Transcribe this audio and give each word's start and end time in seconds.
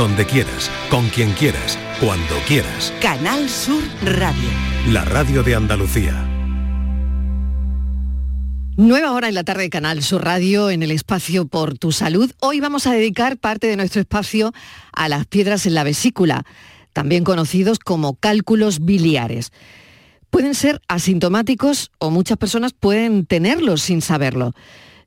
donde 0.00 0.24
quieras, 0.24 0.70
con 0.88 1.10
quien 1.10 1.30
quieras, 1.32 1.78
cuando 2.00 2.34
quieras. 2.48 2.90
Canal 3.02 3.50
Sur 3.50 3.82
Radio. 4.02 4.48
La 4.88 5.04
radio 5.04 5.42
de 5.42 5.54
Andalucía. 5.54 6.26
Nueva 8.78 9.12
hora 9.12 9.28
en 9.28 9.34
la 9.34 9.44
tarde 9.44 9.64
de 9.64 9.68
Canal 9.68 10.02
Sur 10.02 10.24
Radio 10.24 10.70
en 10.70 10.82
el 10.82 10.90
espacio 10.90 11.46
Por 11.48 11.76
tu 11.76 11.92
Salud. 11.92 12.32
Hoy 12.40 12.60
vamos 12.60 12.86
a 12.86 12.94
dedicar 12.94 13.36
parte 13.36 13.66
de 13.66 13.76
nuestro 13.76 14.00
espacio 14.00 14.54
a 14.94 15.10
las 15.10 15.26
piedras 15.26 15.66
en 15.66 15.74
la 15.74 15.84
vesícula, 15.84 16.46
también 16.94 17.22
conocidos 17.22 17.78
como 17.78 18.14
cálculos 18.14 18.86
biliares. 18.86 19.52
Pueden 20.30 20.54
ser 20.54 20.80
asintomáticos 20.88 21.90
o 21.98 22.08
muchas 22.10 22.38
personas 22.38 22.72
pueden 22.72 23.26
tenerlos 23.26 23.82
sin 23.82 24.00
saberlo. 24.00 24.54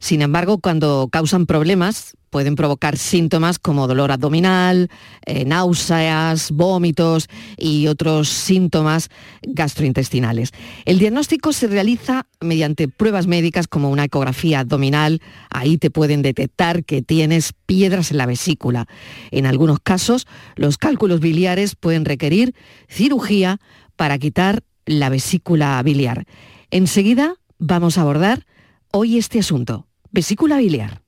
Sin 0.04 0.22
embargo, 0.22 0.58
cuando 0.58 1.08
causan 1.10 1.46
problemas, 1.46 2.18
pueden 2.30 2.58
provocar 2.58 2.98
síntomas 2.98 3.58
como 3.58 3.88
dolor 3.88 4.12
abdominal, 4.12 4.90
eh, 5.26 5.46
náuseas, 5.46 6.52
vómitos 6.52 7.30
y 7.58 7.88
otros 7.88 8.28
síntomas 8.28 9.08
gastrointestinales. 9.44 10.52
El 10.84 11.00
diagnóstico 11.00 11.54
se 11.54 11.68
realiza 11.68 12.28
mediante 12.42 12.90
pruebas 12.90 13.28
médicas 13.28 13.70
como 13.70 13.90
una 13.90 14.04
ecografía 14.04 14.60
abdominal. 14.60 15.22
Ahí 15.50 15.78
te 15.78 15.90
pueden 15.90 16.22
detectar 16.22 16.84
que 16.84 17.02
tienes 17.02 17.54
piedras 17.66 18.12
en 18.12 18.18
la 18.18 18.26
vesícula. 18.26 18.88
En 19.32 19.46
algunos 19.46 19.80
casos, 19.80 20.28
los 20.58 20.78
cálculos 20.78 21.22
biliares 21.22 21.76
pueden 21.78 22.04
requerir 22.04 22.54
cirugía 22.90 23.62
para 23.96 24.20
quitar 24.20 24.66
la 24.86 25.08
vesícula 25.08 25.82
biliar. 25.82 26.26
Enseguida 26.72 27.36
vamos 27.58 27.98
a 27.98 28.02
abordar 28.02 28.46
hoy 28.92 29.18
este 29.18 29.40
asunto 29.40 29.88
vesícula 30.14 30.58
biliar. 30.58 31.02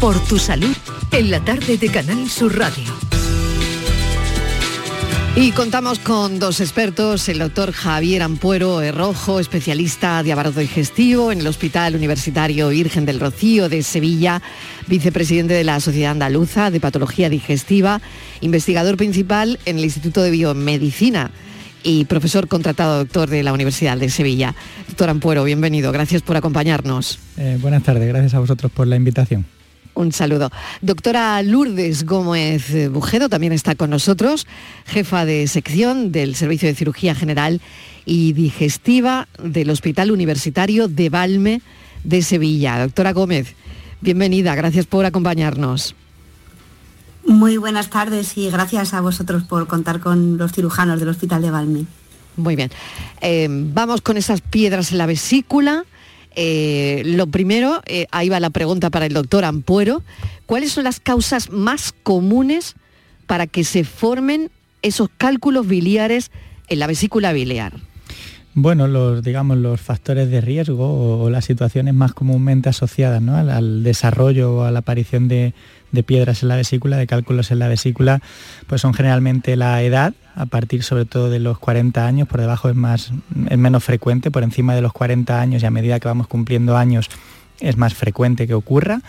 Por 0.00 0.18
tu 0.26 0.38
salud, 0.38 0.74
en 1.10 1.30
la 1.30 1.44
tarde 1.44 1.76
de 1.76 1.88
Canal 1.90 2.30
Sur 2.30 2.56
Radio. 2.56 2.84
Y 5.34 5.50
contamos 5.50 5.98
con 5.98 6.38
dos 6.38 6.60
expertos, 6.60 7.28
el 7.28 7.40
doctor 7.40 7.72
Javier 7.72 8.22
Ampuero 8.22 8.80
Rojo, 8.92 9.38
especialista 9.38 10.22
de 10.22 10.32
aparato 10.32 10.60
digestivo 10.60 11.30
en 11.30 11.40
el 11.40 11.46
Hospital 11.46 11.94
Universitario 11.94 12.70
Virgen 12.70 13.04
del 13.04 13.20
Rocío 13.20 13.68
de 13.68 13.82
Sevilla, 13.82 14.40
vicepresidente 14.86 15.52
de 15.52 15.64
la 15.64 15.80
Sociedad 15.80 16.12
Andaluza 16.12 16.70
de 16.70 16.80
Patología 16.80 17.28
Digestiva, 17.28 18.00
investigador 18.40 18.96
principal 18.96 19.58
en 19.66 19.78
el 19.78 19.84
Instituto 19.84 20.22
de 20.22 20.30
Biomedicina 20.30 21.32
y 21.86 22.04
profesor 22.04 22.48
contratado 22.48 22.98
doctor 22.98 23.30
de 23.30 23.44
la 23.44 23.52
Universidad 23.52 23.96
de 23.96 24.10
Sevilla. 24.10 24.56
Doctor 24.88 25.08
Ampuero, 25.08 25.44
bienvenido, 25.44 25.92
gracias 25.92 26.20
por 26.20 26.36
acompañarnos. 26.36 27.20
Eh, 27.36 27.58
buenas 27.60 27.84
tardes, 27.84 28.08
gracias 28.08 28.34
a 28.34 28.40
vosotros 28.40 28.72
por 28.72 28.88
la 28.88 28.96
invitación. 28.96 29.46
Un 29.94 30.10
saludo. 30.12 30.50
Doctora 30.82 31.40
Lourdes 31.42 32.04
Gómez 32.04 32.90
Bujedo 32.90 33.28
también 33.28 33.52
está 33.52 33.76
con 33.76 33.90
nosotros, 33.90 34.46
jefa 34.84 35.24
de 35.24 35.46
sección 35.46 36.10
del 36.10 36.34
Servicio 36.34 36.68
de 36.68 36.74
Cirugía 36.74 37.14
General 37.14 37.60
y 38.04 38.32
Digestiva 38.32 39.28
del 39.40 39.70
Hospital 39.70 40.10
Universitario 40.10 40.88
de 40.88 41.08
Valme 41.08 41.62
de 42.02 42.20
Sevilla. 42.22 42.80
Doctora 42.80 43.12
Gómez, 43.12 43.54
bienvenida, 44.00 44.56
gracias 44.56 44.86
por 44.86 45.06
acompañarnos. 45.06 45.94
Muy 47.26 47.56
buenas 47.56 47.90
tardes 47.90 48.38
y 48.38 48.48
gracias 48.50 48.94
a 48.94 49.00
vosotros 49.00 49.42
por 49.42 49.66
contar 49.66 49.98
con 49.98 50.38
los 50.38 50.52
cirujanos 50.52 51.00
del 51.00 51.08
Hospital 51.08 51.42
de 51.42 51.50
Valmy. 51.50 51.86
Muy 52.36 52.54
bien. 52.54 52.70
Eh, 53.20 53.48
vamos 53.50 54.00
con 54.00 54.16
esas 54.16 54.40
piedras 54.40 54.92
en 54.92 54.98
la 54.98 55.06
vesícula. 55.06 55.84
Eh, 56.36 57.02
lo 57.04 57.26
primero, 57.26 57.82
eh, 57.86 58.06
ahí 58.12 58.28
va 58.28 58.38
la 58.38 58.50
pregunta 58.50 58.90
para 58.90 59.06
el 59.06 59.12
doctor 59.12 59.44
Ampuero. 59.44 60.02
¿Cuáles 60.44 60.72
son 60.72 60.84
las 60.84 61.00
causas 61.00 61.50
más 61.50 61.92
comunes 62.02 62.76
para 63.26 63.46
que 63.46 63.64
se 63.64 63.82
formen 63.82 64.50
esos 64.82 65.08
cálculos 65.16 65.66
biliares 65.66 66.30
en 66.68 66.78
la 66.78 66.86
vesícula 66.86 67.32
biliar? 67.32 67.72
Bueno, 68.54 68.86
los, 68.86 69.22
digamos, 69.22 69.58
los 69.58 69.80
factores 69.80 70.30
de 70.30 70.40
riesgo 70.40 71.22
o, 71.22 71.28
las 71.28 71.44
situaciones 71.44 71.92
más 71.92 72.14
comúnmente 72.14 72.68
asociadas 72.68 73.22
al, 73.28 73.50
al, 73.50 73.82
desarrollo 73.82 74.56
o 74.56 74.62
a 74.62 74.70
la 74.70 74.78
aparición 74.78 75.28
de, 75.28 75.52
de 75.96 76.04
piedras 76.04 76.42
en 76.42 76.48
la 76.48 76.56
vesícula, 76.56 76.96
de 76.96 77.08
cálculos 77.08 77.50
en 77.50 77.58
la 77.58 77.66
vesícula, 77.66 78.20
pues 78.68 78.80
son 78.80 78.94
generalmente 78.94 79.56
la 79.56 79.82
edad, 79.82 80.14
a 80.36 80.46
partir 80.46 80.84
sobre 80.84 81.06
todo 81.06 81.30
de 81.30 81.40
los 81.40 81.58
40 81.58 82.06
años, 82.06 82.28
por 82.28 82.40
debajo 82.40 82.68
es, 82.68 82.76
más, 82.76 83.10
es 83.48 83.58
menos 83.58 83.82
frecuente, 83.82 84.30
por 84.30 84.44
encima 84.44 84.74
de 84.74 84.82
los 84.82 84.92
40 84.92 85.40
años 85.40 85.62
y 85.62 85.66
a 85.66 85.70
medida 85.70 85.98
que 85.98 86.06
vamos 86.06 86.28
cumpliendo 86.28 86.76
años 86.76 87.08
es 87.58 87.76
más 87.76 87.94
frecuente 87.94 88.46
que 88.46 88.54
ocurra. 88.54 89.00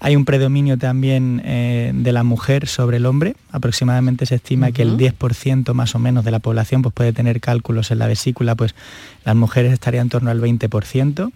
Hay 0.00 0.14
un 0.14 0.24
predominio 0.24 0.78
también 0.78 1.42
eh, 1.44 1.90
de 1.92 2.12
la 2.12 2.22
mujer 2.22 2.68
sobre 2.68 2.98
el 2.98 3.06
hombre. 3.06 3.34
Aproximadamente 3.50 4.26
se 4.26 4.36
estima 4.36 4.70
que 4.70 4.82
el 4.82 4.96
10% 4.96 5.74
más 5.74 5.96
o 5.96 5.98
menos 5.98 6.24
de 6.24 6.30
la 6.30 6.38
población 6.38 6.82
pues, 6.82 6.94
puede 6.94 7.12
tener 7.12 7.40
cálculos 7.40 7.90
en 7.90 7.98
la 7.98 8.06
vesícula, 8.06 8.54
pues 8.54 8.76
las 9.24 9.34
mujeres 9.34 9.72
estarían 9.72 10.02
en 10.02 10.10
torno 10.10 10.30
al 10.30 10.40
20%. 10.40 11.32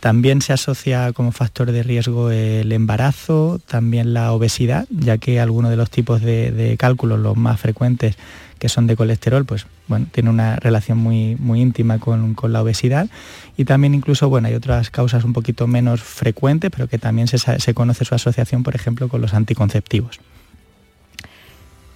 También 0.00 0.42
se 0.42 0.52
asocia 0.52 1.12
como 1.12 1.32
factor 1.32 1.72
de 1.72 1.82
riesgo 1.82 2.30
el 2.30 2.70
embarazo, 2.70 3.60
también 3.66 4.14
la 4.14 4.32
obesidad, 4.32 4.86
ya 4.90 5.18
que 5.18 5.40
algunos 5.40 5.70
de 5.70 5.76
los 5.76 5.90
tipos 5.90 6.22
de, 6.22 6.76
cálculos, 6.78 7.18
los 7.18 7.36
más 7.36 7.60
frecuentes, 7.60 8.16
que 8.60 8.68
son 8.68 8.86
de 8.86 8.96
colesterol, 8.96 9.44
pues 9.44 9.66
bueno, 9.88 10.06
tiene 10.12 10.30
una 10.30 10.56
relación 10.56 10.98
muy, 10.98 11.36
muy 11.36 11.60
íntima 11.60 11.98
con, 11.98 12.36
la 12.44 12.62
obesidad. 12.62 13.08
Y 13.56 13.64
también 13.64 13.94
incluso, 13.94 14.28
bueno, 14.28 14.48
hay 14.48 14.54
otras 14.54 14.90
causas 14.90 15.24
un 15.24 15.32
poquito 15.32 15.66
menos 15.66 16.00
frecuentes, 16.02 16.70
pero 16.70 16.86
que 16.88 16.98
también 16.98 17.26
se, 17.26 17.38
se 17.38 17.74
conoce 17.74 18.04
su 18.04 18.14
asociación, 18.14 18.62
por 18.62 18.76
ejemplo, 18.76 19.08
con 19.08 19.20
los 19.20 19.34
anticonceptivos. 19.34 20.20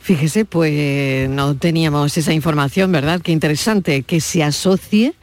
Fíjese, 0.00 0.44
pues 0.44 1.30
no 1.30 1.54
teníamos 1.54 2.18
esa 2.18 2.32
información, 2.32 2.90
¿verdad? 2.90 3.20
Qué 3.20 3.30
interesante 3.30 4.02
que 4.02 4.20
se 4.20 4.42
asocie 4.42 5.14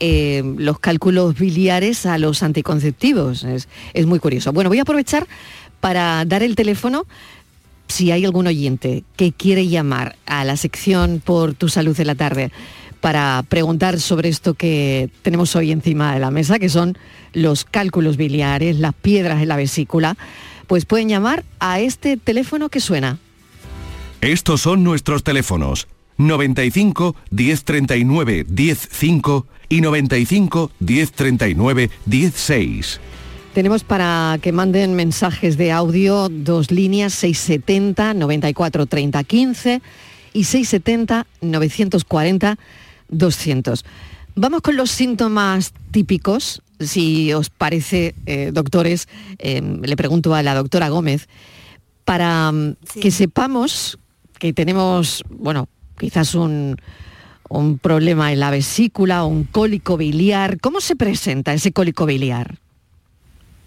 eh, 0.00 0.42
los 0.56 0.78
cálculos 0.78 1.38
biliares 1.38 2.06
a 2.06 2.18
los 2.18 2.42
anticonceptivos. 2.42 3.44
Es, 3.44 3.68
es 3.94 4.06
muy 4.06 4.18
curioso. 4.18 4.52
Bueno, 4.52 4.70
voy 4.70 4.78
a 4.78 4.82
aprovechar 4.82 5.26
para 5.80 6.24
dar 6.24 6.42
el 6.42 6.56
teléfono 6.56 7.06
si 7.88 8.10
hay 8.10 8.24
algún 8.24 8.46
oyente 8.46 9.04
que 9.16 9.32
quiere 9.32 9.68
llamar 9.68 10.16
a 10.26 10.44
la 10.44 10.56
sección 10.56 11.22
por 11.24 11.54
tu 11.54 11.68
salud 11.68 11.96
de 11.96 12.04
la 12.04 12.14
tarde 12.14 12.50
para 13.00 13.44
preguntar 13.48 14.00
sobre 14.00 14.28
esto 14.28 14.54
que 14.54 15.10
tenemos 15.22 15.54
hoy 15.54 15.70
encima 15.70 16.14
de 16.14 16.20
la 16.20 16.30
mesa, 16.30 16.58
que 16.58 16.68
son 16.68 16.98
los 17.32 17.64
cálculos 17.64 18.16
biliares, 18.16 18.78
las 18.78 18.94
piedras 18.94 19.40
en 19.42 19.48
la 19.48 19.56
vesícula, 19.56 20.16
pues 20.66 20.86
pueden 20.86 21.08
llamar 21.08 21.44
a 21.60 21.78
este 21.78 22.16
teléfono 22.16 22.68
que 22.68 22.80
suena. 22.80 23.18
Estos 24.20 24.62
son 24.62 24.82
nuestros 24.82 25.22
teléfonos 25.22 25.86
95 26.18 27.16
1039 27.30 28.46
105 28.54 29.46
y 29.68 29.80
95 29.80 30.70
1039 30.78 31.90
16. 32.06 33.00
Tenemos 33.54 33.84
para 33.84 34.38
que 34.42 34.52
manden 34.52 34.94
mensajes 34.94 35.56
de 35.56 35.72
audio 35.72 36.28
dos 36.28 36.70
líneas 36.70 37.14
670 37.14 38.14
94 38.14 38.86
30 38.86 39.24
15 39.24 39.82
y 40.34 40.44
670 40.44 41.26
940 41.40 42.58
200. 43.08 43.84
Vamos 44.34 44.60
con 44.60 44.76
los 44.76 44.90
síntomas 44.90 45.72
típicos. 45.90 46.62
Si 46.78 47.32
os 47.32 47.48
parece, 47.48 48.14
eh, 48.26 48.50
doctores, 48.52 49.08
eh, 49.38 49.62
le 49.62 49.96
pregunto 49.96 50.34
a 50.34 50.42
la 50.42 50.54
doctora 50.54 50.90
Gómez, 50.90 51.26
para 52.04 52.52
mm, 52.52 52.76
que 53.00 53.10
sepamos 53.10 53.98
que 54.38 54.52
tenemos, 54.52 55.24
bueno, 55.30 55.70
quizás 55.98 56.34
un, 56.34 56.76
un 57.48 57.78
problema 57.78 58.32
en 58.32 58.40
la 58.40 58.50
vesícula, 58.50 59.24
un 59.24 59.44
cólico 59.44 59.96
biliar. 59.96 60.60
¿Cómo 60.60 60.80
se 60.80 60.96
presenta 60.96 61.52
ese 61.52 61.72
cólico 61.72 62.06
biliar? 62.06 62.58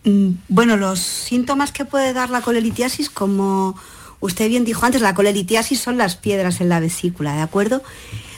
Mm, 0.03 0.31
bueno, 0.47 0.77
los 0.77 0.99
síntomas 0.99 1.71
que 1.71 1.85
puede 1.85 2.13
dar 2.13 2.29
la 2.29 2.41
colelitiasis, 2.41 3.09
como 3.09 3.75
usted 4.19 4.49
bien 4.49 4.65
dijo 4.65 4.85
antes, 4.85 5.01
la 5.01 5.13
colelitiasis 5.13 5.79
son 5.79 5.97
las 5.97 6.15
piedras 6.15 6.61
en 6.61 6.69
la 6.69 6.79
vesícula, 6.79 7.35
¿de 7.35 7.41
acuerdo? 7.41 7.83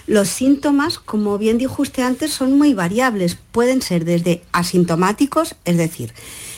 Los 0.08 0.30
síntomas, 0.30 1.00
como 1.00 1.38
bien 1.38 1.58
dijo 1.58 1.82
usted 1.82 2.04
antes, 2.04 2.34
son 2.34 2.58
muy 2.58 2.74
variables. 2.74 3.38
Pueden 3.52 3.82
ser 3.82 4.04
desde 4.04 4.44
asintomáticos, 4.52 5.56
es 5.64 5.78
decir, 5.78 6.14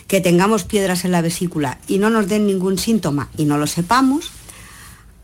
que 0.07 0.21
tengamos 0.21 0.63
piedras 0.63 1.05
en 1.05 1.11
la 1.11 1.21
vesícula 1.21 1.77
y 1.87 1.97
no 1.97 2.09
nos 2.09 2.27
den 2.27 2.47
ningún 2.47 2.77
síntoma 2.77 3.29
y 3.37 3.45
no 3.45 3.57
lo 3.57 3.67
sepamos, 3.67 4.31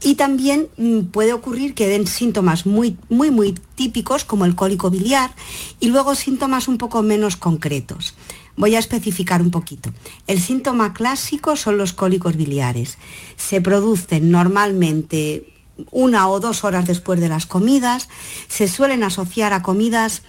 y 0.02 0.16
también 0.16 0.70
mm, 0.78 1.06
puede 1.12 1.34
ocurrir 1.34 1.74
que 1.74 1.88
den 1.88 2.08
síntomas 2.08 2.66
muy, 2.66 2.98
muy, 3.10 3.32
muy 3.32 3.54
típicos 3.76 4.24
como 4.24 4.46
el 4.46 4.56
cólico 4.56 4.90
biliar 4.90 5.32
y 5.80 5.88
luego 5.88 6.16
síntomas 6.16 6.68
un 6.68 6.78
poco 6.78 7.02
menos 7.02 7.36
concretos. 7.36 8.16
Voy 8.56 8.76
a 8.76 8.80
especificar 8.80 9.42
un 9.42 9.52
poquito. 9.52 9.92
El 10.28 10.42
síntoma 10.42 10.94
clásico 10.94 11.56
son 11.56 11.78
los 11.78 11.94
cólicos 11.94 12.36
biliares. 12.36 12.98
Se 13.38 13.62
producen 13.62 14.32
normalmente 14.32 15.54
una 15.92 16.28
o 16.28 16.40
dos 16.40 16.64
horas 16.66 16.86
después 16.86 17.22
de 17.22 17.30
las 17.30 17.46
comidas, 17.46 18.10
se 18.50 18.68
suelen 18.68 19.04
asociar 19.04 19.54
a 19.54 19.62
comidas 19.62 20.24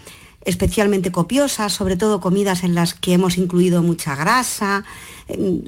especialmente 0.45 1.13
copiosas, 1.13 1.73
sobre 1.73 1.97
todo 1.97 2.21
comidas 2.21 2.65
en 2.65 2.75
las 2.75 2.95
que 2.95 3.13
hemos 3.13 3.37
incluido 3.37 3.83
mucha 3.83 4.17
grasa, 4.17 4.85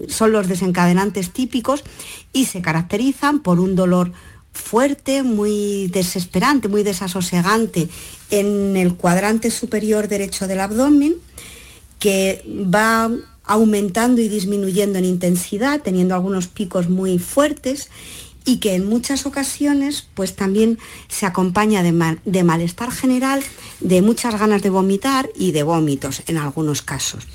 son 0.09 0.33
los 0.33 0.49
desencadenantes 0.49 1.31
típicos 1.31 1.85
y 2.33 2.47
se 2.47 2.63
caracterizan 2.63 3.41
por 3.41 3.61
un 3.61 3.77
dolor 3.77 4.13
fuerte, 4.53 5.23
muy 5.23 5.89
desesperante, 5.89 6.69
muy 6.69 6.83
desasosegante 6.83 7.89
en 8.31 8.77
el 8.77 8.95
cuadrante 8.95 9.51
superior 9.51 10.09
derecho 10.09 10.47
del 10.47 10.61
abdomen, 10.61 11.17
que 11.99 12.45
va 12.49 13.11
aumentando 13.45 14.21
y 14.21 14.29
disminuyendo 14.29 14.99
en 14.99 15.05
intensidad, 15.05 15.81
teniendo 15.81 16.15
algunos 16.15 16.47
picos 16.49 16.89
muy 16.89 17.19
fuertes 17.19 17.91
y 18.45 18.59
que 18.59 18.75
en 18.75 18.87
muchas 18.87 19.27
ocasiones 19.27 20.07
pues 20.15 20.37
también 20.37 20.79
se 21.09 21.27
acompaña 21.27 21.83
de, 21.83 22.19
de, 22.25 22.45
malestar 22.45 22.91
general, 22.91 23.43
de 23.81 24.03
muchas 24.03 24.39
ganas 24.39 24.63
de 24.63 24.71
vomitar 24.71 25.31
y 25.37 25.53
de 25.53 25.63
vómitos 25.63 26.23
en 26.27 26.39
algunos 26.39 26.83
casos. 26.83 27.27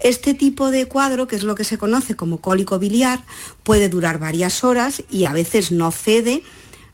Este 0.00 0.34
tipo 0.34 0.70
de 0.70 0.86
cuadro, 0.86 1.26
que 1.26 1.36
es 1.36 1.44
lo 1.44 1.54
que 1.54 1.64
se 1.64 1.78
conoce 1.78 2.16
como 2.16 2.38
cólico 2.40 2.78
biliar, 2.78 3.24
puede 3.62 3.88
durar 3.88 4.18
varias 4.18 4.64
horas 4.64 5.02
y 5.10 5.24
a 5.24 5.32
veces 5.32 5.72
no 5.72 5.90
cede 5.90 6.42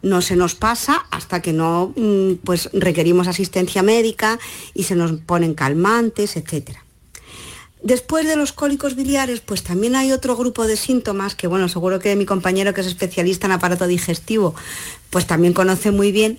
no 0.03 0.23
se 0.23 0.37
nos 0.37 0.55
pasa 0.55 1.07
hasta 1.11 1.43
que 1.43 1.53
no 1.53 1.93
mm, 1.97 2.37
pues 2.45 2.71
requerimos 2.73 3.29
asistencia 3.29 3.83
médica 3.83 4.39
y 4.75 4.85
se 4.85 4.95
nos 4.95 5.13
ponen 5.13 5.55
calmantes, 5.55 6.37
etcétera. 6.37 6.85
Después 7.83 8.27
de 8.27 8.37
los 8.37 8.53
cólicos 8.53 8.95
biliares, 8.95 9.41
pues 9.41 9.63
también 9.63 9.97
hay 9.97 10.13
otro 10.13 10.37
grupo 10.37 10.67
de 10.67 10.77
síntomas 10.77 11.35
que, 11.35 11.47
bueno, 11.47 11.69
seguro 11.69 11.99
que 11.99 12.15
mi 12.15 12.27
compañero 12.27 12.75
que 12.75 12.83
es 12.83 12.87
especialista 12.87 13.47
en 13.47 13.53
aparato 13.53 13.87
digestivo, 13.87 14.55
pues 15.09 15.27
también 15.27 15.55
conoce 15.55 15.91
muy 15.91 16.13
bien. 16.13 16.39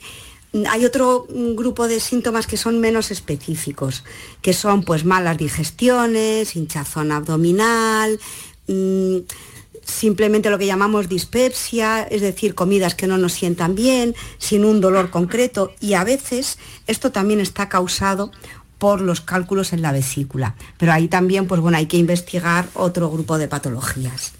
Hay 0.69 0.85
otro 0.85 1.25
grupo 1.29 1.87
de 1.87 1.99
síntomas 1.99 2.45
que 2.45 2.57
son 2.57 2.79
menos 2.79 3.09
específicos, 3.09 4.03
que 4.41 4.53
son 4.53 4.83
pues 4.83 5.03
malas 5.03 5.37
digestiones, 5.37 6.55
hinchazón 6.55 7.11
abdominal, 7.11 8.19
mm, 8.67 9.17
simplemente 9.83 10.49
lo 10.49 10.59
que 10.59 10.67
llamamos 10.67 11.09
dispepsia, 11.09 12.03
es 12.03 12.21
decir, 12.21 12.53
comidas 12.53 12.95
que 12.95 13.07
no 13.07 13.17
nos 13.17 13.33
sientan 13.33 13.75
bien, 13.75 14.13
sin 14.37 14.63
un 14.65 14.79
dolor 14.79 15.09
concreto 15.09 15.73
y 15.79 15.93
a 15.93 16.03
veces 16.03 16.59
esto 16.85 17.11
también 17.11 17.39
está 17.39 17.67
causado 17.67 18.31
por 18.81 18.99
los 18.99 19.21
cálculos 19.21 19.73
en 19.73 19.83
la 19.83 19.91
vesícula. 19.91 20.55
Pero 20.79 20.91
ahí 20.91 21.07
también, 21.07 21.45
pues 21.45 21.61
bueno, 21.61 21.77
hay 21.77 21.85
que 21.85 21.97
investigar 21.97 22.65
otro 22.73 23.11
grupo 23.11 23.37
de 23.37 23.47
patologías. 23.47 24.31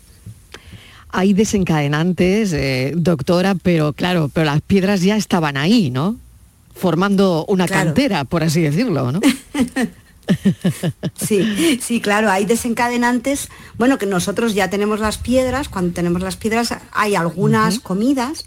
Hay 1.09 1.33
desencadenantes, 1.33 2.51
eh, 2.51 2.93
doctora, 2.95 3.53
pero 3.53 3.93
claro, 3.93 4.31
pero 4.33 4.47
las 4.47 4.61
piedras 4.61 5.03
ya 5.03 5.15
estaban 5.15 5.57
ahí, 5.57 5.91
¿no? 5.91 6.15
Formando 6.73 7.45
una 7.49 7.67
cantera, 7.67 8.23
por 8.23 8.43
así 8.43 8.61
decirlo, 8.61 9.11
¿no? 9.11 9.19
Sí, 11.15 11.79
sí, 11.81 11.99
claro, 11.99 12.31
hay 12.31 12.45
desencadenantes. 12.45 13.49
Bueno, 13.77 13.97
que 13.97 14.05
nosotros 14.05 14.53
ya 14.53 14.69
tenemos 14.69 14.99
las 15.01 15.17
piedras, 15.17 15.67
cuando 15.67 15.93
tenemos 15.93 16.21
las 16.21 16.37
piedras 16.37 16.73
hay 16.93 17.15
algunas 17.15 17.79
comidas 17.79 18.45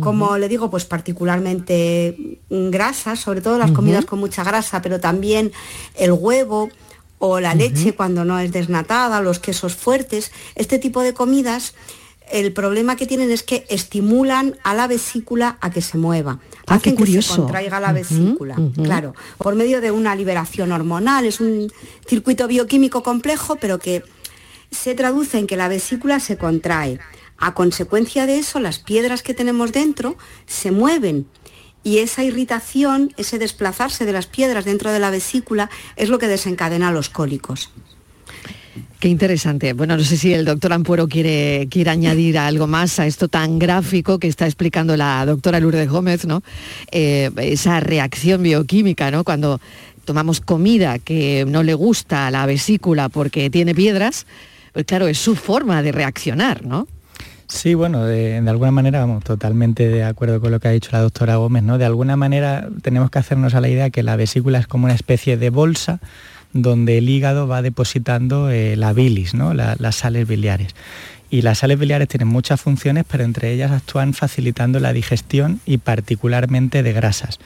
como 0.00 0.38
le 0.38 0.48
digo, 0.48 0.70
pues 0.70 0.84
particularmente 0.84 2.40
grasas, 2.50 3.20
sobre 3.20 3.40
todo 3.40 3.58
las 3.58 3.70
comidas 3.70 4.04
con 4.04 4.18
mucha 4.18 4.42
grasa, 4.42 4.82
pero 4.82 4.98
también 4.98 5.52
el 5.96 6.12
huevo 6.12 6.68
o 7.18 7.40
la 7.40 7.54
leche 7.54 7.94
cuando 7.94 8.24
no 8.24 8.38
es 8.38 8.52
desnatada, 8.52 9.20
los 9.22 9.38
quesos 9.38 9.74
fuertes, 9.74 10.32
este 10.56 10.78
tipo 10.78 11.00
de 11.00 11.14
comidas, 11.14 11.74
el 12.30 12.52
problema 12.52 12.96
que 12.96 13.06
tienen 13.06 13.30
es 13.30 13.42
que 13.42 13.66
estimulan 13.68 14.56
a 14.64 14.74
la 14.74 14.86
vesícula 14.86 15.58
a 15.60 15.70
que 15.70 15.80
se 15.80 15.98
mueva. 15.98 16.40
Ah, 16.66 16.80
qué 16.82 16.94
curioso. 16.94 17.28
que 17.28 17.34
se 17.34 17.40
contraiga 17.42 17.80
la 17.80 17.92
vesícula, 17.92 18.56
claro, 18.82 19.14
por 19.38 19.54
medio 19.54 19.80
de 19.80 19.90
una 19.90 20.16
liberación 20.16 20.72
hormonal. 20.72 21.26
Es 21.26 21.40
un 21.40 21.70
circuito 22.06 22.48
bioquímico 22.48 23.02
complejo, 23.02 23.56
pero 23.56 23.78
que 23.78 24.02
se 24.70 24.94
traduce 24.94 25.38
en 25.38 25.46
que 25.46 25.56
la 25.56 25.68
vesícula 25.68 26.20
se 26.20 26.36
contrae. 26.36 26.98
A 27.38 27.54
consecuencia 27.54 28.26
de 28.26 28.38
eso, 28.38 28.60
las 28.60 28.78
piedras 28.78 29.22
que 29.22 29.34
tenemos 29.34 29.72
dentro 29.72 30.16
se 30.46 30.70
mueven 30.70 31.26
y 31.82 31.98
esa 31.98 32.24
irritación, 32.24 33.12
ese 33.16 33.38
desplazarse 33.38 34.06
de 34.06 34.12
las 34.12 34.26
piedras 34.26 34.64
dentro 34.64 34.90
de 34.90 34.98
la 34.98 35.10
vesícula 35.10 35.70
es 35.96 36.08
lo 36.08 36.18
que 36.18 36.28
desencadena 36.28 36.90
los 36.90 37.10
cólicos. 37.10 37.70
Qué 38.98 39.08
interesante. 39.08 39.74
Bueno, 39.74 39.96
no 39.98 40.02
sé 40.02 40.16
si 40.16 40.32
el 40.32 40.46
doctor 40.46 40.72
Ampuero 40.72 41.06
quiere, 41.06 41.68
quiere 41.70 41.90
añadir 41.90 42.38
algo 42.38 42.66
más 42.66 42.98
a 42.98 43.06
esto 43.06 43.28
tan 43.28 43.58
gráfico 43.58 44.18
que 44.18 44.28
está 44.28 44.46
explicando 44.46 44.96
la 44.96 45.26
doctora 45.26 45.60
Lourdes 45.60 45.90
Gómez, 45.90 46.24
¿no? 46.24 46.42
Eh, 46.90 47.30
esa 47.36 47.80
reacción 47.80 48.42
bioquímica, 48.42 49.10
¿no? 49.10 49.22
Cuando 49.22 49.60
tomamos 50.06 50.40
comida 50.40 50.98
que 50.98 51.44
no 51.46 51.62
le 51.62 51.74
gusta 51.74 52.26
a 52.26 52.30
la 52.30 52.46
vesícula 52.46 53.10
porque 53.10 53.50
tiene 53.50 53.74
piedras, 53.74 54.26
pues 54.72 54.86
claro, 54.86 55.06
es 55.06 55.18
su 55.18 55.36
forma 55.36 55.82
de 55.82 55.92
reaccionar, 55.92 56.64
¿no? 56.64 56.88
Sí, 57.46 57.74
bueno, 57.74 58.04
de, 58.04 58.38
alguna 58.48 58.70
manera 58.70 59.00
vamos 59.00 59.22
totalmente 59.22 59.88
de 59.88 60.02
acuerdo 60.02 60.40
con 60.40 60.50
lo 60.50 60.60
que 60.60 60.68
ha 60.68 60.70
dicho 60.70 60.90
la 60.92 61.00
doctora 61.00 61.36
Gómez, 61.36 61.62
¿no? 61.62 61.78
De 61.78 61.84
alguna 61.84 62.16
manera 62.16 62.68
tenemos 62.82 63.10
que 63.10 63.18
hacernos 63.18 63.54
a 63.54 63.60
la 63.60 63.68
idea 63.68 63.90
que 63.90 64.02
la 64.02 64.16
vesícula 64.16 64.58
es 64.58 64.66
como 64.66 64.86
una 64.86 64.94
especie 64.94 65.36
de 65.36 65.50
bolsa 65.50 66.00
donde 66.54 66.98
el 66.98 67.08
hígado 67.08 67.46
va 67.46 67.62
depositando 67.62 68.48
eh, 68.48 68.76
la 68.76 68.92
bilis, 68.92 69.34
¿no? 69.34 69.52
las 69.54 69.96
sales 69.96 70.26
biliares. 70.26 70.74
Y 71.30 71.42
las 71.42 71.58
sales 71.58 71.78
biliares 71.78 72.08
tienen 72.08 72.28
muchas 72.28 72.60
funciones, 72.60 73.04
pero 73.10 73.24
entre 73.24 73.50
ellas 73.52 73.72
actúan 73.72 74.14
facilitando 74.14 74.78
la 74.78 74.92
digestión 74.92 75.60
y 75.66 75.78
particularmente 75.78 76.82
de 76.82 76.92
grasas. 76.92 77.40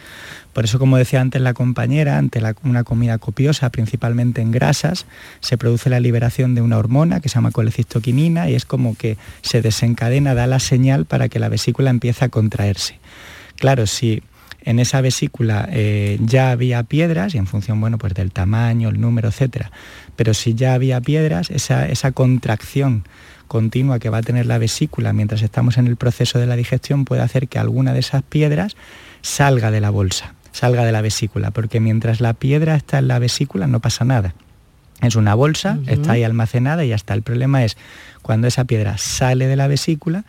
Por 0.53 0.65
eso, 0.65 0.79
como 0.79 0.97
decía 0.97 1.21
antes 1.21 1.41
la 1.41 1.55
compañera, 1.55 2.19
ante 2.19 2.43
una 2.65 2.83
comida 2.83 3.19
copiosa, 3.19 3.71
principalmente 3.71 4.41
en 4.41 4.51
grasas, 4.51 5.07
se 5.41 5.57
produce 5.57 5.89
la 5.89 6.01
liberación 6.01 6.55
de 6.55 6.63
una 6.63 6.79
hormona 6.79 7.21
que 7.21 7.29
se 7.29 7.37
llama 7.37 7.53
colecistoquinina 7.53 8.51
y 8.51 8.57
es 8.57 8.65
como 8.65 8.97
que 8.97 9.17
se 9.43 9.63
desencadena, 9.63 10.35
da 10.35 10.47
la 10.47 10.59
señal 10.59 11.05
para 11.05 11.29
que 11.29 11.39
la 11.39 11.49
vesícula 11.49 11.91
empiece 11.91 12.25
a 12.25 12.29
contraerse. 12.29 12.99
Claro, 13.57 13.87
si 13.87 14.23
en 14.63 14.81
esa 14.81 15.01
vesícula 15.01 15.69
eh, 15.71 16.19
ya 16.21 16.51
había 16.51 16.83
piedras, 16.83 17.35
y 17.35 17.39
en 17.39 17.47
función 17.47 17.81
bueno, 17.81 17.97
pues 17.97 18.15
del 18.15 18.33
tamaño, 18.33 18.89
el 18.89 19.01
número, 19.01 19.29
etcétera, 19.29 19.71
pero 20.17 20.35
si 20.35 20.55
ya 20.55 20.75
había 20.75 21.01
piedras, 21.01 21.51
esa 21.51 22.13
contracción 22.13 23.05
continua 23.49 23.99
que 23.99 24.11
va 24.11 24.19
a 24.19 24.23
tener 24.23 24.47
la 24.47 24.59
vesícula 24.59 25.13
mientras 25.13 25.43
estamos 25.43 25.79
en 25.79 25.89
el 25.89 25.97
proceso 25.97 26.39
de 26.39 26.47
la 26.47 26.57
digestión 26.57 27.05
puede 27.05 27.23
hacer 27.23 27.49
que 27.49 27.59
alguna 27.59 27.93
de 27.93 28.01
esas 28.01 28.23
piedras 28.23 28.77
salga 29.23 29.71
de 29.71 29.81
la 29.81 29.91
bolsa 29.91 30.35
salga 30.59 30.85
de 30.85 30.93
la 30.93 31.03
vesícula, 31.03 31.51
porque 31.53 31.79
mientras 31.79 32.21
la 32.21 32.35
piedra 32.35 32.75
está 32.75 32.99
en 32.99 33.09
la 33.09 33.19
vesícula 33.19 33.67
no 33.67 33.81
pasa 33.81 34.05
nada. 34.05 34.35
Es 35.01 35.15
una 35.15 35.37
bolsa, 35.37 35.79
está 35.87 36.13
ahí 36.13 36.25
almacenada 36.25 36.85
y 36.85 36.89
ya 36.89 36.97
está. 36.97 37.15
El 37.15 37.23
problema 37.23 37.65
es 37.65 37.77
cuando 38.21 38.49
esa 38.49 38.65
piedra 38.65 38.99
sale 38.99 39.47
de 39.47 39.55
la 39.55 39.69
vesícula 39.69 40.25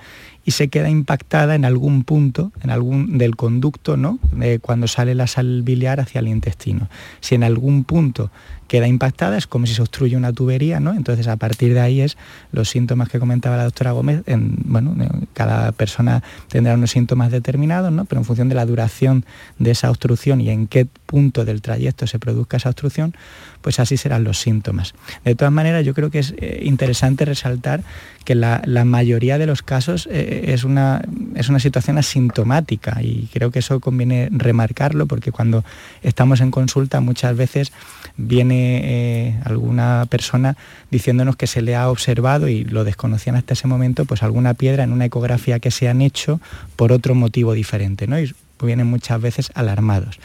y 0.45 0.51
se 0.51 0.67
queda 0.67 0.91
impactada 0.91 1.55
en 1.55 1.65
algún 1.65 2.03
punto, 2.03 2.51
en 2.61 2.69
algún 2.69 3.17
del 3.17 3.35
conducto, 3.35 3.97
¿no? 3.97 4.19
cuando 4.61 4.87
sale 4.87 5.15
la 5.15 5.25
sal 5.25 5.63
biliar 5.63 5.99
hacia 5.99 6.19
el 6.19 6.27
intestino. 6.27 6.87
Si 7.19 7.33
en 7.33 7.43
algún 7.43 7.83
punto 7.83 8.29
queda 8.69 8.87
impactada, 8.87 9.35
es 9.37 9.47
como 9.47 9.65
si 9.65 9.73
se 9.73 9.81
obstruye 9.81 10.15
una 10.15 10.31
tubería, 10.31 10.79
¿no? 10.79 10.93
Entonces 10.93 11.27
a 11.27 11.35
partir 11.35 11.73
de 11.73 11.81
ahí 11.81 12.01
es 12.01 12.17
los 12.53 12.69
síntomas 12.69 13.09
que 13.09 13.19
comentaba 13.19 13.57
la 13.57 13.63
doctora 13.65 13.91
Gómez, 13.91 14.21
en, 14.27 14.55
bueno, 14.63 14.95
cada 15.33 15.71
persona 15.71 16.23
tendrá 16.47 16.75
unos 16.75 16.91
síntomas 16.91 17.31
determinados, 17.31 17.91
¿no? 17.91 18.05
Pero 18.05 18.21
en 18.21 18.25
función 18.25 18.47
de 18.47 18.55
la 18.55 18.65
duración 18.65 19.25
de 19.57 19.71
esa 19.71 19.89
obstrucción 19.89 20.39
y 20.39 20.51
en 20.51 20.67
qué 20.67 20.85
punto 20.85 21.45
del 21.45 21.61
trayecto 21.61 22.05
se 22.05 22.19
produzca 22.19 22.57
esa 22.57 22.69
obstrucción, 22.69 23.15
pues 23.61 23.79
así 23.79 23.97
serán 23.97 24.23
los 24.23 24.39
síntomas. 24.39 24.93
De 25.25 25.35
todas 25.35 25.51
maneras, 25.51 25.83
yo 25.83 25.93
creo 25.93 26.11
que 26.11 26.19
es 26.19 26.35
eh, 26.37 26.61
interesante 26.63 27.25
resaltar 27.25 27.83
que 28.23 28.35
la, 28.35 28.61
mayoría 28.85 29.39
de 29.39 29.47
los 29.47 29.63
casos 29.63 30.07
eh, 30.11 30.45
es, 30.53 30.63
una, 30.63 31.01
es 31.35 31.49
una 31.49 31.59
situación 31.59 31.97
asintomática 31.97 33.01
y 33.01 33.27
creo 33.33 33.49
que 33.49 33.59
eso 33.59 33.79
conviene 33.79 34.29
remarcarlo 34.31 35.07
porque 35.07 35.31
cuando 35.31 35.63
estamos 36.03 36.39
en 36.39 36.51
consulta 36.51 37.01
muchas 37.01 37.35
veces 37.35 37.73
viene 38.17 38.58
eh, 38.59 39.39
alguna 39.45 40.05
persona 40.09 40.55
diciéndonos 40.91 41.35
que 41.35 41.47
se 41.47 41.61
le 41.61 41.75
ha 41.75 41.89
observado 41.89 42.47
y 42.47 42.63
lo 42.63 42.83
desconocían 42.83 43.35
hasta 43.35 43.53
ese 43.53 43.67
momento, 43.67 44.05
pues 44.05 44.23
alguna 44.23 44.53
piedra 44.53 44.83
en 44.83 44.91
una 44.91 45.05
ecografía 45.05 45.59
que 45.59 45.71
se 45.71 45.89
han 45.89 46.01
hecho 46.01 46.39
por 46.75 46.91
otro 46.91 47.15
motivo 47.15 47.53
diferente, 47.53 48.07
¿no? 48.07 48.19
Y 48.19 48.33
vienen 48.61 48.87
muchas 48.87 49.21
veces 49.21 49.51
alarmados. 49.55 50.19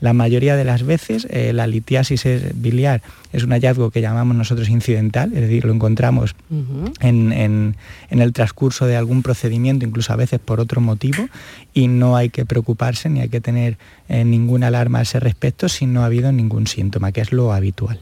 La 0.00 0.12
mayoría 0.12 0.56
de 0.56 0.64
las 0.64 0.82
veces 0.82 1.26
eh, 1.30 1.52
la 1.52 1.66
litiasis 1.66 2.24
biliar 2.54 3.02
es 3.32 3.44
un 3.44 3.50
hallazgo 3.50 3.90
que 3.90 4.00
llamamos 4.00 4.36
nosotros 4.36 4.68
incidental, 4.68 5.32
es 5.32 5.40
decir, 5.40 5.64
lo 5.64 5.72
encontramos 5.72 6.34
en, 7.00 7.76
el 8.10 8.32
transcurso 8.32 8.86
de 8.86 8.96
algún 8.96 9.22
procedimiento, 9.22 9.86
incluso 9.86 10.12
a 10.12 10.16
veces 10.16 10.40
por 10.40 10.60
otro 10.60 10.80
motivo, 10.80 11.28
y 11.74 11.88
no 11.88 12.16
hay 12.16 12.30
que 12.30 12.44
preocuparse 12.46 13.08
ni 13.08 13.20
hay 13.20 13.28
que 13.28 13.40
tener 13.40 13.78
eh, 14.08 14.24
ninguna 14.24 14.68
alarma 14.68 15.00
a 15.00 15.02
ese 15.02 15.20
respecto 15.20 15.68
si 15.68 15.86
no 15.86 16.02
ha 16.02 16.06
habido 16.06 16.32
ningún 16.32 16.66
síntoma, 16.66 17.12
que 17.12 17.20
es 17.20 17.32
lo 17.32 17.52
habitual. 17.52 18.00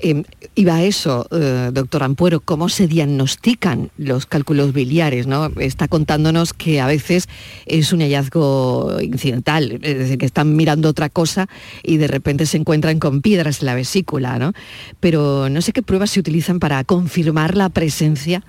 Eh, 0.00 0.24
iba 0.54 0.76
a 0.76 0.82
eso, 0.82 1.26
eh, 1.30 1.70
doctor 1.72 2.02
Ampuero, 2.02 2.40
¿cómo 2.40 2.68
se 2.68 2.86
diagnostican 2.86 3.90
los 3.96 4.26
cálculos 4.26 4.72
biliares? 4.72 5.26
¿no? 5.26 5.46
Está 5.58 5.88
contándonos 5.88 6.52
que 6.52 6.80
a 6.80 6.86
veces 6.86 7.28
es 7.66 7.92
un 7.92 8.00
hallazgo 8.00 8.98
incidental, 9.00 9.78
es 9.82 9.98
decir, 9.98 10.18
que 10.18 10.26
están 10.26 10.56
mirando 10.56 10.88
otra 10.88 11.08
cosa 11.08 11.48
y 11.82 11.96
de 11.96 12.08
repente 12.08 12.46
se 12.46 12.56
encuentran 12.56 12.98
con 12.98 13.22
piedras 13.22 13.60
en 13.60 13.66
la 13.66 13.74
vesícula, 13.74 14.38
¿no? 14.38 14.52
Pero 15.00 15.48
no 15.48 15.60
sé 15.60 15.72
qué 15.72 15.82
pruebas 15.82 16.10
se 16.10 16.20
utilizan 16.20 16.58
para 16.58 16.82
confirmar 16.84 17.56
la 17.56 17.68
presencia 17.68 18.42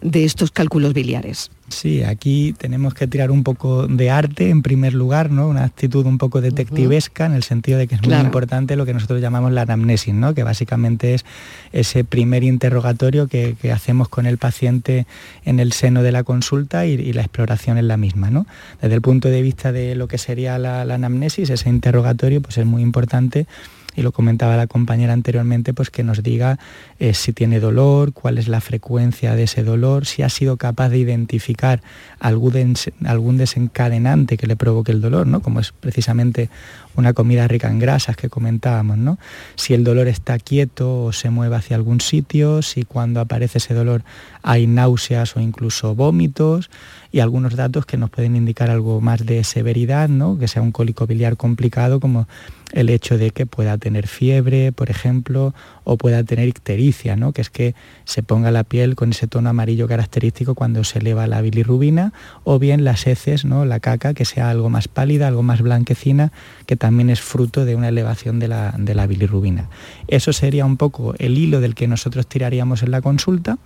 de 0.00 0.24
estos 0.24 0.50
cálculos 0.50 0.94
biliares. 0.94 1.50
Sí, 1.72 2.02
aquí 2.02 2.54
tenemos 2.58 2.92
que 2.92 3.06
tirar 3.06 3.30
un 3.30 3.42
poco 3.42 3.86
de 3.86 4.10
arte 4.10 4.50
en 4.50 4.62
primer 4.62 4.92
lugar, 4.92 5.30
¿no? 5.30 5.48
Una 5.48 5.64
actitud 5.64 6.04
un 6.04 6.18
poco 6.18 6.42
detectivesca 6.42 7.24
en 7.24 7.32
el 7.32 7.42
sentido 7.42 7.78
de 7.78 7.88
que 7.88 7.94
es 7.94 8.02
muy 8.02 8.14
importante 8.14 8.76
lo 8.76 8.84
que 8.84 8.92
nosotros 8.92 9.20
llamamos 9.20 9.52
la 9.52 9.62
anamnesis, 9.62 10.14
¿no? 10.14 10.34
Que 10.34 10.42
básicamente 10.42 11.14
es 11.14 11.24
ese 11.72 12.04
primer 12.04 12.44
interrogatorio 12.44 13.26
que, 13.26 13.56
hacemos 13.72 14.08
con 14.10 14.26
el 14.26 14.36
paciente 14.36 15.06
en 15.46 15.58
el 15.58 15.72
seno 15.72 16.02
de 16.02 16.12
la 16.12 16.24
consulta 16.24 16.84
y, 16.86 17.12
la 17.12 17.22
exploración 17.22 17.78
es 17.78 17.84
la 17.84 17.96
misma, 17.96 18.30
¿no? 18.30 18.46
Desde 18.80 18.94
el 18.94 19.00
punto 19.00 19.28
de 19.28 19.40
vista 19.40 19.72
de 19.72 19.94
lo 19.94 20.08
que 20.08 20.18
sería 20.18 20.58
la, 20.58 20.84
la 20.84 20.94
anamnesis, 20.94 21.48
ese 21.48 21.70
interrogatorio 21.70 22.42
pues 22.42 22.58
es 22.58 22.66
muy 22.66 22.82
importante 22.82 23.46
y 23.94 24.02
lo 24.02 24.12
comentaba 24.12 24.56
la 24.56 24.66
compañera 24.66 25.12
anteriormente, 25.12 25.74
pues 25.74 25.90
que 25.90 26.02
nos 26.02 26.22
diga 26.22 26.58
eh, 26.98 27.14
si 27.14 27.32
tiene 27.32 27.60
dolor, 27.60 28.12
cuál 28.12 28.38
es 28.38 28.48
la 28.48 28.60
frecuencia 28.60 29.34
de 29.34 29.44
ese 29.44 29.62
dolor, 29.62 30.06
si 30.06 30.22
ha 30.22 30.28
sido 30.28 30.56
capaz 30.56 30.88
de 30.88 30.98
identificar 30.98 31.82
algún, 32.18 33.36
desencadenante 33.36 34.36
que 34.36 34.46
le 34.46 34.56
provoque 34.56 34.92
el 34.92 35.00
dolor, 35.00 35.26
¿no? 35.26 35.40
como 35.40 35.60
es 35.60 35.72
precisamente 35.72 36.48
una 36.94 37.12
comida 37.12 37.48
rica 37.48 37.70
en 37.70 37.78
grasas 37.78 38.16
que 38.16 38.28
comentábamos, 38.28 38.98
¿no? 38.98 39.18
si 39.56 39.74
el 39.74 39.84
dolor 39.84 40.08
está 40.08 40.38
quieto 40.38 41.04
o 41.04 41.12
se 41.12 41.30
mueve 41.30 41.56
hacia 41.56 41.76
algún 41.76 42.00
sitio, 42.00 42.62
si 42.62 42.84
cuando 42.84 43.20
aparece 43.20 43.58
ese 43.58 43.74
dolor 43.74 44.04
hay 44.42 44.66
náuseas 44.66 45.36
o 45.36 45.40
incluso 45.40 45.94
vómitos, 45.94 46.70
y 47.12 47.20
algunos 47.20 47.54
datos 47.54 47.84
que 47.84 47.98
nos 47.98 48.08
pueden 48.08 48.36
indicar 48.36 48.70
algo 48.70 49.00
más 49.02 49.24
de 49.26 49.44
severidad, 49.44 50.08
¿no? 50.08 50.38
que 50.38 50.48
sea 50.48 50.62
un 50.62 50.72
cólico 50.72 51.06
biliar 51.06 51.36
complicado 51.36 52.00
como 52.00 52.26
el 52.72 52.90
hecho 52.90 53.18
de 53.18 53.30
que 53.30 53.46
pueda 53.46 53.78
tener 53.78 54.06
fiebre, 54.06 54.72
por 54.72 54.90
ejemplo, 54.90 55.54
o 55.84 55.96
pueda 55.96 56.24
tener 56.24 56.48
ictericia, 56.48 57.16
¿no? 57.16 57.32
que 57.32 57.42
es 57.42 57.50
que 57.50 57.74
se 58.04 58.22
ponga 58.22 58.50
la 58.50 58.64
piel 58.64 58.94
con 58.94 59.10
ese 59.10 59.26
tono 59.26 59.50
amarillo 59.50 59.88
característico 59.88 60.54
cuando 60.54 60.84
se 60.84 60.98
eleva 60.98 61.26
la 61.26 61.40
bilirrubina, 61.40 62.12
o 62.44 62.58
bien 62.58 62.84
las 62.84 63.06
heces, 63.06 63.44
¿no? 63.44 63.64
la 63.64 63.80
caca, 63.80 64.14
que 64.14 64.24
sea 64.24 64.50
algo 64.50 64.70
más 64.70 64.88
pálida, 64.88 65.28
algo 65.28 65.42
más 65.42 65.60
blanquecina, 65.60 66.32
que 66.66 66.76
también 66.76 67.10
es 67.10 67.20
fruto 67.20 67.64
de 67.64 67.76
una 67.76 67.88
elevación 67.88 68.38
de 68.38 68.48
la, 68.48 68.74
de 68.78 68.94
la 68.94 69.06
bilirrubina. 69.06 69.68
Eso 70.08 70.32
sería 70.32 70.64
un 70.64 70.76
poco 70.76 71.14
el 71.18 71.38
hilo 71.38 71.60
del 71.60 71.74
que 71.74 71.88
nosotros 71.88 72.26
tiraríamos 72.26 72.82
en 72.82 72.90
la 72.90 73.02
consulta 73.02 73.58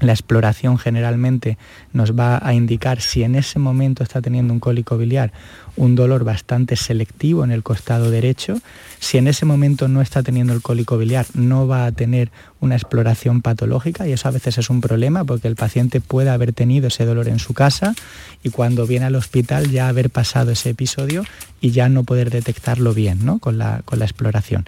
la 0.00 0.12
exploración 0.12 0.78
generalmente 0.78 1.58
nos 1.92 2.18
va 2.18 2.40
a 2.42 2.54
indicar 2.54 3.00
si 3.00 3.22
en 3.22 3.34
ese 3.34 3.58
momento 3.58 4.02
está 4.02 4.20
teniendo 4.20 4.52
un 4.52 4.60
cólico 4.60 4.98
biliar 4.98 5.32
un 5.76 5.94
dolor 5.94 6.24
bastante 6.24 6.76
selectivo 6.76 7.42
en 7.42 7.50
el 7.50 7.62
costado 7.62 8.10
derecho. 8.10 8.60
Si 8.98 9.18
en 9.18 9.28
ese 9.28 9.46
momento 9.46 9.88
no 9.88 10.02
está 10.02 10.22
teniendo 10.22 10.52
el 10.52 10.62
cólico 10.62 10.98
biliar, 10.98 11.26
no 11.34 11.66
va 11.66 11.86
a 11.86 11.92
tener 11.92 12.30
una 12.60 12.74
exploración 12.74 13.40
patológica 13.40 14.06
y 14.06 14.12
eso 14.12 14.28
a 14.28 14.32
veces 14.32 14.58
es 14.58 14.68
un 14.68 14.82
problema 14.82 15.24
porque 15.24 15.48
el 15.48 15.56
paciente 15.56 16.00
puede 16.00 16.28
haber 16.28 16.52
tenido 16.52 16.88
ese 16.88 17.06
dolor 17.06 17.28
en 17.28 17.38
su 17.38 17.54
casa 17.54 17.94
y 18.42 18.50
cuando 18.50 18.86
viene 18.86 19.06
al 19.06 19.14
hospital 19.14 19.70
ya 19.70 19.88
haber 19.88 20.10
pasado 20.10 20.50
ese 20.50 20.70
episodio 20.70 21.24
y 21.62 21.70
ya 21.70 21.88
no 21.88 22.04
poder 22.04 22.30
detectarlo 22.30 22.92
bien 22.92 23.24
¿no? 23.24 23.38
con, 23.38 23.56
la, 23.56 23.80
con 23.84 23.98
la 23.98 24.04
exploración. 24.04 24.66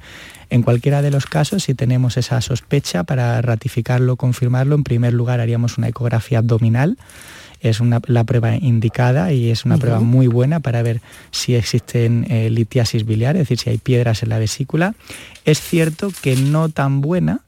En 0.52 0.62
cualquiera 0.62 1.00
de 1.00 1.10
los 1.10 1.24
casos, 1.24 1.62
si 1.62 1.72
tenemos 1.72 2.18
esa 2.18 2.38
sospecha, 2.42 3.04
para 3.04 3.40
ratificarlo, 3.40 4.16
confirmarlo, 4.16 4.74
en 4.74 4.84
primer 4.84 5.14
lugar 5.14 5.40
haríamos 5.40 5.78
una 5.78 5.88
ecografía 5.88 6.40
abdominal 6.40 6.98
es 7.62 7.80
la 8.08 8.24
prueba 8.24 8.56
indicada 8.56 9.32
y 9.32 9.50
es 9.50 9.64
una 9.64 9.78
prueba 9.78 10.00
muy 10.00 10.26
buena 10.26 10.60
para 10.60 10.82
ver 10.82 11.00
si 11.30 11.54
existen 11.54 12.26
eh, 12.28 12.50
litiasis 12.50 13.06
biliar, 13.06 13.36
es 13.36 13.42
decir, 13.42 13.60
si 13.60 13.70
hay 13.70 13.78
piedras 13.78 14.24
en 14.24 14.30
la 14.30 14.38
vesícula. 14.38 14.94
Es 15.44 15.60
cierto 15.60 16.10
que 16.22 16.34
no 16.34 16.68
tan 16.68 17.00
buena 17.00 17.40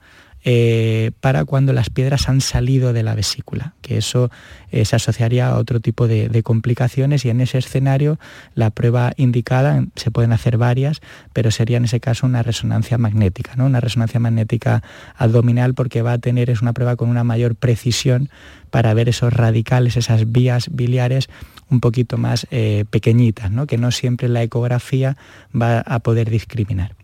eh, 0.47 1.13
para 1.21 1.47
cuando 1.47 1.73
las 1.73 1.89
piedras 1.89 2.29
han 2.29 2.43
salido 2.43 2.93
de 2.93 3.03
la 3.03 3.15
vesícula, 3.15 3.75
que 3.81 3.97
eso 3.97 4.31
eh, 4.71 4.85
se 4.85 4.97
asociaría 4.97 5.49
a 5.49 5.57
otro 5.57 5.81
tipo 5.81 6.07
de, 6.07 6.43
complicaciones 6.43 7.25
y 7.25 7.31
en 7.31 7.41
ese 7.41 7.57
escenario 7.57 8.19
la 8.55 8.69
prueba 8.69 9.13
indicada, 9.17 9.87
se 9.97 10.11
pueden 10.11 10.33
hacer 10.33 10.59
varias, 10.59 11.01
pero 11.33 11.51
sería 11.51 11.79
en 11.79 11.87
ese 11.87 11.99
caso 11.99 12.27
una 12.27 12.43
resonancia 12.43 12.99
magnética, 12.99 13.57
¿no? 13.57 13.65
una 13.65 13.81
resonancia 13.81 14.21
magnética 14.21 14.83
abdominal 15.17 15.73
porque 15.73 16.03
va 16.03 16.13
a 16.13 16.19
tener, 16.19 16.51
es 16.51 16.61
una 16.61 16.75
prueba 16.75 16.97
con 16.97 17.09
una 17.09 17.25
mayor 17.25 17.57
precisión 17.57 18.29
para 18.69 18.93
ver 18.93 19.09
esos 19.09 19.33
radicales, 19.33 19.97
esas 19.97 20.31
vías 20.31 20.69
biliares 20.71 21.31
un 21.71 21.81
poquito 21.81 22.19
más 22.19 22.47
eh, 22.51 22.85
pequeñitas, 22.91 23.51
¿no? 23.51 23.67
que 23.67 23.79
no 23.79 23.91
siempre 23.91 24.29
la 24.29 24.43
ecografía 24.43 25.17
va 25.59 25.81
a 25.81 26.01
poder 26.01 26.29
discriminar. 26.29 26.95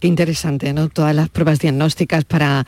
Qué 0.00 0.06
interesante, 0.06 0.72
¿no? 0.72 0.88
Todas 0.88 1.14
las 1.14 1.28
pruebas 1.28 1.58
diagnósticas 1.58 2.24
para, 2.24 2.66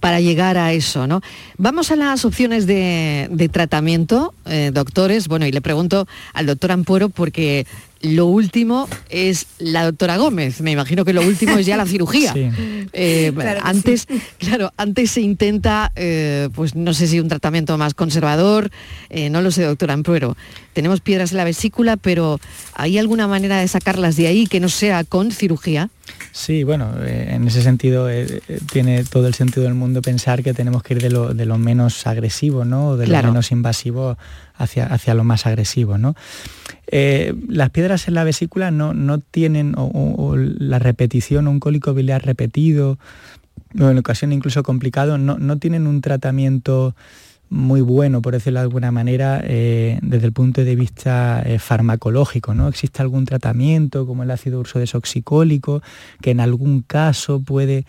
para 0.00 0.20
llegar 0.20 0.56
a 0.56 0.72
eso, 0.72 1.06
¿no? 1.06 1.20
Vamos 1.58 1.90
a 1.90 1.96
las 1.96 2.24
opciones 2.24 2.66
de, 2.66 3.50
tratamiento, 3.52 4.32
eh, 4.46 4.70
doctores. 4.72 5.28
Bueno, 5.28 5.46
y 5.46 5.52
le 5.52 5.60
pregunto 5.60 6.08
al 6.32 6.46
doctor 6.46 6.72
Ampuero 6.72 7.10
porque 7.10 7.66
lo 8.02 8.26
último 8.26 8.88
es 9.08 9.46
la 9.58 9.84
doctora 9.84 10.16
Gómez. 10.16 10.60
Me 10.60 10.70
imagino 10.72 11.04
que 11.04 11.12
lo 11.12 11.22
último 11.22 11.58
es 11.58 11.66
ya 11.66 11.76
la 11.76 11.86
cirugía. 11.86 12.34
Eh, 12.92 13.32
antes, 13.62 14.08
claro, 14.38 14.72
antes 14.76 15.12
se 15.12 15.20
intenta, 15.20 15.92
eh, 15.94 16.48
pues 16.54 16.74
no 16.74 16.92
sé 16.92 17.06
si 17.06 17.20
un 17.20 17.28
tratamiento 17.28 17.78
más 17.78 17.94
conservador, 17.94 18.70
no 19.30 19.42
lo 19.42 19.52
sé, 19.52 19.62
doctora 19.62 19.94
Ampuero. 19.94 20.36
Tenemos 20.72 21.00
piedras 21.00 21.30
en 21.30 21.36
la 21.36 21.44
vesícula, 21.44 21.96
pero 21.96 22.40
¿hay 22.74 22.98
alguna 22.98 23.28
manera 23.28 23.58
de 23.58 23.68
sacarlas 23.68 24.16
de 24.16 24.26
ahí 24.26 24.46
que 24.46 24.60
no 24.60 24.68
sea 24.68 25.04
con 25.04 25.30
cirugía? 25.30 25.90
Sí, 26.32 26.64
bueno, 26.64 26.92
eh, 27.02 27.30
en 27.30 27.46
ese 27.48 27.62
sentido 27.62 28.08
eh, 28.08 28.40
eh, 28.48 28.60
tiene 28.70 29.04
todo 29.04 29.26
el 29.26 29.34
sentido 29.34 29.64
del 29.64 29.74
mundo 29.74 30.00
pensar 30.00 30.42
que 30.42 30.54
tenemos 30.54 30.82
que 30.82 30.94
ir 30.94 31.02
de 31.02 31.10
lo, 31.10 31.34
de 31.34 31.44
lo 31.44 31.58
menos 31.58 32.06
agresivo, 32.06 32.64
¿no? 32.64 32.96
de 32.96 33.06
lo 33.08 33.22
menos 33.22 33.50
invasivo 33.50 34.16
hacia, 34.62 34.86
hacia 34.86 35.14
lo 35.14 35.24
más 35.24 35.46
agresivo, 35.46 35.98
¿no? 35.98 36.14
las 36.92 37.70
piedras 37.70 38.08
en 38.08 38.14
la 38.14 38.24
vesícula 38.24 38.72
no, 38.72 38.94
no 38.94 39.20
tienen 39.20 39.76
la 40.34 40.80
repetición, 40.80 41.46
un 41.46 41.60
cólico 41.60 41.94
biliar 41.94 42.26
repetido, 42.26 42.98
o 43.78 43.88
en 43.88 43.98
ocasión 43.98 44.32
incluso 44.32 44.64
complicado, 44.64 45.16
no, 45.16 45.38
no 45.38 45.58
tienen 45.58 45.86
un 45.86 46.00
tratamiento 46.00 46.96
muy 47.50 47.80
bueno, 47.80 48.22
por 48.22 48.32
decirlo 48.32 48.60
de 48.60 48.64
alguna 48.64 48.92
manera, 48.92 49.40
eh, 49.44 49.98
desde 50.02 50.26
el 50.26 50.32
punto 50.32 50.64
de 50.64 50.76
vista 50.76 51.42
eh, 51.44 51.58
farmacológico. 51.58 52.54
¿no? 52.54 52.68
¿Existe 52.68 53.02
algún 53.02 53.24
tratamiento 53.24 54.06
como 54.06 54.22
el 54.22 54.30
ácido 54.30 54.60
urso 54.60 54.78
desoxicólico 54.78 55.82
que 56.22 56.30
en 56.30 56.40
algún 56.40 56.82
caso 56.82 57.40
puede 57.40 57.78
eh, 57.78 57.84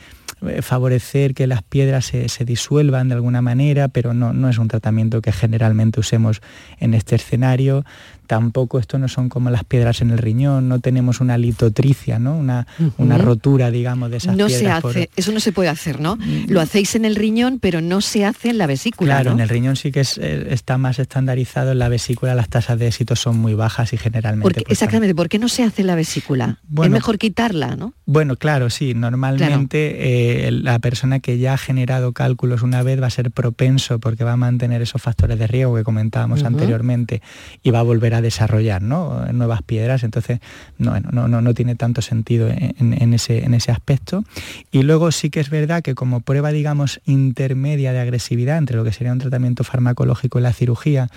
favorecer 0.61 1.33
que 1.33 1.47
las 1.47 1.61
piedras 1.61 2.05
se, 2.05 2.27
se, 2.29 2.45
disuelvan 2.45 3.09
de 3.09 3.15
alguna 3.15 3.41
manera, 3.41 3.87
pero 3.87 4.13
no, 4.13 4.33
no 4.33 4.49
es 4.49 4.57
un 4.57 4.67
tratamiento 4.67 5.21
que 5.21 5.31
generalmente 5.31 5.99
usemos 5.99 6.41
en 6.79 6.93
este 6.93 7.15
escenario 7.15 7.85
tampoco 8.31 8.79
esto 8.79 8.97
no 8.97 9.09
son 9.09 9.27
como 9.27 9.49
las 9.49 9.65
piedras 9.65 9.99
en 9.99 10.09
el 10.09 10.17
riñón, 10.17 10.69
no 10.69 10.79
tenemos 10.79 11.19
una 11.19 11.37
litotricia, 11.37 12.17
¿no? 12.17 12.37
Una, 12.37 12.65
una 12.97 13.17
rotura, 13.17 13.71
digamos, 13.71 14.09
de 14.09 14.15
esas 14.15 14.37
no 14.37 14.47
piedras. 14.47 14.81
Se 14.81 14.87
hace, 14.87 15.09
Eso 15.17 15.33
no 15.33 15.41
se 15.41 15.51
puede 15.51 15.67
hacer, 15.67 15.99
¿no? 15.99 16.15
Mm. 16.15 16.45
Lo 16.47 16.61
hacéis 16.61 16.95
en 16.95 17.03
el 17.03 17.17
riñón, 17.17 17.59
pero 17.59 17.81
no 17.81 17.99
se 17.99 18.23
hace 18.23 18.51
en 18.51 18.57
la 18.57 18.67
vesícula. 18.67 19.15
Claro, 19.15 19.31
en 19.33 19.41
el 19.41 19.49
riñón 19.49 19.75
sí 19.75 19.91
que 19.91 19.99
eh, 19.99 20.47
está 20.49 20.77
más 20.77 20.97
estandarizado, 20.99 21.73
en 21.73 21.79
la 21.79 21.89
vesícula 21.89 22.33
las 22.33 22.47
tasas 22.47 22.79
de 22.79 22.87
éxito 22.87 23.17
son 23.17 23.37
muy 23.37 23.53
bajas 23.53 23.91
y 23.91 23.97
generalmente... 23.97 24.61
Pues, 24.61 24.71
exactamente, 24.71 25.13
¿por 25.13 25.27
qué 25.27 25.37
no 25.37 25.49
se 25.49 25.63
hace 25.63 25.81
en 25.81 25.87
la 25.87 25.95
vesícula? 25.95 26.59
es 26.81 26.89
mejor 26.89 27.17
quitarla, 27.17 27.75
¿no? 27.75 27.93
Bueno, 28.05 28.37
claro, 28.37 28.69
sí, 28.69 28.93
normalmente 28.93 30.47
eh, 30.47 30.51
la 30.51 30.79
persona 30.79 31.19
que 31.19 31.37
ya 31.37 31.55
ha 31.55 31.57
generado 31.57 32.13
cálculos 32.13 32.61
una 32.61 32.81
vez 32.81 33.01
va 33.01 33.07
a 33.07 33.09
ser 33.09 33.29
propenso 33.29 33.99
porque 33.99 34.23
va 34.23 34.31
a 34.31 34.37
mantener 34.37 34.81
esos 34.81 35.01
factores 35.01 35.37
de 35.37 35.47
riesgo 35.47 35.75
que 35.75 35.83
comentábamos 35.83 36.45
anteriormente 36.45 37.21
y 37.61 37.71
va 37.71 37.79
a 37.79 37.83
volver 37.83 38.13
a 38.13 38.20
desarrollar 38.21 38.81
nuevas 38.81 39.61
piedras, 39.63 40.03
entonces 40.03 40.39
no, 40.77 40.99
no, 40.99 41.27
no, 41.27 41.53
tiene 41.53 41.75
tanto 41.75 42.01
sentido 42.01 42.49
en, 42.49 43.13
ese, 43.13 43.43
en 43.43 43.53
ese 43.53 43.71
aspecto. 43.71 44.23
Y 44.71 44.83
luego 44.83 45.11
sí 45.11 45.29
que 45.29 45.39
es 45.39 45.49
verdad 45.49 45.81
que 45.81 45.95
como 45.95 46.21
prueba, 46.21 46.51
digamos, 46.51 47.01
intermedia 47.05 47.93
de 47.93 47.99
agresividad 47.99 48.57
entre 48.57 48.77
lo 48.77 48.83
que 48.83 48.91
sería 48.91 49.11
un 49.11 49.19
tratamiento 49.19 49.63
farmacológico 49.63 50.39
y 50.39 50.41
la 50.41 50.53
cirugía, 50.53 51.09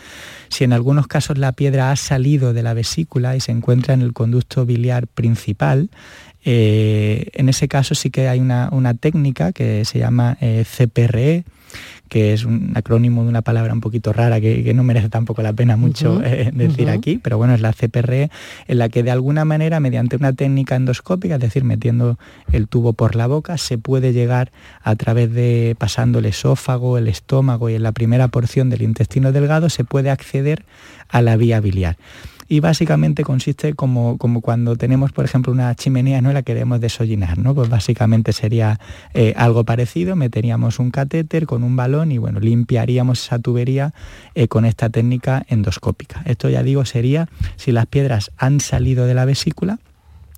si 0.49 0.65
en 0.65 0.73
algunos 0.73 1.07
casos 1.07 1.39
la 1.39 1.53
piedra 1.53 1.91
ha 1.91 1.97
salido 1.97 2.53
de 2.53 2.63
la 2.63 2.75
vesícula 2.75 3.37
y 3.37 3.41
se 3.41 3.53
encuentra 3.53 3.95
en 3.95 4.03
el 4.03 4.13
conducto 4.13 4.67
biliar 4.67 5.07
principal, 5.07 5.91
eh, 6.45 7.29
en 7.33 7.49
ese 7.49 7.69
caso 7.69 7.95
sí 7.95 8.11
que 8.11 8.29
hay 8.29 8.41
una, 8.41 8.95
técnica 9.01 9.53
que 9.53 9.85
se 9.85 9.99
llama 9.99 10.37
eh, 10.41 10.65
CPRE, 10.65 11.45
que 12.09 12.33
es 12.33 12.45
un 12.45 12.73
acrónimo 12.75 13.23
de 13.23 13.29
una 13.29 13.43
palabra 13.43 13.73
un 13.73 13.81
poquito 13.81 14.13
rara 14.13 14.41
que, 14.41 14.73
no 14.75 14.83
merece 14.83 15.09
tampoco 15.09 15.43
la 15.43 15.53
pena 15.53 15.77
mucho 15.77 16.21
eh, 16.25 16.51
decir 16.53 16.91
aquí, 16.91 17.19
pero 17.23 17.39
bueno, 17.39 17.55
es 17.55 17.61
la 17.61 17.73
CPRE, 17.73 18.31
en 18.67 18.79
la 18.79 18.89
que 18.89 19.03
de 19.03 19.11
alguna 19.11 19.45
manera, 19.45 19.81
mediante 19.81 20.17
una 20.17 20.33
técnica 20.33 20.77
endoscópica, 20.77 21.37
es 21.37 21.41
decir, 21.41 21.65
metiendo 21.65 22.19
el 22.53 22.67
tubo 22.69 22.93
por 22.93 23.15
la 23.15 23.27
boca, 23.27 23.59
se 23.59 23.79
puede 23.79 24.13
llegar 24.13 24.51
a 24.83 24.97
través 24.97 25.33
de 25.33 25.77
pasando 25.79 26.19
el 26.19 26.27
esófago, 26.27 26.99
el 26.99 27.09
estómago 27.09 27.71
y 27.71 27.75
en 27.75 27.83
la 27.83 27.93
primera 27.93 28.29
porción 28.29 28.71
del 28.71 28.83
intestino 28.83 29.33
delgado, 29.33 29.69
se 29.69 29.85
puede 29.85 30.11
acceder 30.11 30.65
a 31.09 31.23
la 31.23 31.37
vía 31.37 31.61
biliar 31.61 31.97
y 32.55 32.61
básicamente 32.61 33.25
consiste 33.25 33.75
como, 33.75 34.17
como 34.17 34.41
cuando 34.41 34.77
tenemos, 34.77 35.11
por 35.11 35.25
ejemplo, 35.25 35.53
una 35.53 35.75
chimenea, 35.75 36.23
no 36.23 36.33
la 36.33 36.45
queremos 36.45 36.81
desollinar, 36.81 37.37
¿no? 37.37 37.53
Pues 37.53 37.69
básicamente 37.69 38.33
sería 38.33 38.79
eh, 39.13 39.35
algo 39.37 39.65
parecido, 39.65 40.15
meteríamos 40.15 40.79
un 40.79 40.93
catéter 40.93 41.47
con 41.47 41.65
un 41.65 41.75
balón 41.75 42.13
y 42.13 42.19
bueno, 42.19 42.39
limpiaríamos 42.39 43.25
esa 43.25 43.41
tubería 43.41 43.93
eh, 44.37 44.47
con 44.47 44.67
esta 44.67 44.89
técnica 44.89 45.45
endoscópica. 45.49 46.23
Esto 46.27 46.49
ya 46.49 46.63
digo 46.63 46.85
sería 46.85 47.29
si 47.57 47.73
las 47.73 47.87
piedras 47.87 48.31
han 48.37 48.61
salido 48.61 49.07
de 49.07 49.15
la 49.15 49.25
vesícula 49.25 49.81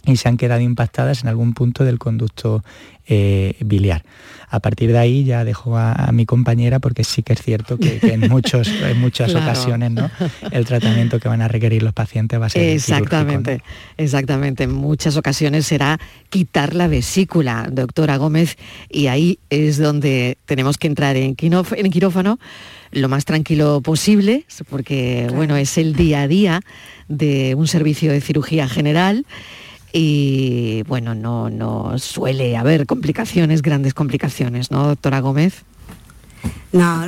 y 0.07 0.17
se 0.17 0.29
han 0.29 0.37
quedado 0.37 0.61
impactadas 0.61 1.23
en 1.23 1.29
algún 1.29 1.53
punto 1.53 1.85
del 1.85 1.99
conducto 1.99 2.65
eh, 3.09 3.55
biliar. 3.61 4.03
A 4.49 4.61
partir 4.61 4.93
de 4.93 4.99
ahí 4.99 5.25
ya 5.25 5.45
dejo 5.45 5.77
a, 5.77 6.11
mi 6.13 6.25
compañera 6.25 6.79
porque 6.79 7.05
sí 7.05 7.23
que 7.23 7.33
es 7.33 7.43
cierto 7.43 7.79
que, 7.79 7.99
en, 8.03 8.29
muchos, 8.29 8.69
en 8.83 9.01
muchas 9.01 9.35
ocasiones 9.35 9.91
¿no? 9.91 10.11
el 10.51 10.65
tratamiento 10.65 11.19
que 11.19 11.29
van 11.29 11.43
a 11.43 11.49
requerir 11.49 11.83
los 11.83 11.93
pacientes 11.93 12.41
va 12.41 12.47
a 12.47 12.49
ser 12.49 12.63
Exactamente, 12.63 13.63
exactamente. 13.97 14.65
En 14.65 14.73
muchas 14.73 15.17
ocasiones 15.17 15.67
será 15.67 15.99
quitar 16.31 16.75
la 16.75 16.89
vesícula, 16.89 17.69
doctora 17.71 18.17
Gómez, 18.17 18.57
y 18.89 19.09
ahí 19.09 19.39
es 19.51 19.79
donde 19.79 20.39
tenemos 20.47 20.79
que 20.79 20.87
entrar 20.87 21.17
en, 21.17 21.37
en 21.39 21.91
quirófano 21.91 22.39
lo 22.93 23.09
más 23.09 23.25
tranquilo 23.25 23.81
posible, 23.83 24.47
porque 24.71 25.29
bueno, 25.35 25.57
es 25.57 25.77
el 25.77 25.95
día 25.95 26.23
a 26.23 26.29
día 26.29 26.61
de 27.09 27.55
un 27.55 27.69
servicio 27.69 28.13
de 28.13 28.21
cirugía 28.21 28.69
general 28.69 29.27
y 29.99 30.83
bueno, 30.83 31.15
no, 31.15 31.49
no 31.49 31.99
suele 31.99 32.55
haber 32.57 32.85
complicaciones, 32.85 33.63
grandes 33.63 33.95
complicaciones, 33.95 34.71
¿no, 34.71 34.89
doctora 34.89 35.21
Gómez? 35.21 35.63
No, 36.73 37.07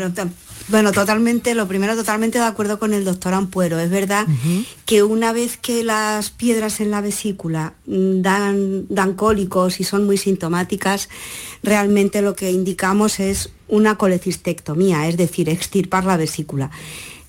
bueno, 0.69 0.93
totalmente, 0.93 1.55
lo 1.55 1.69
primero 1.69 1.97
totalmente 1.97 2.39
de 2.39 2.45
acuerdo 2.45 2.79
con 2.79 2.95
el 2.95 3.05
doctor 3.05 3.35
Ampuero. 3.35 3.79
Es 3.79 3.91
verdad 3.91 4.27
que 4.87 5.03
una 5.03 5.33
vez 5.33 5.59
que 5.59 5.85
las 5.85 6.31
piedras 6.31 6.81
en 6.81 6.91
la 6.91 7.03
vesícula 7.03 7.75
mm, 7.87 8.23
dan, 8.23 8.87
dan 8.89 9.15
cólicos 9.15 9.81
y 9.81 9.85
son 9.85 10.07
muy 10.07 10.17
sintomáticas, 10.17 11.11
realmente 11.63 12.23
lo 12.23 12.35
que 12.35 12.51
indicamos 12.51 13.21
es 13.21 13.51
una 13.67 13.97
colecistectomía, 13.97 15.09
es 15.09 15.19
decir, 15.19 15.51
extirpar 15.51 16.05
la 16.05 16.17
vesícula 16.17 16.71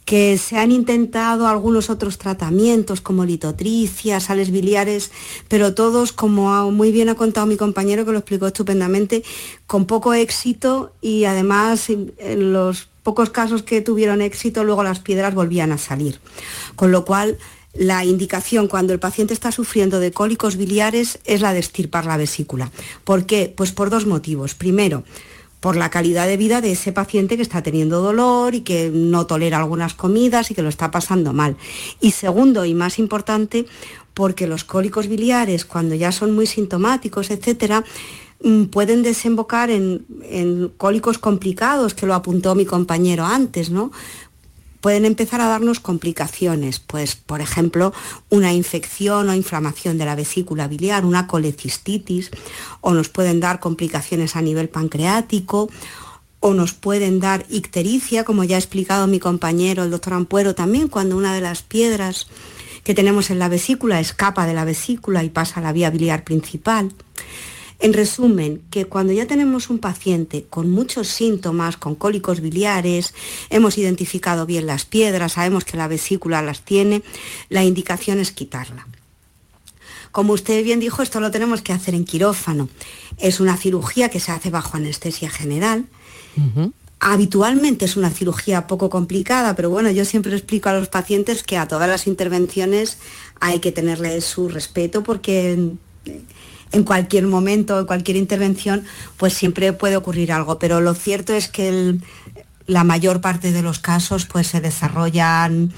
que 0.10 0.40
se 0.40 0.58
han 0.58 0.72
intentado 0.72 1.48
algunos 1.48 1.92
otros 1.92 2.18
tratamientos 2.18 3.00
como 3.00 3.26
litotricia, 3.26 4.20
sales 4.20 4.50
biliares, 4.50 5.12
pero 5.48 5.76
todos, 5.76 6.14
como 6.14 6.72
muy 6.72 6.92
bien 6.92 7.10
ha 7.10 7.16
contado 7.16 7.46
mi 7.46 7.58
compañero 7.58 8.06
que 8.06 8.12
lo 8.12 8.18
explicó 8.18 8.48
estupendamente, 8.48 9.24
con 9.68 9.86
poco 9.86 10.16
éxito 10.16 10.94
y 11.00 11.26
además 11.26 11.92
en 11.92 12.54
los 12.54 12.88
pocos 13.04 13.30
casos 13.30 13.62
que 13.62 13.82
tuvieron 13.82 14.24
éxito 14.24 14.64
luego 14.64 14.84
las 14.84 14.98
piedras 14.98 15.36
volvían 15.36 15.72
a 15.72 15.78
salir. 15.78 16.20
Con 16.76 16.92
lo 16.92 17.06
cual 17.06 17.38
la 17.76 18.04
indicación 18.04 18.68
cuando 18.68 18.94
el 18.94 19.00
paciente 19.00 19.36
está 19.36 19.52
sufriendo 19.52 20.00
de 20.00 20.12
cólicos 20.12 20.58
biliares 20.58 21.20
es 21.26 21.42
la 21.42 21.54
de 21.54 21.60
estirpar 21.60 22.08
la 22.08 22.18
vesícula. 22.18 22.72
¿Por 23.04 23.28
qué? 23.28 23.54
Pues 23.56 23.72
por 23.74 23.92
dos 23.92 24.08
motivos. 24.08 24.56
Primero, 24.56 25.04
por 25.60 25.76
la 25.76 25.90
calidad 25.90 26.28
de 26.28 26.38
vida 26.38 26.62
de 26.62 26.72
ese 26.72 26.92
paciente 26.92 27.36
que 27.36 27.42
está 27.42 27.62
teniendo 27.62 28.02
dolor 28.02 28.56
y 28.56 28.62
que 28.62 28.90
no 28.94 29.26
tolera 29.26 29.58
algunas 29.58 29.94
comidas 29.94 30.52
y 30.52 30.56
que 30.56 30.62
lo 30.62 30.70
está 30.70 30.92
pasando 30.92 31.34
mal. 31.34 31.58
Y 32.00 32.12
segundo 32.12 32.66
y 32.66 32.74
más 32.74 33.00
importante, 33.00 33.66
porque 34.14 34.48
los 34.48 34.64
cólicos 34.64 35.08
biliares, 35.08 35.66
cuando 35.66 35.96
ya 35.96 36.12
son 36.12 36.34
muy 36.34 36.46
sintomáticos, 36.46 37.30
etcétera, 37.30 37.84
mm, 38.42 38.66
pueden 38.66 39.04
desembocar 39.04 39.70
en, 39.70 40.06
en, 40.24 40.70
cólicos 40.78 41.18
complicados, 41.18 41.94
que 41.94 42.06
lo 42.06 42.14
apuntó 42.14 42.56
mi 42.56 42.66
compañero 42.66 43.26
antes, 43.26 43.70
¿no? 43.70 43.92
Pueden 44.82 45.06
empezar 45.06 45.42
a 45.42 45.48
darnos 45.48 45.80
complicaciones, 45.80 46.80
pues 46.80 47.16
por 47.16 47.42
ejemplo 47.42 47.94
una 48.30 48.54
infección 48.54 49.30
o 49.30 49.36
inflamación 49.36 49.98
de 49.98 50.06
la 50.06 50.16
vesícula 50.16 50.68
biliar, 50.68 51.06
una 51.06 51.28
colecistitis, 51.28 52.32
o 52.82 52.94
nos 52.94 53.10
pueden 53.10 53.40
dar 53.40 53.60
complicaciones 53.60 54.36
a 54.36 54.42
nivel 54.42 54.70
pancreático, 54.70 55.70
o 56.40 56.54
nos 56.54 56.74
pueden 56.74 57.20
dar 57.20 57.46
ictericia, 57.50 58.24
como 58.24 58.44
ya 58.44 58.56
ha 58.56 58.60
explicado 58.60 59.08
mi 59.08 59.20
compañero 59.20 59.84
el 59.84 59.92
doctor 59.92 60.14
Ampuero 60.14 60.56
también, 60.56 60.88
cuando 60.88 61.18
una 61.18 61.34
de 61.34 61.42
las 61.42 61.62
piedras 61.62 62.28
que 62.84 62.94
tenemos 62.94 63.30
en 63.30 63.40
la 63.40 63.50
vesícula 63.50 64.00
escapa 64.00 64.48
de 64.48 64.54
la 64.54 64.66
vesícula 64.66 65.24
y 65.24 65.30
pasa 65.30 65.60
a 65.60 65.64
la 65.64 65.74
vía 65.74 65.90
biliar 65.90 66.24
principal. 66.24 66.94
En 67.80 67.94
resumen, 67.94 68.62
que 68.72 68.86
cuando 68.86 69.14
ya 69.14 69.26
tenemos 69.26 69.70
un 69.70 69.80
paciente 69.80 70.46
con 70.50 70.70
muchos 70.70 71.08
síntomas, 71.08 71.78
con 71.78 71.96
cólicos 71.96 72.42
biliares, 72.42 73.14
hemos 73.50 73.78
identificado 73.78 74.46
bien 74.46 74.68
las 74.68 74.84
piedras, 74.84 75.34
sabemos 75.34 75.64
que 75.64 75.78
la 75.78 75.88
vesícula 75.88 76.42
las 76.42 76.62
tiene, 76.62 77.04
la 77.48 77.64
indicación 77.64 78.20
es 78.20 78.34
quitarla. 78.34 78.86
Como 80.12 80.34
usted 80.34 80.62
bien 80.64 80.82
dijo, 80.82 81.02
esto 81.02 81.22
lo 81.22 81.32
tenemos 81.32 81.62
que 81.62 81.72
hacer 81.72 81.96
en 81.96 82.04
quirófano. 82.04 82.68
Es 83.18 83.40
una 83.40 83.56
cirugía 83.56 84.10
que 84.10 84.20
se 84.20 84.32
hace 84.32 84.50
bajo 84.50 84.76
anestesia 84.76 85.30
general. 85.30 85.86
Habitualmente 87.00 87.86
es 87.86 87.96
una 87.96 88.10
cirugía 88.10 88.68
poco 88.68 88.90
complicada, 88.90 89.56
pero 89.56 89.70
bueno, 89.70 89.90
yo 89.92 90.04
siempre 90.04 90.36
explico 90.36 90.68
a 90.68 90.74
los 90.74 90.90
pacientes 90.90 91.44
que 91.44 91.58
a 91.58 91.68
todas 91.68 91.88
las 91.88 92.08
intervenciones 92.08 92.98
hay 93.40 93.60
que 93.60 93.72
tenerle 93.72 94.20
su 94.20 94.50
respeto 94.50 95.04
porque 95.04 95.72
en 96.72 96.84
cualquier 96.84 97.26
momento, 97.28 97.80
en 97.80 97.86
cualquier 97.86 98.18
intervención, 98.18 98.84
pues 99.18 99.34
siempre 99.34 99.74
puede 99.74 99.98
ocurrir 99.98 100.32
algo. 100.32 100.60
Pero 100.60 100.82
lo 100.82 100.94
cierto 100.94 101.34
es 101.34 101.48
que 101.48 101.98
la 102.68 102.84
mayor 102.84 103.22
parte 103.22 103.52
de 103.52 103.62
los 103.62 103.80
casos 103.80 104.26
pues 104.26 104.48
se 104.48 104.62
desarrollan 104.62 105.74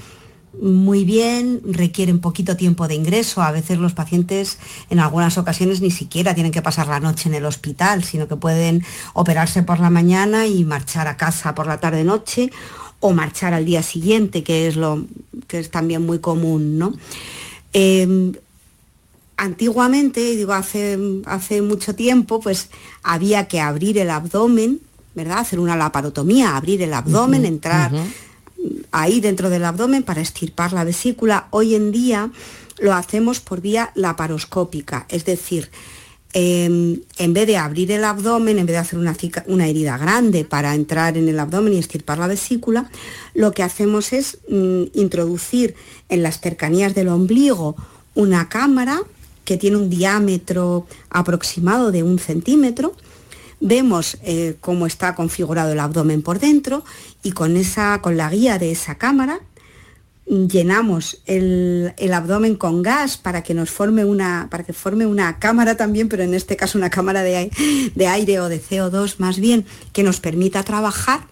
muy 0.60 1.04
bien, 1.04 1.62
requieren 1.64 2.20
poquito 2.20 2.56
tiempo 2.56 2.86
de 2.86 2.94
ingreso. 2.94 3.42
A 3.42 3.52
veces 3.52 3.78
los 3.78 3.94
pacientes 3.94 4.58
en 4.90 5.00
algunas 5.00 5.38
ocasiones 5.38 5.80
ni 5.80 5.90
siquiera 5.90 6.34
tienen 6.34 6.52
que 6.52 6.62
pasar 6.62 6.88
la 6.88 7.00
noche 7.00 7.28
en 7.28 7.34
el 7.34 7.46
hospital, 7.46 8.04
sino 8.04 8.28
que 8.28 8.36
pueden 8.36 8.84
operarse 9.14 9.62
por 9.62 9.80
la 9.80 9.88
mañana 9.88 10.46
y 10.46 10.64
marchar 10.64 11.08
a 11.08 11.16
casa 11.16 11.54
por 11.54 11.66
la 11.66 11.80
tarde-noche 11.80 12.50
o 13.00 13.12
marchar 13.12 13.54
al 13.54 13.64
día 13.64 13.82
siguiente, 13.82 14.44
que 14.44 14.68
es 14.68 14.76
lo 14.76 15.06
que 15.48 15.58
es 15.58 15.70
también 15.70 16.04
muy 16.04 16.20
común, 16.20 16.78
¿no? 16.78 16.92
Em, 17.72 18.34
antiguamente, 19.42 20.20
digo 20.36 20.52
hace, 20.52 20.96
hace 21.26 21.62
mucho 21.62 21.96
tiempo, 21.96 22.38
pues 22.38 22.68
había 23.02 23.48
que 23.48 23.60
abrir 23.60 23.98
el 23.98 24.10
abdomen, 24.10 24.80
¿verdad? 25.16 25.38
Hacer 25.38 25.58
una 25.58 25.74
laparotomía, 25.74 26.56
abrir 26.56 26.80
el 26.82 26.94
abdomen, 26.94 27.44
entrar 27.44 27.90
ahí 28.92 29.20
dentro 29.20 29.50
del 29.50 29.64
abdomen 29.64 30.04
para 30.04 30.20
estirpar 30.20 30.72
la 30.72 30.84
vesícula. 30.84 31.48
Hoy 31.50 31.74
en 31.74 31.90
día 31.90 32.30
lo 32.78 32.94
hacemos 32.94 33.40
por 33.40 33.60
vía 33.60 33.90
laparoscópica, 33.96 35.06
es 35.08 35.24
decir, 35.24 35.70
em, 36.34 37.00
en 37.18 37.34
vez 37.34 37.48
de 37.48 37.56
abrir 37.56 37.90
el 37.90 38.04
abdomen, 38.04 38.60
en 38.60 38.66
vez 38.66 38.74
de 38.74 38.78
hacer 38.78 38.98
una, 39.00 39.16
una, 39.46 39.66
herida 39.66 39.98
grande 39.98 40.44
para 40.44 40.72
entrar 40.76 41.16
en 41.16 41.28
el 41.28 41.38
abdomen 41.40 41.74
y 41.74 41.78
estirpar 41.78 42.18
la 42.18 42.28
vesícula, 42.28 42.88
lo 43.34 43.50
que 43.50 43.64
hacemos 43.64 44.12
es 44.12 44.38
mm, 44.48 44.84
introducir 44.94 45.74
en 46.08 46.22
las 46.22 46.40
cercanías 46.40 46.94
del 46.94 47.08
ombligo 47.08 47.74
una 48.14 48.48
cámara 48.48 49.02
que 49.44 49.56
tiene 49.56 49.76
un 49.76 49.90
diámetro 49.90 50.86
aproximado 51.10 51.92
de 51.92 52.02
un 52.02 52.18
centímetro. 52.18 52.94
Vemos 53.60 54.18
eh, 54.22 54.56
cómo 54.60 54.86
está 54.86 55.14
configurado 55.14 55.72
el 55.72 55.80
abdomen 55.80 56.22
por 56.22 56.40
dentro 56.40 56.84
y 57.22 57.32
con, 57.32 57.56
esa, 57.56 58.00
con 58.02 58.16
la 58.16 58.30
guía 58.30 58.58
de 58.58 58.72
esa 58.72 58.96
cámara 58.96 59.40
llenamos 60.26 61.20
el, 61.26 61.92
abdomen 62.12 62.56
con 62.56 62.82
gas 62.82 63.16
para 63.16 63.42
que 63.42 63.54
nos 63.54 63.70
forme 63.70 64.04
una, 64.04 64.48
para 64.50 64.64
que 64.64 64.72
forme 64.72 65.06
una 65.06 65.38
cámara 65.38 65.76
también, 65.76 66.08
pero 66.08 66.22
en 66.22 66.34
este 66.34 66.56
caso 66.56 66.78
una 66.78 66.90
cámara 66.90 67.22
de, 67.22 67.50
de 67.94 68.06
aire 68.06 68.40
o 68.40 68.48
de 68.48 68.60
CO2 68.60 69.16
más 69.18 69.38
bien, 69.38 69.66
que 69.92 70.02
nos 70.02 70.20
permita 70.20 70.62
trabajar. 70.62 71.26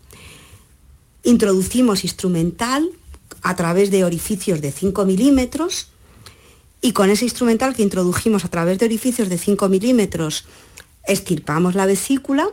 Introducimos 1.22 2.04
instrumental 2.04 2.90
a 3.42 3.54
través 3.56 3.90
de 3.90 4.04
orificios 4.04 4.60
de 4.60 4.72
5 4.72 5.04
milímetros 5.04 5.89
y 6.80 6.92
con 6.92 7.10
ese 7.10 7.24
instrumental 7.24 7.74
que 7.74 7.82
introdujimos 7.82 8.44
a 8.44 8.48
través 8.48 8.78
de 8.78 8.86
orificios 8.86 9.28
de 9.28 9.38
5 9.38 9.68
milímetros, 9.68 10.46
estirpamos 11.06 11.74
la 11.74 11.86
vesícula 11.86 12.48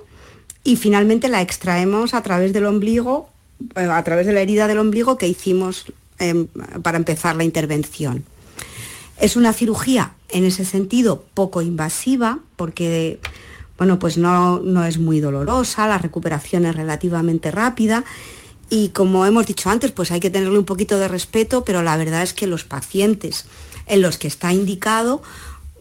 y 0.64 0.76
finalmente 0.76 1.30
la 1.30 1.42
extraemos 1.42 2.14
a 2.14 2.22
través 2.24 2.54
del 2.54 2.66
ombligo, 2.66 3.30
eh, 3.76 3.88
a 3.90 4.04
través 4.04 4.26
de 4.26 4.34
la 4.34 4.42
herida 4.42 4.68
del 4.68 4.80
ombligo 4.80 5.18
que 5.18 5.28
hicimos 5.28 5.86
em, 6.20 6.48
para 6.82 6.98
empezar 6.98 7.36
la 7.36 7.44
intervención. 7.44 8.26
Es 9.20 9.36
una 9.36 9.54
cirugía 9.54 10.14
en 10.30 10.44
ese 10.44 10.66
sentido 10.66 11.24
poco 11.34 11.62
invasiva 11.62 12.40
porque 12.56 13.20
bueno, 13.78 14.00
pues 14.00 14.18
no, 14.18 14.60
no 14.60 14.86
es 14.86 14.98
muy 14.98 15.20
dolorosa, 15.20 15.88
la 15.88 16.00
recuperación 16.00 16.66
es 16.66 16.76
relativamente 16.76 17.52
rápida 17.52 18.04
y 18.70 18.90
como 18.90 19.26
hemos 19.26 19.46
dicho 19.46 19.70
antes, 19.70 19.92
pues 19.92 20.12
hay 20.12 20.20
que 20.20 20.30
tenerle 20.30 20.58
un 20.58 20.66
poquito 20.66 20.98
de 20.98 21.08
respeto, 21.08 21.64
pero 21.64 21.84
la 21.84 21.96
verdad 21.96 22.24
es 22.24 22.34
que 22.34 22.48
los 22.48 22.64
pacientes 22.64 23.46
en 23.88 24.02
los 24.02 24.18
que 24.18 24.28
está 24.28 24.54
indicado 24.54 25.22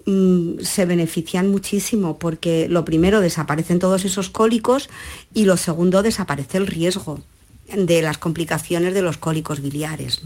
mm, 0.06 0.60
se 0.60 0.86
benefician 0.86 1.50
muchísimo 1.50 2.18
porque 2.18 2.68
lo 2.68 2.84
primero 2.84 3.20
desaparecen 3.20 3.78
todos 3.78 4.04
esos 4.04 4.30
cólicos 4.30 4.88
y 5.34 5.44
lo 5.44 5.56
segundo 5.56 6.02
desaparece 6.02 6.58
el 6.58 6.66
riesgo 6.66 7.20
de 7.74 8.02
las 8.02 8.18
complicaciones 8.18 8.94
de 8.94 9.02
los 9.02 9.16
cólicos 9.18 9.60
biliares. 9.60 10.22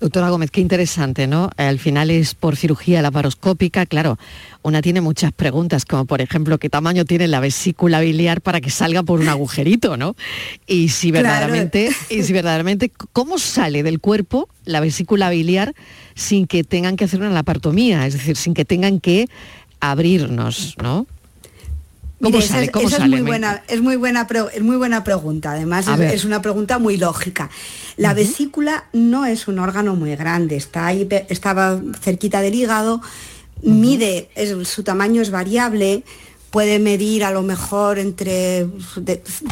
Doctora 0.00 0.30
Gómez, 0.30 0.52
qué 0.52 0.60
interesante, 0.60 1.26
¿no? 1.26 1.50
Al 1.56 1.80
final 1.80 2.12
es 2.12 2.34
por 2.34 2.56
cirugía 2.56 3.02
laparoscópica, 3.02 3.84
claro, 3.84 4.16
una 4.62 4.80
tiene 4.80 5.00
muchas 5.00 5.32
preguntas, 5.32 5.84
como 5.84 6.04
por 6.04 6.20
ejemplo, 6.20 6.58
¿qué 6.58 6.70
tamaño 6.70 7.04
tiene 7.04 7.26
la 7.26 7.40
vesícula 7.40 7.98
biliar 7.98 8.40
para 8.40 8.60
que 8.60 8.70
salga 8.70 9.02
por 9.02 9.18
un 9.18 9.28
agujerito, 9.28 9.96
¿no? 9.96 10.14
Y 10.68 10.90
si 10.90 11.10
verdaderamente, 11.10 11.90
y 12.10 12.22
si 12.22 12.32
verdaderamente, 12.32 12.92
¿cómo 13.12 13.38
sale 13.38 13.82
del 13.82 13.98
cuerpo 13.98 14.48
la 14.64 14.78
vesícula 14.78 15.30
biliar 15.30 15.74
sin 16.14 16.46
que 16.46 16.62
tengan 16.62 16.96
que 16.96 17.04
hacer 17.04 17.18
una 17.18 17.30
lapartomía? 17.30 18.06
Es 18.06 18.12
decir, 18.12 18.36
sin 18.36 18.54
que 18.54 18.64
tengan 18.64 19.00
que 19.00 19.26
abrirnos, 19.80 20.76
¿no? 20.80 21.08
¿Cómo 22.20 22.40
sale? 22.40 22.68
¿Cómo 22.70 22.88
sale? 22.90 23.04
Es, 23.04 23.10
muy 23.10 23.20
buena, 23.20 23.62
es, 23.68 23.80
muy 23.80 23.96
buena, 23.96 24.26
es 24.52 24.62
muy 24.62 24.76
buena 24.76 25.04
pregunta, 25.04 25.52
además 25.52 25.86
es, 25.86 26.24
una 26.24 26.42
pregunta 26.42 26.78
muy 26.78 26.96
lógica. 26.96 27.48
La 27.96 28.14
vesícula 28.14 28.84
no 28.92 29.24
es 29.26 29.48
un 29.48 29.58
órgano 29.58 29.94
muy 29.94 30.14
grande, 30.16 30.56
está 30.56 30.86
ahí, 30.86 31.06
estaba 31.28 31.80
cerquita 32.00 32.40
del 32.40 32.54
hígado, 32.54 33.00
mide, 33.62 34.30
su 34.64 34.82
tamaño 34.82 35.22
es 35.22 35.30
variable, 35.30 36.02
puede 36.50 36.78
medir 36.78 37.24
a 37.24 37.30
lo 37.30 37.42
mejor 37.42 37.98
entre 37.98 38.66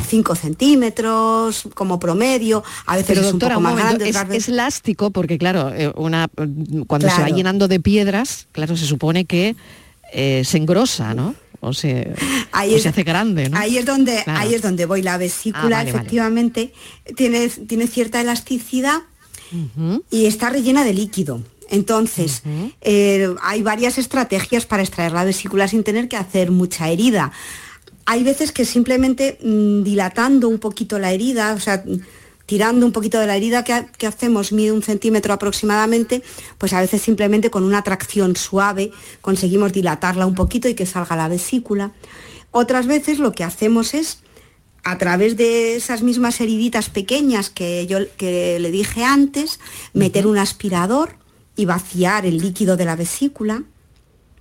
5 0.09 0.35
centímetros 0.35 1.69
como 1.75 2.01
promedio, 2.01 2.65
a 2.87 2.97
veces 2.97 3.19
es 3.19 3.33
un 3.33 3.39
poco 3.39 3.61
más 3.61 3.77
grande. 3.77 4.09
Es, 4.09 4.49
elástico 4.49 5.11
porque 5.11 5.39
claro, 5.39 5.73
eh, 5.75 5.93
una, 5.97 6.29
cuando 6.87 7.09
se 7.09 7.21
va 7.21 7.29
llenando 7.29 7.69
de 7.69 7.81
piedras, 7.81 8.49
claro, 8.53 8.77
se 8.77 8.87
supone 8.87 9.25
que 9.25 9.55
eh, 10.13 10.43
se 10.45 10.57
engrosa, 10.57 11.15
¿no? 11.15 11.35
O 11.61 11.73
se, 11.73 12.15
se 12.81 12.89
hace 12.89 13.03
grande, 13.03 13.49
¿no? 13.49 13.59
Ahí 13.59 13.79
es 13.79 13.85
donde, 13.85 14.23
ahí 14.27 14.55
es 14.55 14.63
donde 14.63 14.87
voy. 14.87 15.03
La 15.03 15.19
vesícula 15.19 15.81
ah, 15.81 15.83
efectivamente 15.83 16.73
Tiene, 17.17 17.49
tiene 17.49 17.87
cierta 17.87 18.21
elasticidad 18.21 19.03
y 20.11 20.27
está 20.27 20.51
rellena 20.51 20.85
de 20.85 20.95
líquido. 20.95 21.43
Entonces, 21.69 22.43
eh, 22.81 23.35
hay 23.43 23.63
varias 23.63 23.99
estrategias 23.99 24.67
para 24.67 24.83
extraer 24.83 25.13
la 25.13 25.25
vesícula 25.25 25.67
sin 25.69 25.83
tener 25.83 26.09
que 26.09 26.17
hacer 26.17 26.51
mucha 26.51 26.89
herida. 26.91 27.33
Hay 28.05 28.23
veces 28.23 28.53
que 28.53 28.65
simplemente 28.65 29.39
mm, 29.43 29.83
dilatando 29.83 30.49
un 30.49 30.59
poquito 30.59 30.99
la 30.99 31.13
herida, 31.13 31.55
o 31.55 31.61
sea, 31.61 31.83
tirando 32.47 32.87
un 32.87 32.93
poquito 32.93 33.19
de 33.21 33.27
la 33.27 33.37
herida 33.37 33.65
que, 33.65 34.07
hacemos, 34.07 34.53
mide 34.53 34.73
un 34.73 34.83
centímetro 34.83 35.35
aproximadamente, 35.35 36.23
pues 36.59 36.73
a 36.73 36.81
veces 36.81 37.03
simplemente 37.03 37.51
con 37.51 37.65
una 37.65 37.83
tracción 37.83 38.37
suave 38.37 38.93
conseguimos 39.21 39.73
dilatarla 39.73 40.27
un 40.27 40.35
poquito 40.35 40.69
y 40.69 40.75
que 40.75 40.87
salga 40.87 41.17
la 41.17 41.29
vesícula. 41.29 41.93
Otras 42.53 42.87
veces 42.87 43.19
lo 43.19 43.33
que 43.33 43.45
hacemos 43.45 43.93
es, 43.95 44.21
a 44.85 44.99
través 44.99 45.37
de 45.37 45.75
esas 45.75 46.03
mismas 46.03 46.41
heriditas 46.41 46.89
pequeñas 46.89 47.51
que 47.51 47.87
yo 47.89 47.99
que 48.17 48.59
le 48.61 48.71
dije 48.71 49.03
antes, 49.03 49.59
meter 49.93 50.29
un 50.29 50.39
aspirador 50.39 51.17
y 51.57 51.65
vaciar 51.65 52.25
el 52.25 52.39
líquido 52.39 52.77
de 52.77 52.85
la 52.85 52.95
vesícula. 52.95 53.65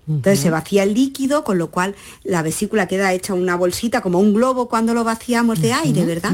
Entonces 0.07 0.39
se 0.39 0.49
vacía 0.49 0.83
el 0.83 0.93
líquido, 0.93 1.43
con 1.43 1.57
lo 1.57 1.71
cual 1.71 1.95
la 2.23 2.43
vesícula 2.43 2.87
queda 2.87 3.13
hecha 3.13 3.33
una 3.33 3.55
bolsita, 3.55 4.01
como 4.01 4.19
un 4.19 4.33
globo 4.33 4.69
cuando 4.69 4.93
lo 4.93 5.03
vaciamos 5.03 5.61
de 5.61 5.73
aire, 5.73 6.05
¿verdad? 6.05 6.33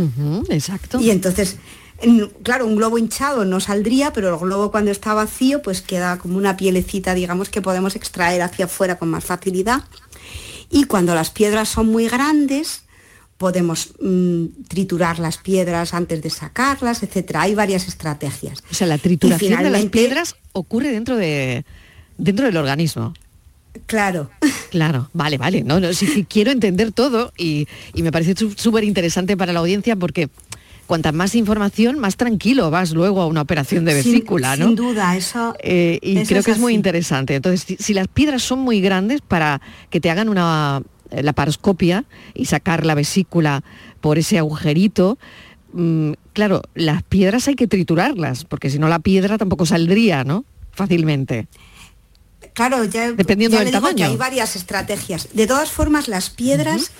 exacto. 0.49 0.99
Y 0.99 1.09
entonces, 1.09 1.57
claro, 2.43 2.65
un 2.65 2.75
globo 2.75 2.97
hinchado 2.97 3.45
no 3.45 3.59
saldría, 3.59 4.11
pero 4.11 4.33
el 4.33 4.39
globo 4.39 4.71
cuando 4.71 4.91
está 4.91 5.13
vacío, 5.13 5.61
pues 5.61 5.81
queda 5.81 6.17
como 6.17 6.37
una 6.37 6.57
pielecita, 6.57 7.13
digamos, 7.13 7.49
que 7.49 7.61
podemos 7.61 7.95
extraer 7.95 8.41
hacia 8.41 8.65
afuera 8.65 8.97
con 8.97 9.09
más 9.09 9.23
facilidad. 9.23 9.83
Y 10.69 10.85
cuando 10.85 11.15
las 11.15 11.29
piedras 11.29 11.69
son 11.69 11.87
muy 11.87 12.07
grandes, 12.07 12.83
podemos 13.37 13.93
mm, 13.99 14.45
triturar 14.67 15.19
las 15.19 15.37
piedras 15.37 15.93
antes 15.93 16.21
de 16.21 16.29
sacarlas, 16.29 17.03
etcétera. 17.03 17.41
Hay 17.41 17.55
varias 17.55 17.87
estrategias. 17.87 18.63
O 18.69 18.73
sea, 18.75 18.85
la 18.85 18.97
trituración 18.97 19.63
de 19.63 19.69
las 19.69 19.85
piedras 19.85 20.35
ocurre 20.53 20.91
dentro 20.91 21.15
de 21.15 21.65
dentro 22.17 22.45
del 22.45 22.57
organismo. 22.57 23.13
Claro. 23.85 24.29
Claro, 24.69 25.09
vale, 25.13 25.37
vale. 25.37 25.63
No, 25.63 25.79
no, 25.79 25.93
sí, 25.93 26.25
quiero 26.29 26.51
entender 26.51 26.91
todo 26.91 27.33
y, 27.37 27.67
me 27.95 28.11
parece 28.11 28.35
súper 28.55 28.83
interesante 28.83 29.35
para 29.35 29.53
la 29.53 29.59
audiencia 29.59 29.95
porque 29.95 30.29
cuanta 30.87 31.11
más 31.11 31.35
información, 31.35 31.99
más 31.99 32.17
tranquilo 32.17 32.69
vas 32.69 32.91
luego 32.91 33.21
a 33.21 33.27
una 33.27 33.41
operación 33.41 33.85
de 33.85 33.93
vesícula, 33.93 34.55
¿no? 34.55 34.67
Sin 34.67 34.75
duda, 34.75 35.15
eso. 35.15 35.55
Eh, 35.63 35.99
y 36.01 36.23
creo 36.23 36.43
que 36.43 36.51
es 36.51 36.59
muy 36.59 36.73
interesante. 36.73 37.35
Entonces, 37.35 37.77
si, 37.79 37.93
las 37.93 38.07
piedras 38.07 38.43
son 38.43 38.59
muy 38.59 38.81
grandes 38.81 39.21
para 39.21 39.61
que 39.89 40.01
te 40.01 40.09
hagan 40.09 40.27
una 40.27 40.81
eh, 41.09 41.23
laparoscopia 41.23 42.05
y 42.33 42.45
sacar 42.45 42.85
la 42.85 42.95
vesícula 42.95 43.63
por 44.01 44.17
ese 44.17 44.37
agujerito, 44.37 45.17
mm, 45.73 46.11
claro, 46.33 46.61
las 46.75 47.03
piedras 47.03 47.47
hay 47.47 47.55
que 47.55 47.67
triturarlas, 47.67 48.45
porque 48.45 48.69
si 48.69 48.79
no 48.79 48.87
la 48.89 48.99
piedra 48.99 49.37
tampoco 49.37 49.65
saldría, 49.65 50.23
¿no? 50.23 50.45
Fácilmente. 50.71 51.47
Claro, 52.53 52.83
ya, 52.85 53.11
Dependiendo 53.11 53.57
del 53.57 53.71
tamaño. 53.71 54.05
hay 54.05 54.17
varias 54.17 54.55
estrategias. 54.55 55.29
De 55.33 55.47
todas 55.47 55.71
formas, 55.71 56.07
las 56.07 56.29
piedras 56.29 56.91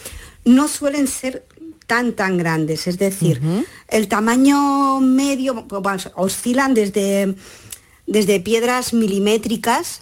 no 0.46 0.68
suelen 0.68 1.08
ser 1.08 1.46
tan 1.88 2.14
tan 2.14 2.38
grandes, 2.38 2.88
es 2.88 2.98
decir, 2.98 3.42
el 3.90 4.08
tamaño 4.08 5.02
medio 5.02 5.68
oscilan 6.16 6.74
desde, 6.74 7.36
desde 8.08 8.40
piedras 8.40 8.94
milimétricas, 8.94 10.02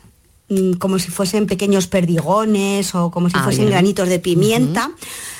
mm, 0.50 0.74
como 0.74 1.00
si 1.00 1.10
fuesen 1.10 1.48
pequeños 1.48 1.88
perdigones 1.88 2.94
o 2.94 3.10
como 3.10 3.30
si 3.30 3.38
ah, 3.40 3.44
fuesen 3.44 3.72
granitos 3.72 4.08
de 4.08 4.20
pimienta. 4.20 4.92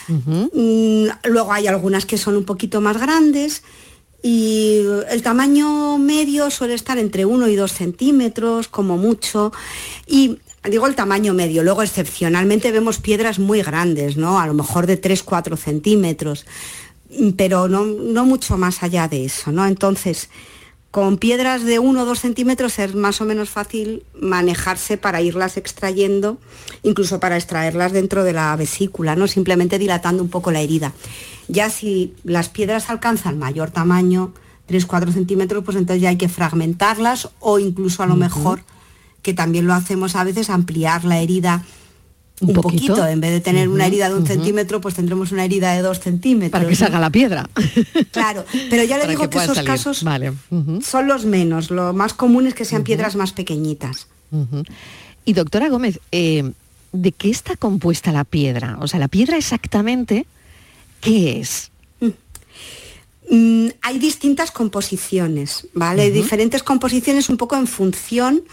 Mm, 0.08 1.06
luego 1.26 1.54
hay 1.54 1.68
algunas 1.68 2.08
que 2.08 2.18
son 2.18 2.36
un 2.36 2.46
poquito 2.46 2.82
más 2.82 2.98
grandes 2.98 3.62
y 4.22 4.82
el 5.10 5.22
tamaño 5.22 5.98
medio 5.98 6.50
suele 6.50 6.74
estar 6.74 6.98
entre 6.98 7.26
1 7.26 7.48
y 7.48 7.56
2 7.56 7.72
centímetros, 7.72 8.68
como 8.68 8.98
mucho, 8.98 9.52
y 10.08 10.40
digo 10.70 10.88
el 10.88 10.96
tamaño 10.96 11.34
medio, 11.34 11.64
luego 11.64 11.84
excepcionalmente 11.84 12.72
vemos 12.72 13.00
piedras 13.00 13.40
muy 13.40 13.62
grandes, 13.62 14.18
¿no? 14.18 14.40
A 14.40 14.48
lo 14.48 14.54
mejor 14.54 14.88
de 14.88 15.02
3-4 15.02 15.56
centímetros, 15.58 16.46
pero 17.38 17.68
no, 17.68 17.86
no 17.86 18.26
mucho 18.26 18.58
más 18.58 18.84
allá 18.84 19.08
de 19.08 19.26
eso, 19.26 19.52
¿no? 19.52 19.66
Entonces, 19.66 20.30
con 20.92 21.18
piedras 21.18 21.64
de 21.64 21.78
1 21.78 22.02
o 22.02 22.06
2 22.06 22.20
centímetros 22.20 22.80
es 22.80 22.96
más 22.96 23.22
o 23.22 23.26
menos 23.26 23.50
fácil 23.50 24.04
manejarse 24.20 24.98
para 24.98 25.22
irlas 25.22 25.58
extrayendo, 25.58 26.40
incluso 26.82 27.20
para 27.20 27.38
extraerlas 27.38 27.92
dentro 27.92 28.24
de 28.24 28.34
la 28.34 28.56
vesícula, 28.56 29.16
¿no? 29.16 29.28
simplemente 29.28 29.78
dilatando 29.78 30.24
un 30.24 30.30
poco 30.30 30.52
la 30.52 30.62
herida. 30.62 30.94
Ya 31.48 31.70
si 31.70 32.16
las 32.24 32.50
piedras 32.50 32.90
alcanzan 32.90 33.38
mayor 33.38 33.70
tamaño, 33.70 34.34
3-4 34.68 35.14
centímetros, 35.14 35.64
pues 35.64 35.78
entonces 35.78 36.02
ya 36.02 36.10
hay 36.10 36.18
que 36.18 36.30
fragmentarlas 36.30 37.30
o 37.40 37.60
incluso 37.60 38.04
a 38.04 38.08
lo 38.08 38.16
mejor, 38.16 38.62
que 39.22 39.34
también 39.34 39.68
lo 39.68 39.74
hacemos 39.74 40.16
a 40.16 40.24
veces, 40.24 40.50
ampliar 40.50 41.06
la 41.06 41.20
herida 41.20 41.66
un, 42.42 42.54
poquito? 42.54 43.06
en 43.06 43.20
vez 43.20 43.32
de 43.32 43.42
tener 43.42 43.68
una 43.68 43.86
herida 43.86 44.10
de 44.10 44.16
un 44.16 44.26
centímetro, 44.26 44.82
pues 44.82 44.96
tendremos 44.96 45.32
una 45.32 45.46
herida 45.46 45.74
de 45.74 45.82
dos 45.82 46.00
centímetros. 46.00 46.52
Para 46.52 46.68
que 46.68 46.76
salga 46.76 47.00
la 47.00 47.10
piedra. 47.10 47.50
Claro, 48.12 48.44
pero 48.70 48.84
ya 48.84 48.98
le 48.98 49.08
digo 49.08 49.30
que, 49.30 49.38
esos 49.38 49.60
casos 49.62 50.04
son 50.82 51.08
los 51.08 51.26
menos, 51.26 51.70
lo 51.70 51.94
más 51.94 52.14
común 52.14 52.48
es 52.48 52.54
que 52.54 52.66
sean 52.66 52.84
piedras 52.84 53.16
más 53.16 53.32
pequeñitas. 53.32 54.08
Y 55.26 55.34
doctora 55.34 55.70
Gómez, 55.70 56.00
eh, 56.12 56.52
¿de 56.92 57.12
qué 57.12 57.30
está 57.30 57.56
compuesta 57.56 58.12
la 58.12 58.24
piedra? 58.24 58.78
O 58.82 58.88
sea, 58.88 59.00
la 59.00 59.08
piedra 59.08 59.38
exactamente, 59.38 60.26
¿qué 61.02 61.40
es? 61.40 61.72
Mm. 62.00 62.08
Mm, 63.30 63.70
hay 63.82 64.00
distintas 64.00 64.52
composiciones, 64.52 65.68
¿vale? 65.74 66.12
Diferentes 66.12 66.64
composiciones 66.64 67.30
un 67.30 67.38
poco 67.38 67.56
en 67.56 67.68
función 67.68 68.44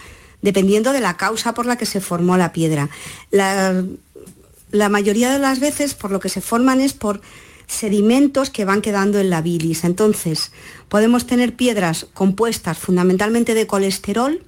dependiendo 0.46 0.92
de 0.92 1.00
la 1.00 1.16
causa 1.16 1.54
por 1.54 1.66
la 1.66 1.76
que 1.76 1.86
se 1.86 2.00
formó 2.00 2.36
la 2.36 2.52
piedra. 2.52 2.88
La, 3.32 4.88
mayoría 4.88 5.32
de 5.32 5.40
las 5.40 5.58
veces 5.58 5.94
por 5.94 6.12
lo 6.12 6.20
que 6.20 6.28
se 6.28 6.40
forman 6.40 6.80
es 6.80 6.92
por 6.92 7.20
sedimentos 7.66 8.50
que 8.50 8.64
van 8.64 8.80
quedando 8.80 9.18
en 9.18 9.28
la 9.28 9.42
bilis. 9.42 9.82
Entonces, 9.82 10.52
podemos 10.88 11.26
tener 11.26 11.56
piedras 11.56 12.06
compuestas 12.14 12.78
fundamentalmente 12.78 13.54
de 13.54 13.66
colesterol, 13.66 14.40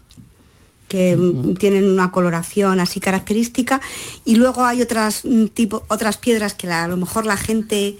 que 0.86 1.18
tienen 1.58 1.90
una 1.90 2.12
coloración 2.12 2.78
así 2.78 3.00
característica, 3.00 3.80
y 4.24 4.36
luego 4.36 4.64
hay 4.64 4.82
otras, 4.82 5.24
mm, 5.24 5.46
tipo, 5.46 5.82
otras 5.88 6.16
piedras 6.16 6.54
que 6.54 6.70
a 6.70 6.86
lo 6.86 6.96
mejor 6.96 7.26
la 7.26 7.36
gente 7.36 7.98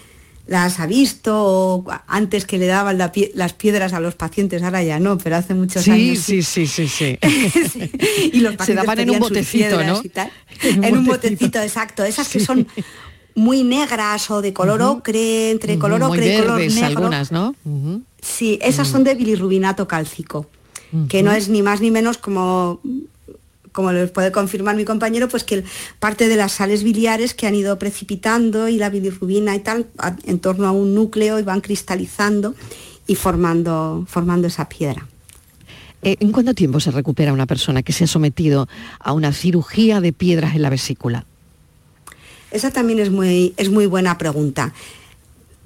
las 0.49 0.81
ha 0.81 0.87
visto 0.87 1.85
antes 2.07 2.47
que 2.47 2.57
le 2.57 2.67
daban 2.67 2.97
las 2.97 3.53
piedras 3.53 3.93
a 3.93 4.01
los 4.01 4.15
pacientes, 4.15 4.63
ahora 4.63 4.83
ya 4.83 4.99
no, 4.99 5.19
pero 5.19 5.37
hace 5.37 5.53
muchos 5.53 5.87
años. 5.87 6.19
Sí, 6.21 6.43
sí, 6.43 6.67
sí, 6.67 6.89
sí. 6.89 7.19
Y 8.33 8.41
los 8.41 8.55
Se 8.65 8.75
daban 8.75 8.99
en 8.99 9.11
un 9.11 9.19
botecito, 9.21 9.85
¿no? 9.85 10.01
En 10.63 10.97
un, 10.97 11.05
botecito. 11.05 11.61
exacto. 11.61 12.03
Esas 12.03 12.29
que 12.29 12.41
son 12.41 12.67
muy 13.35 13.63
negras 13.63 14.31
o 14.31 14.41
de 14.41 14.55
color 14.55 14.81
ocre, 14.81 15.51
entre 15.51 15.79
color 15.79 16.03
ocre 16.03 16.35
y 16.35 16.41
color 16.41 16.61
negro. 16.61 16.87
algunas, 16.87 17.31
¿no? 17.31 17.55
Sí, 18.23 18.59
esas 18.63 18.89
son 18.89 19.05
de 19.05 19.15
bilirrubinato 19.15 19.87
cálcico, 19.87 20.47
que 21.11 21.23
no 21.23 21.31
es 21.33 21.51
ni 21.51 21.61
más 21.61 21.83
ni 21.83 21.91
menos 21.91 22.17
como 22.17 22.81
como 23.79 23.93
les 23.93 24.11
puede 24.11 24.33
confirmar 24.33 24.75
mi 24.75 24.85
compañero, 24.85 25.29
pues 25.29 25.45
que 25.45 25.63
parte 26.01 26.27
de 26.27 26.35
las 26.35 26.51
sales 26.51 26.83
biliares 26.83 27.33
que 27.33 27.47
han 27.47 27.55
ido 27.55 27.79
precipitando 27.79 28.67
y 28.67 28.77
la 28.77 28.91
bilirrubina 28.91 29.55
y 29.55 29.61
tal 29.61 29.87
en 30.25 30.41
torno 30.41 30.67
a 30.67 30.73
un 30.73 30.97
núcleo 30.97 31.39
y 31.39 31.45
van 31.45 31.61
cristalizando 31.61 32.57
y 33.07 33.15
formando, 33.15 34.05
formando 34.09 34.49
esa 34.49 34.69
piedra. 34.69 35.07
Eh, 36.03 36.17
¿En 36.19 36.33
cuánto 36.33 36.55
tiempo 36.55 36.81
se 36.81 36.91
recupera 36.91 37.33
una 37.33 37.47
persona 37.47 37.85
que 37.85 37.93
se 37.93 38.03
ha 38.03 38.07
sometido 38.09 38.67
a 38.99 39.13
una 39.13 39.33
cirugía 39.33 40.01
de 40.01 40.13
piedras 40.13 40.57
en 40.57 40.63
la 40.63 40.71
vesícula? 40.71 41.25
Esa 42.51 42.73
también 42.73 42.99
es 42.99 43.13
muy, 43.13 43.55
es 43.57 43.71
muy 43.71 43.87
buena 43.87 44.19
pregunta 44.19 44.73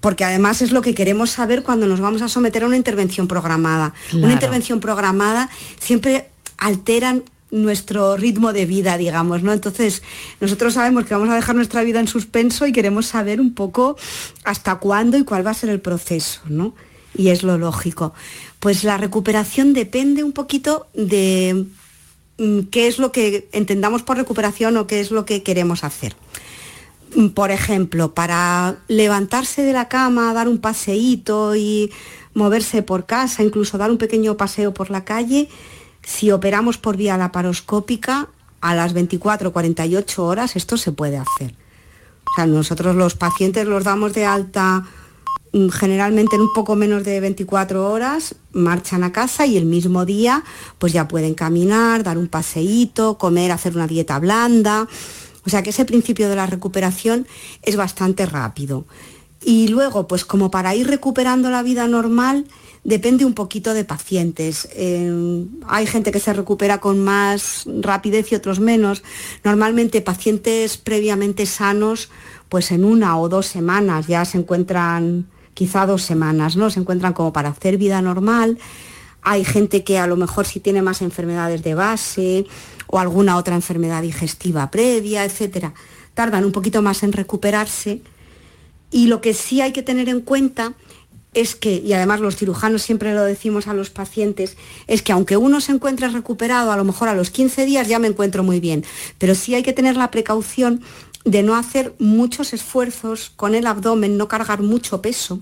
porque 0.00 0.24
además 0.24 0.60
es 0.60 0.70
lo 0.70 0.82
que 0.82 0.94
queremos 0.94 1.30
saber 1.30 1.62
cuando 1.62 1.86
nos 1.86 2.00
vamos 2.00 2.20
a 2.20 2.28
someter 2.28 2.64
a 2.64 2.66
una 2.66 2.76
intervención 2.76 3.26
programada. 3.26 3.94
Una 4.12 4.32
intervención 4.32 4.80
programada 4.80 5.48
siempre 5.78 6.28
alteran 6.58 7.22
nuestro 7.52 8.16
ritmo 8.16 8.52
de 8.52 8.66
vida, 8.66 8.96
digamos, 8.96 9.42
¿no? 9.42 9.52
Entonces, 9.52 10.02
nosotros 10.40 10.74
sabemos 10.74 11.04
que 11.04 11.14
vamos 11.14 11.28
a 11.28 11.36
dejar 11.36 11.54
nuestra 11.54 11.82
vida 11.84 12.00
en 12.00 12.08
suspenso 12.08 12.66
y 12.66 12.72
queremos 12.72 13.06
saber 13.06 13.40
un 13.40 13.54
poco 13.54 13.96
hasta 14.42 14.76
cuándo 14.76 15.18
y 15.18 15.24
cuál 15.24 15.46
va 15.46 15.50
a 15.52 15.54
ser 15.54 15.68
el 15.68 15.80
proceso, 15.80 16.40
¿no? 16.48 16.74
Y 17.14 17.28
es 17.28 17.42
lo 17.42 17.58
lógico. 17.58 18.14
Pues 18.58 18.84
la 18.84 18.96
recuperación 18.96 19.74
depende 19.74 20.24
un 20.24 20.32
poquito 20.32 20.86
de 20.94 21.66
mm, 22.38 22.60
qué 22.70 22.86
es 22.88 22.98
lo 22.98 23.12
que 23.12 23.48
entendamos 23.52 24.02
por 24.02 24.16
recuperación 24.16 24.78
o 24.78 24.86
qué 24.86 25.00
es 25.00 25.10
lo 25.10 25.26
que 25.26 25.42
queremos 25.42 25.84
hacer. 25.84 26.16
Mm, 27.14 27.28
por 27.28 27.50
ejemplo, 27.50 28.14
para 28.14 28.78
levantarse 28.88 29.62
de 29.62 29.74
la 29.74 29.88
cama, 29.88 30.32
dar 30.32 30.48
un 30.48 30.58
paseíto 30.58 31.54
y 31.54 31.92
moverse 32.32 32.82
por 32.82 33.04
casa, 33.04 33.42
incluso 33.42 33.76
dar 33.76 33.90
un 33.90 33.98
pequeño 33.98 34.38
paseo 34.38 34.72
por 34.72 34.90
la 34.90 35.04
calle, 35.04 35.50
si 36.02 36.30
operamos 36.30 36.78
por 36.78 36.96
vía 36.96 37.16
laparoscópica, 37.16 38.28
a 38.60 38.74
las 38.74 38.92
24 38.92 39.50
o 39.50 39.52
48 39.52 40.24
horas 40.24 40.56
esto 40.56 40.76
se 40.76 40.92
puede 40.92 41.18
hacer. 41.18 41.54
O 42.32 42.34
sea, 42.36 42.46
nosotros 42.46 42.96
los 42.96 43.14
pacientes 43.14 43.66
los 43.66 43.84
damos 43.84 44.14
de 44.14 44.24
alta 44.24 44.84
mm, 45.52 45.68
generalmente 45.68 46.36
en 46.36 46.42
un 46.42 46.52
poco 46.54 46.76
menos 46.76 47.04
de 47.04 47.20
24 47.20 47.90
horas, 47.90 48.36
marchan 48.52 49.04
a 49.04 49.12
casa 49.12 49.44
y 49.44 49.56
el 49.56 49.66
mismo 49.66 50.06
día 50.06 50.44
pues 50.78 50.92
ya 50.92 51.08
pueden 51.08 51.34
caminar, 51.34 52.04
dar 52.04 52.16
un 52.16 52.28
paseíto, 52.28 53.18
comer, 53.18 53.50
hacer 53.52 53.74
una 53.74 53.86
dieta 53.86 54.18
blanda. 54.18 54.88
O 55.44 55.50
sea 55.50 55.62
que 55.62 55.70
ese 55.70 55.84
principio 55.84 56.28
de 56.28 56.36
la 56.36 56.46
recuperación 56.46 57.26
es 57.62 57.76
bastante 57.76 58.26
rápido. 58.26 58.86
Y 59.44 59.68
luego, 59.68 60.06
pues 60.06 60.24
como 60.24 60.52
para 60.52 60.74
ir 60.76 60.86
recuperando 60.86 61.50
la 61.50 61.64
vida 61.64 61.88
normal, 61.88 62.46
depende 62.84 63.24
un 63.24 63.34
poquito 63.34 63.74
de 63.74 63.84
pacientes. 63.84 64.68
Eh, 64.72 65.46
hay 65.66 65.86
gente 65.86 66.10
que 66.10 66.20
se 66.20 66.32
recupera 66.32 66.78
con 66.78 67.02
más 67.02 67.64
rapidez 67.80 68.32
y 68.32 68.34
otros 68.34 68.60
menos. 68.60 69.02
Normalmente 69.44 70.00
pacientes 70.00 70.76
previamente 70.76 71.46
sanos, 71.46 72.10
pues 72.48 72.72
en 72.72 72.84
una 72.84 73.18
o 73.18 73.28
dos 73.28 73.46
semanas 73.46 74.06
ya 74.06 74.24
se 74.24 74.38
encuentran, 74.38 75.26
quizá 75.54 75.86
dos 75.86 76.02
semanas, 76.02 76.56
¿no? 76.56 76.70
Se 76.70 76.80
encuentran 76.80 77.12
como 77.12 77.32
para 77.32 77.50
hacer 77.50 77.76
vida 77.76 78.02
normal. 78.02 78.58
Hay 79.22 79.44
gente 79.44 79.84
que 79.84 79.98
a 79.98 80.08
lo 80.08 80.16
mejor 80.16 80.46
sí 80.46 80.58
tiene 80.58 80.82
más 80.82 81.00
enfermedades 81.00 81.62
de 81.62 81.74
base 81.74 82.46
o 82.88 82.98
alguna 82.98 83.36
otra 83.36 83.54
enfermedad 83.54 84.02
digestiva 84.02 84.70
previa, 84.70 85.24
etcétera. 85.24 85.72
Tardan 86.14 86.44
un 86.44 86.52
poquito 86.52 86.82
más 86.82 87.04
en 87.04 87.12
recuperarse. 87.12 88.02
Y 88.90 89.06
lo 89.06 89.20
que 89.20 89.32
sí 89.32 89.60
hay 89.60 89.72
que 89.72 89.82
tener 89.82 90.08
en 90.08 90.20
cuenta 90.20 90.74
es 91.34 91.56
que, 91.56 91.76
y 91.76 91.92
además 91.94 92.20
los 92.20 92.36
cirujanos 92.36 92.82
siempre 92.82 93.14
lo 93.14 93.24
decimos 93.24 93.66
a 93.66 93.74
los 93.74 93.90
pacientes, 93.90 94.56
es 94.86 95.02
que 95.02 95.12
aunque 95.12 95.36
uno 95.36 95.60
se 95.60 95.72
encuentre 95.72 96.08
recuperado, 96.08 96.72
a 96.72 96.76
lo 96.76 96.84
mejor 96.84 97.08
a 97.08 97.14
los 97.14 97.30
15 97.30 97.64
días 97.64 97.88
ya 97.88 97.98
me 97.98 98.08
encuentro 98.08 98.42
muy 98.42 98.60
bien, 98.60 98.84
pero 99.18 99.34
sí 99.34 99.54
hay 99.54 99.62
que 99.62 99.72
tener 99.72 99.96
la 99.96 100.10
precaución 100.10 100.82
de 101.24 101.42
no 101.42 101.56
hacer 101.56 101.94
muchos 101.98 102.52
esfuerzos 102.52 103.32
con 103.34 103.54
el 103.54 103.66
abdomen, 103.66 104.16
no 104.16 104.28
cargar 104.28 104.60
mucho 104.60 105.00
peso 105.00 105.40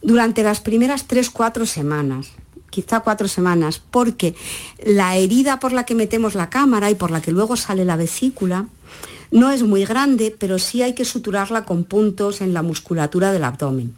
durante 0.00 0.42
las 0.42 0.60
primeras 0.60 1.08
3-4 1.08 1.66
semanas, 1.66 2.28
quizá 2.70 3.00
4 3.00 3.28
semanas, 3.28 3.82
porque 3.90 4.34
la 4.84 5.16
herida 5.16 5.58
por 5.60 5.72
la 5.72 5.84
que 5.84 5.94
metemos 5.94 6.34
la 6.34 6.48
cámara 6.48 6.90
y 6.90 6.94
por 6.94 7.10
la 7.10 7.20
que 7.20 7.32
luego 7.32 7.56
sale 7.56 7.84
la 7.84 7.96
vesícula, 7.96 8.68
no 9.30 9.50
es 9.50 9.64
muy 9.64 9.84
grande, 9.84 10.34
pero 10.38 10.58
sí 10.58 10.82
hay 10.82 10.94
que 10.94 11.04
suturarla 11.04 11.64
con 11.64 11.84
puntos 11.84 12.40
en 12.40 12.54
la 12.54 12.62
musculatura 12.62 13.32
del 13.32 13.44
abdomen. 13.44 13.96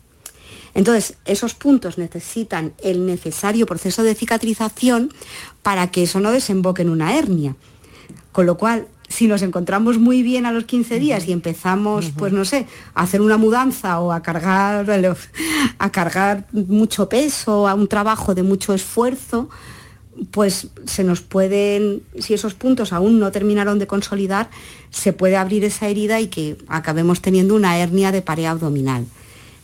Entonces, 0.76 1.14
esos 1.24 1.54
puntos 1.54 1.96
necesitan 1.96 2.74
el 2.82 3.06
necesario 3.06 3.64
proceso 3.64 4.02
de 4.02 4.14
cicatrización 4.14 5.10
para 5.62 5.90
que 5.90 6.02
eso 6.02 6.20
no 6.20 6.30
desemboque 6.30 6.82
en 6.82 6.90
una 6.90 7.16
hernia. 7.16 7.56
Con 8.30 8.44
lo 8.44 8.58
cual, 8.58 8.86
si 9.08 9.26
nos 9.26 9.40
encontramos 9.40 9.98
muy 9.98 10.22
bien 10.22 10.44
a 10.44 10.52
los 10.52 10.64
15 10.64 10.98
días 10.98 11.26
y 11.26 11.32
empezamos, 11.32 12.12
pues 12.14 12.34
no 12.34 12.44
sé, 12.44 12.66
a 12.92 13.04
hacer 13.04 13.22
una 13.22 13.38
mudanza 13.38 14.00
o 14.00 14.12
a 14.12 14.20
cargar, 14.20 14.86
a 15.78 15.90
cargar 15.90 16.46
mucho 16.52 17.08
peso, 17.08 17.66
a 17.66 17.72
un 17.72 17.88
trabajo 17.88 18.34
de 18.34 18.42
mucho 18.42 18.74
esfuerzo, 18.74 19.48
pues 20.30 20.68
se 20.84 21.04
nos 21.04 21.22
pueden, 21.22 22.02
si 22.18 22.34
esos 22.34 22.52
puntos 22.52 22.92
aún 22.92 23.18
no 23.18 23.32
terminaron 23.32 23.78
de 23.78 23.86
consolidar, 23.86 24.50
se 24.90 25.14
puede 25.14 25.38
abrir 25.38 25.64
esa 25.64 25.88
herida 25.88 26.20
y 26.20 26.26
que 26.26 26.58
acabemos 26.68 27.22
teniendo 27.22 27.54
una 27.54 27.78
hernia 27.78 28.12
de 28.12 28.20
pared 28.20 28.44
abdominal. 28.44 29.06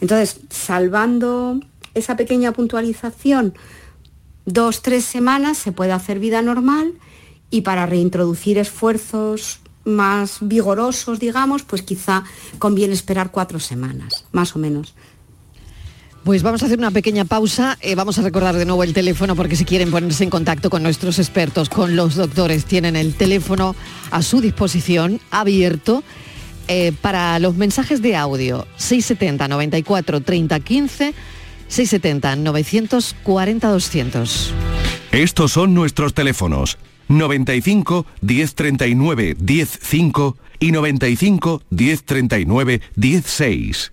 Entonces, 0.03 0.41
salvando 0.51 1.61
esa 1.95 2.17
pequeña 2.17 2.51
puntualización, 2.53 3.55
dos, 4.45 4.83
tres 4.83 5.05
semanas 5.05 5.57
se 5.57 5.71
puede 5.71 5.93
hacer 5.93 6.19
vida 6.19 6.43
normal 6.43 6.95
y 7.51 7.61
para 7.61 7.87
reintroducir 7.87 8.59
esfuerzos 8.59 9.61
más 9.85 10.39
vigorosos, 10.41 11.21
digamos, 11.21 11.63
pues 11.63 11.83
quizá 11.83 12.25
conviene 12.59 12.95
esperar 12.95 13.31
cuatro 13.31 13.61
semanas, 13.61 14.25
más 14.33 14.57
o 14.57 14.59
menos. 14.59 14.95
Pues 16.25 16.43
vamos 16.43 16.65
a 16.65 16.67
hacer 16.67 16.79
una 16.79 16.91
pequeña 16.91 17.25
pausa. 17.25 17.79
Eh, 17.81 17.95
vamos 17.95 18.19
a 18.19 18.23
recordar 18.23 18.57
de 18.57 18.65
nuevo 18.65 18.83
el 18.83 18.95
teléfono 18.95 19.37
porque 19.37 19.55
si 19.55 19.65
quieren 19.65 19.93
ponerse 19.93 20.25
en 20.25 20.31
contacto 20.31 20.69
con 20.69 20.83
nuestros 20.83 21.21
expertos, 21.21 21.69
con 21.69 21.95
los 21.95 22.17
doctores, 22.17 22.65
tienen 22.65 22.97
el 22.97 23.15
teléfono 23.15 23.77
a 24.11 24.23
su 24.23 24.41
disposición, 24.41 25.21
abierto 25.31 26.03
eh, 26.75 26.93
para 27.03 27.39
los 27.39 27.55
mensajes 27.57 28.01
de 28.01 28.17
audio 28.17 28.67
670 28.77 29.47
94 29.47 30.23
30 30.23 30.61
15 30.61 31.15
670 31.69 32.37
940 32.37 33.69
200. 33.69 34.55
Estos 35.13 35.53
son 35.53 35.75
nuestros 35.75 36.15
teléfonos 36.15 36.79
95 37.09 38.07
1039 38.23 39.37
105 39.39 40.37
y 40.61 40.73
95 40.73 41.63
1039 41.69 42.81
16. 42.97 43.93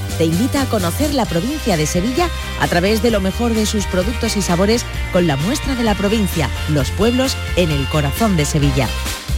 te 0.17 0.25
invita 0.25 0.61
a 0.61 0.65
conocer 0.65 1.13
la 1.13 1.25
provincia 1.25 1.77
de 1.77 1.85
Sevilla 1.85 2.29
a 2.59 2.67
través 2.67 3.01
de 3.01 3.11
lo 3.11 3.21
mejor 3.21 3.53
de 3.53 3.65
sus 3.65 3.85
productos 3.85 4.37
y 4.37 4.41
sabores 4.41 4.85
con 5.13 5.27
la 5.27 5.37
muestra 5.37 5.75
de 5.75 5.83
la 5.83 5.95
provincia, 5.95 6.49
los 6.69 6.89
pueblos 6.91 7.35
en 7.55 7.71
el 7.71 7.87
corazón 7.89 8.37
de 8.37 8.45
Sevilla. 8.45 8.87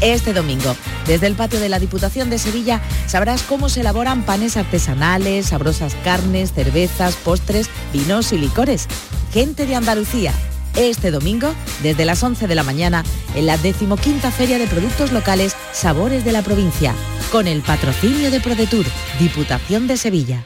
Este 0.02 0.34
domingo, 0.34 0.76
desde 1.08 1.28
el 1.28 1.36
patio 1.36 1.60
de 1.60 1.70
la 1.70 1.80
Diputación 1.80 2.30
de 2.30 2.38
Sevilla, 2.38 2.82
sabrás 3.08 3.44
cómo 3.44 3.70
se 3.70 3.82
elaboran 3.82 4.24
panes 4.24 4.58
artesanales, 4.58 5.48
sabrosas 5.48 5.96
carnes, 6.04 6.54
cervezas, 6.54 7.16
postres, 7.16 7.70
vinos 7.94 8.34
y 8.34 8.38
licores. 8.38 8.88
Gente 9.32 9.66
de 9.66 9.76
Andalucía, 9.76 10.34
este 10.76 11.12
domingo, 11.12 11.54
desde 11.82 12.06
las 12.06 12.22
11 12.22 12.48
de 12.48 12.56
la 12.56 12.64
mañana, 12.64 13.04
en 13.36 13.46
la 13.46 13.58
decimoquinta 13.58 14.32
Feria 14.32 14.58
de 14.58 14.68
Productos 14.68 15.12
Locales 15.12 15.56
Sabores 15.72 16.26
de 16.26 16.32
la 16.32 16.42
Provincia, 16.42 16.94
con 17.32 17.48
el 17.48 17.62
patrocinio 17.62 18.32
de 18.32 18.42
ProDetour, 18.42 18.86
Diputación 19.20 19.88
de 19.88 19.98
Sevilla. 19.98 20.46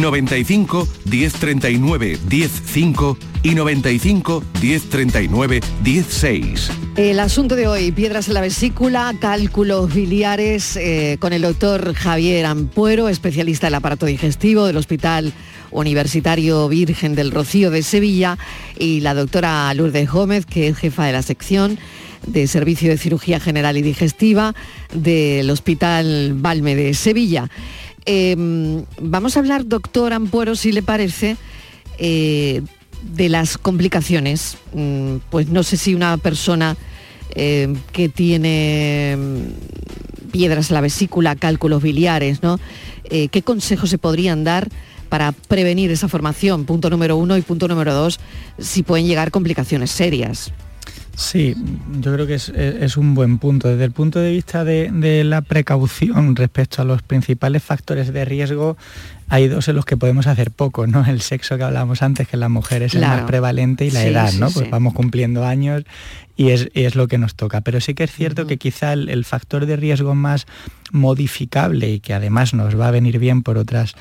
95 0.00 0.88
1039 1.04 2.18
105 2.28 3.18
y 3.42 3.54
95 3.54 4.42
1039 4.60 5.60
16. 5.82 6.70
El 6.96 7.20
asunto 7.20 7.56
de 7.56 7.66
hoy, 7.66 7.92
piedras 7.92 8.28
en 8.28 8.34
la 8.34 8.40
vesícula, 8.40 9.14
cálculos 9.20 9.92
biliares, 9.92 10.76
eh, 10.76 11.16
con 11.18 11.32
el 11.32 11.42
doctor 11.42 11.92
Javier 11.94 12.46
Ampuero, 12.46 13.08
especialista 13.08 13.66
del 13.66 13.74
aparato 13.74 14.06
digestivo 14.06 14.66
del 14.66 14.76
Hospital 14.76 15.32
Universitario 15.70 16.68
Virgen 16.68 17.14
del 17.14 17.32
Rocío 17.32 17.70
de 17.70 17.82
Sevilla, 17.82 18.38
y 18.78 19.00
la 19.00 19.14
doctora 19.14 19.74
Lourdes 19.74 20.08
Gómez, 20.10 20.46
que 20.46 20.68
es 20.68 20.78
jefa 20.78 21.06
de 21.06 21.12
la 21.12 21.22
sección 21.22 21.78
de 22.26 22.46
Servicio 22.46 22.88
de 22.88 22.98
Cirugía 22.98 23.40
General 23.40 23.76
y 23.76 23.82
Digestiva 23.82 24.54
del 24.92 25.50
Hospital 25.50 26.34
Balme 26.36 26.74
de 26.74 26.94
Sevilla. 26.94 27.50
Em, 28.06 28.84
vamos 29.00 29.36
a 29.36 29.40
hablar, 29.40 29.66
doctor 29.66 30.12
Ampuero, 30.12 30.56
si 30.56 30.72
le 30.72 30.82
parece, 30.82 31.36
eh, 31.98 32.62
de 33.02 33.28
las 33.28 33.56
complicaciones. 33.58 34.58
Mm, 34.72 35.16
pues 35.30 35.48
no 35.48 35.62
sé 35.62 35.76
si 35.76 35.94
una 35.94 36.16
persona 36.18 36.76
em, 37.34 37.76
que 37.92 38.08
tiene 38.08 39.16
mm, 39.18 40.30
piedras 40.30 40.70
en 40.70 40.74
la 40.74 40.80
vesícula, 40.80 41.36
cálculos 41.36 41.82
biliares, 41.82 42.42
¿no? 42.42 42.58
Eh, 43.04 43.28
¿Qué 43.28 43.42
consejos 43.42 43.90
se 43.90 43.98
podrían 43.98 44.44
dar 44.44 44.68
para 45.08 45.32
prevenir 45.32 45.90
esa 45.90 46.08
formación? 46.08 46.64
Punto 46.64 46.90
número 46.90 47.16
uno 47.16 47.36
y 47.36 47.42
punto 47.42 47.68
número 47.68 47.94
dos, 47.94 48.20
si 48.58 48.82
pueden 48.82 49.06
llegar 49.06 49.30
complicaciones 49.30 49.90
serias. 49.90 50.52
Sí, 51.16 51.54
yo 52.00 52.12
creo 52.12 52.26
que 52.26 52.34
es, 52.34 52.96
un 52.96 53.14
buen 53.14 53.38
punto. 53.38 53.68
Desde 53.68 53.84
el 53.84 53.92
punto 53.92 54.18
de 54.18 54.32
vista 54.32 54.64
de, 54.64 55.22
la 55.24 55.42
precaución 55.42 56.34
respecto 56.34 56.82
a 56.82 56.84
los 56.84 57.02
principales 57.02 57.62
factores 57.62 58.12
de 58.12 58.24
riesgo, 58.24 58.76
hay 59.28 59.48
dos 59.48 59.68
en 59.68 59.76
los 59.76 59.84
que 59.84 59.96
podemos 59.96 60.26
hacer 60.26 60.50
poco, 60.50 60.86
¿no? 60.86 61.04
El 61.06 61.20
sexo 61.20 61.56
que 61.56 61.62
hablábamos 61.62 62.02
antes, 62.02 62.26
que 62.26 62.36
en 62.36 62.40
las 62.40 62.50
mujeres 62.50 62.94
es 62.94 63.02
el 63.02 63.08
más 63.08 63.22
prevalente, 63.22 63.86
y 63.86 63.90
la 63.90 64.04
edad, 64.04 64.32
¿no? 64.34 64.50
pues 64.50 64.68
vamos 64.70 64.92
cumpliendo 64.92 65.44
años 65.44 65.84
y 66.36 66.50
es, 66.50 66.94
lo 66.96 67.06
que 67.06 67.18
nos 67.18 67.36
toca. 67.36 67.60
Pero 67.60 67.80
sí 67.80 67.94
que 67.94 68.04
es 68.04 68.12
cierto 68.12 68.46
que 68.46 68.58
quizá 68.58 68.92
el 68.92 69.24
factor 69.24 69.66
de 69.66 69.76
riesgo 69.76 70.14
más 70.14 70.46
modificable 70.90 71.90
y 71.90 72.00
que 72.00 72.14
además 72.14 72.54
nos 72.54 72.78
va 72.78 72.88
a 72.88 72.90
venir 72.90 73.18
bien 73.18 73.42
por 73.42 73.58
otras 73.58 73.94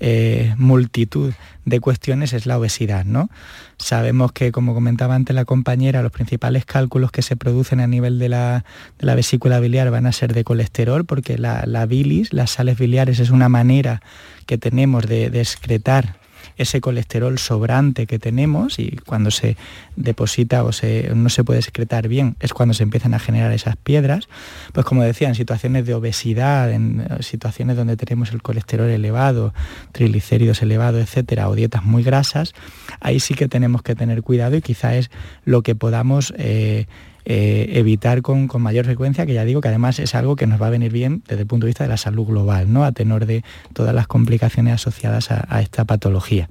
eh, 0.00 0.54
multitud 0.56 1.32
de 1.64 1.80
cuestiones 1.80 2.32
es 2.32 2.46
la 2.46 2.58
obesidad. 2.58 3.04
¿no? 3.04 3.30
Sabemos 3.78 4.32
que, 4.32 4.50
como 4.50 4.74
comentaba 4.74 5.14
antes 5.14 5.36
la 5.36 5.44
compañera, 5.44 6.02
los 6.02 6.12
principales 6.12 6.64
cálculos 6.64 7.12
que 7.12 7.22
se 7.22 7.36
producen 7.36 7.80
a 7.80 7.86
nivel 7.86 8.18
de 8.18 8.28
la, 8.28 8.64
vesícula 8.98 9.60
biliar 9.60 9.90
van 9.90 10.06
a 10.06 10.12
ser 10.12 10.32
de 10.34 10.44
colesterol, 10.44 11.04
porque 11.04 11.38
la, 11.38 11.64
la, 11.66 11.86
bilis, 11.86 12.32
las 12.32 12.50
sales 12.52 12.78
biliares, 12.78 13.20
es 13.20 13.30
una 13.30 13.48
manera 13.48 14.02
que 14.46 14.58
tenemos 14.58 15.06
de, 15.06 15.30
de 15.30 15.40
excretar 15.40 16.19
ese 16.60 16.82
colesterol 16.82 17.38
sobrante 17.38 18.06
que 18.06 18.18
tenemos 18.18 18.78
y 18.78 18.98
cuando 19.06 19.30
se 19.30 19.56
deposita 19.96 20.62
o 20.62 20.72
se, 20.72 21.10
no 21.14 21.30
se 21.30 21.42
puede 21.42 21.62
secretar 21.62 22.06
bien 22.06 22.36
es 22.38 22.52
cuando 22.52 22.74
se 22.74 22.82
empiezan 22.82 23.14
a 23.14 23.18
generar 23.18 23.52
esas 23.52 23.76
piedras. 23.76 24.28
Pues 24.74 24.84
como 24.84 25.02
decía, 25.02 25.28
en 25.28 25.34
situaciones 25.34 25.86
de 25.86 25.94
obesidad, 25.94 26.70
en 26.70 27.00
eh, 27.00 27.22
situaciones 27.22 27.76
donde 27.76 27.96
tenemos 27.96 28.32
el 28.32 28.42
colesterol 28.42 28.90
elevado, 28.90 29.54
triglicéridos 29.92 30.60
elevados, 30.60 31.00
etcétera, 31.00 31.48
o 31.48 31.54
dietas 31.54 31.82
muy 31.82 32.02
grasas, 32.02 32.52
ahí 33.00 33.20
sí 33.20 33.32
que 33.32 33.48
tenemos 33.48 33.82
que 33.82 33.94
tener 33.94 34.22
cuidado 34.22 34.54
y 34.56 34.60
quizá 34.60 34.94
es 34.96 35.10
lo 35.44 35.62
que 35.62 35.74
podamos 35.74 36.34
eh, 36.36 36.86
eh, 37.24 37.70
evitar 37.74 38.22
con, 38.22 38.48
mayor 38.60 38.84
frecuencia, 38.84 39.26
que 39.26 39.34
ya 39.34 39.44
digo 39.44 39.60
que 39.60 39.68
además 39.68 39.98
es 39.98 40.14
algo 40.14 40.36
que 40.36 40.46
nos 40.46 40.60
va 40.60 40.68
a 40.68 40.70
venir 40.70 40.92
bien 40.92 41.22
desde 41.28 41.42
el 41.42 41.46
punto 41.46 41.66
de 41.66 41.70
vista 41.70 41.84
de 41.84 41.90
la 41.90 41.96
salud 41.96 42.26
global, 42.26 42.72
¿no? 42.72 42.84
a 42.84 42.92
tenor 42.92 43.26
de 43.26 43.44
todas 43.72 43.94
las 43.94 44.06
complicaciones 44.06 44.74
asociadas 44.74 45.30
a, 45.30 45.60
esta 45.60 45.84
patología. 45.84 46.48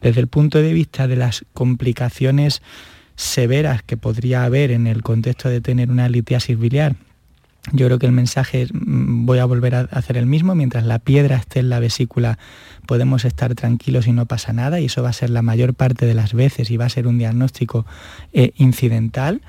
Desde 0.00 0.20
el 0.20 0.26
punto 0.26 0.60
de 0.60 0.72
vista 0.72 1.06
de 1.06 1.16
las 1.16 1.44
complicaciones 1.52 2.62
severas 3.16 3.82
que 3.82 3.96
podría 3.96 4.44
haber 4.44 4.70
en 4.70 4.86
el 4.86 5.02
contexto 5.02 5.48
de 5.48 5.60
tener 5.60 5.90
una 5.90 6.08
litiasis 6.08 6.58
biliar, 6.58 6.96
yo 7.72 7.86
creo 7.86 7.98
que 7.98 8.06
el 8.06 8.12
mensaje 8.12 8.66
mm, 8.72 9.26
voy 9.26 9.38
a 9.38 9.44
volver 9.44 9.74
a 9.74 9.80
hacer 9.80 10.16
el 10.16 10.26
mismo, 10.26 10.54
mientras 10.54 10.84
la 10.84 10.98
piedra 10.98 11.36
esté 11.36 11.60
en 11.60 11.68
la 11.68 11.78
vesícula 11.78 12.38
podemos 12.86 13.24
estar 13.24 13.54
tranquilos 13.54 14.06
y 14.06 14.12
no 14.12 14.26
pasa 14.26 14.52
nada, 14.52 14.80
y 14.80 14.86
eso 14.86 15.02
va 15.02 15.10
a 15.10 15.12
ser 15.12 15.30
la 15.30 15.42
mayor 15.42 15.74
parte 15.74 16.06
de 16.06 16.14
las 16.14 16.34
veces 16.34 16.70
y 16.70 16.76
va 16.76 16.86
a 16.86 16.88
ser 16.88 17.06
un 17.06 17.18
diagnóstico 17.18 17.86
eh, 18.32 18.52
incidental. 18.56 19.42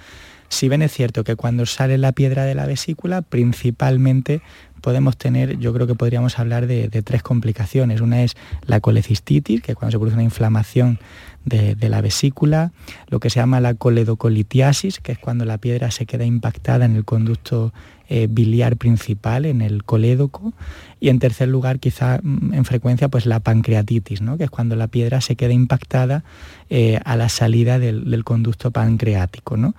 Si 0.51 0.67
bien 0.67 0.81
es 0.81 0.91
cierto 0.91 1.23
que 1.23 1.37
cuando 1.37 1.65
sale 1.65 1.97
la 1.97 2.11
piedra 2.11 2.43
de 2.43 2.55
la 2.55 2.65
vesícula, 2.65 3.21
principalmente 3.21 4.41
podemos 4.81 5.15
tener, 5.15 5.57
yo 5.59 5.73
creo 5.73 5.87
que 5.87 5.95
podríamos 5.95 6.39
hablar 6.39 6.67
de, 6.67 6.89
tres 6.89 7.23
complicaciones. 7.23 8.01
Una 8.01 8.21
es 8.23 8.35
la 8.65 8.81
colecistitis, 8.81 9.61
que 9.61 9.71
es 9.71 9.77
cuando 9.77 9.93
se 9.93 9.97
produce 9.97 10.15
una 10.15 10.23
inflamación 10.23 10.99
de, 11.45 11.75
la 11.87 12.01
vesícula, 12.01 12.73
lo 13.07 13.21
que 13.21 13.29
se 13.29 13.39
llama 13.39 13.61
la 13.61 13.75
coledocolitiasis, 13.75 14.99
que 14.99 15.13
es 15.13 15.19
cuando 15.19 15.45
la 15.45 15.57
piedra 15.57 15.89
se 15.89 16.05
queda 16.05 16.25
impactada 16.25 16.83
en 16.83 16.97
el 16.97 17.05
conducto 17.05 17.73
eh, 18.09 18.27
biliar 18.29 18.75
principal, 18.75 19.45
en 19.45 19.61
el 19.61 19.85
colédoco, 19.85 20.51
y 20.99 21.07
en 21.07 21.19
tercer 21.19 21.47
lugar, 21.47 21.79
quizá 21.79 22.19
mm, 22.21 22.53
en 22.53 22.65
frecuencia, 22.65 23.07
pues 23.07 23.25
la 23.25 23.39
pancreatitis, 23.39 24.21
¿no? 24.21 24.37
que 24.37 24.43
es 24.43 24.49
cuando 24.49 24.75
la 24.75 24.89
piedra 24.89 25.21
se 25.21 25.37
queda 25.37 25.53
impactada 25.53 26.25
eh, 26.69 26.99
a 27.05 27.15
la 27.15 27.29
salida 27.29 27.79
del, 27.79 28.11
del 28.11 28.25
conducto 28.25 28.71
pancreático. 28.71 29.55
¿no? 29.55 29.75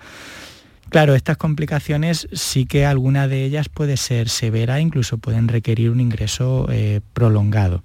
Claro, 0.93 1.15
estas 1.15 1.39
complicaciones 1.39 2.29
sí 2.35 2.67
que 2.67 2.85
alguna 2.85 3.27
de 3.27 3.47
ellas 3.47 3.71
puede 3.71 3.97
ser 3.97 4.29
severa, 4.29 4.79
incluso 4.79 5.17
pueden 5.17 5.49
requerir 5.49 5.89
un 5.89 6.01
ingreso 6.01 6.69
eh, 6.71 7.01
prolongado. 7.15 7.83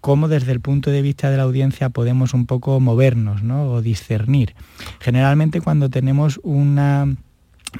cómo 0.00 0.26
desde 0.26 0.50
el 0.50 0.60
punto 0.60 0.90
de 0.90 1.02
vista 1.02 1.30
de 1.30 1.36
la 1.36 1.44
audiencia 1.44 1.88
podemos 1.90 2.34
un 2.34 2.46
poco 2.46 2.80
movernos 2.80 3.44
¿no? 3.44 3.70
o 3.70 3.80
discernir. 3.80 4.56
Generalmente 4.98 5.60
cuando 5.60 5.88
tenemos 5.88 6.40
una 6.42 7.14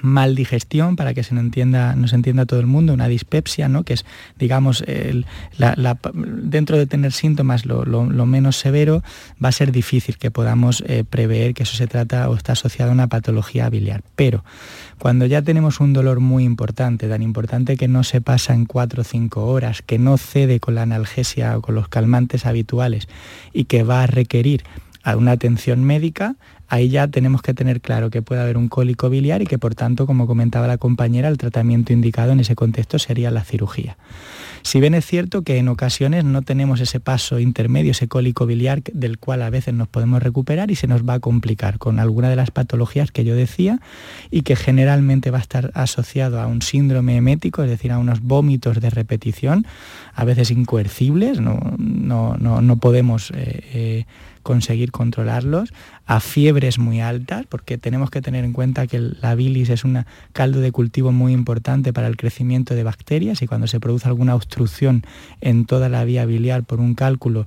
mal 0.00 0.34
digestión, 0.34 0.96
para 0.96 1.14
que 1.14 1.22
se 1.22 1.34
nos 1.34 1.44
entienda, 1.44 1.94
nos 1.94 2.12
entienda 2.12 2.46
todo 2.46 2.60
el 2.60 2.66
mundo, 2.66 2.92
una 2.92 3.08
dispepsia, 3.08 3.68
¿no? 3.68 3.84
que 3.84 3.94
es, 3.94 4.04
digamos, 4.38 4.84
dentro 5.56 6.78
de 6.78 6.86
tener 6.86 7.12
síntomas 7.12 7.66
lo, 7.66 8.26
menos 8.26 8.56
severo, 8.56 9.02
va 9.42 9.48
a 9.50 9.52
ser 9.52 9.72
difícil 9.72 10.16
que 10.16 10.30
podamos 10.30 10.82
eh, 10.86 11.04
prever 11.08 11.54
que 11.54 11.64
eso 11.64 11.76
se 11.76 11.86
trata 11.86 12.28
o 12.30 12.34
está 12.34 12.52
asociado 12.52 12.90
a 12.90 12.94
una 12.94 13.08
patología 13.08 13.68
biliar. 13.68 14.02
Pero 14.16 14.44
cuando 14.98 15.26
ya 15.26 15.42
tenemos 15.42 15.80
un 15.80 15.92
dolor 15.92 16.20
muy 16.20 16.44
importante, 16.44 17.08
tan 17.08 17.22
importante 17.22 17.76
que 17.76 17.88
no 17.88 18.04
se 18.04 18.20
pasa 18.20 18.54
en 18.54 18.66
cuatro 18.66 19.02
o 19.02 19.04
cinco 19.04 19.46
horas, 19.46 19.82
que 19.82 19.98
no 19.98 20.16
cede 20.16 20.60
con 20.60 20.74
la 20.74 20.82
analgesia 20.82 21.56
o 21.58 21.62
con 21.62 21.74
los 21.74 21.88
calmantes 21.88 22.46
habituales 22.46 23.08
y 23.52 23.64
que 23.64 23.82
va 23.82 24.04
a 24.04 24.06
requerir 24.06 24.64
una 25.16 25.32
atención 25.32 25.82
médica, 25.84 26.36
ahí 26.72 26.88
ya 26.88 27.06
tenemos 27.06 27.42
que 27.42 27.52
tener 27.52 27.82
claro 27.82 28.08
que 28.08 28.22
puede 28.22 28.40
haber 28.40 28.56
un 28.56 28.70
cólico 28.70 29.10
biliar 29.10 29.42
y 29.42 29.46
que 29.46 29.58
por 29.58 29.74
tanto, 29.74 30.06
como 30.06 30.26
comentaba 30.26 30.66
la 30.66 30.78
compañera, 30.78 31.28
el 31.28 31.36
tratamiento 31.36 31.92
indicado 31.92 32.32
en 32.32 32.40
ese 32.40 32.54
contexto 32.54 32.98
sería 32.98 33.30
la 33.30 33.44
cirugía. 33.44 33.98
Si 34.62 34.80
bien 34.80 34.94
es 34.94 35.04
cierto 35.04 35.42
que 35.42 35.58
en 35.58 35.68
ocasiones 35.68 36.24
no 36.24 36.40
tenemos 36.40 36.80
ese 36.80 36.98
paso 36.98 37.38
intermedio, 37.40 37.90
ese 37.90 38.08
cólico 38.08 38.46
biliar 38.46 38.82
del 38.94 39.18
cual 39.18 39.42
a 39.42 39.50
veces 39.50 39.74
nos 39.74 39.86
podemos 39.86 40.22
recuperar 40.22 40.70
y 40.70 40.74
se 40.74 40.86
nos 40.86 41.06
va 41.06 41.14
a 41.14 41.20
complicar 41.20 41.76
con 41.76 41.98
alguna 41.98 42.30
de 42.30 42.36
las 42.36 42.50
patologías 42.50 43.12
que 43.12 43.24
yo 43.24 43.34
decía 43.34 43.78
y 44.30 44.40
que 44.40 44.56
generalmente 44.56 45.30
va 45.30 45.38
a 45.38 45.42
estar 45.42 45.72
asociado 45.74 46.40
a 46.40 46.46
un 46.46 46.62
síndrome 46.62 47.16
emético, 47.16 47.62
es 47.62 47.68
decir, 47.68 47.92
a 47.92 47.98
unos 47.98 48.22
vómitos 48.22 48.80
de 48.80 48.88
repetición, 48.88 49.66
a 50.14 50.24
veces 50.24 50.50
incoercibles, 50.50 51.38
no, 51.38 51.76
no, 51.76 52.76
podemos... 52.78 53.30
Eh, 53.32 53.60
eh, 53.74 54.04
conseguir 54.42 54.92
controlarlos, 54.92 55.72
a 56.06 56.20
fiebres 56.20 56.78
muy 56.78 57.00
altas, 57.00 57.46
porque 57.48 57.78
tenemos 57.78 58.10
que 58.10 58.20
tener 58.20 58.44
en 58.44 58.52
cuenta 58.52 58.86
que 58.86 58.98
la 58.98 59.34
bilis 59.34 59.70
es 59.70 59.84
un 59.84 60.04
caldo 60.32 60.60
de 60.60 60.72
cultivo 60.72 61.12
muy 61.12 61.32
importante 61.32 61.92
para 61.92 62.08
el 62.08 62.16
crecimiento 62.16 62.74
de 62.74 62.82
bacterias 62.82 63.42
y 63.42 63.46
cuando 63.46 63.66
se 63.66 63.80
produce 63.80 64.08
alguna 64.08 64.34
obstrucción 64.34 65.04
en 65.40 65.64
toda 65.64 65.88
la 65.88 66.04
vía 66.04 66.26
biliar 66.26 66.64
por 66.64 66.80
un 66.80 66.94
cálculo, 66.94 67.46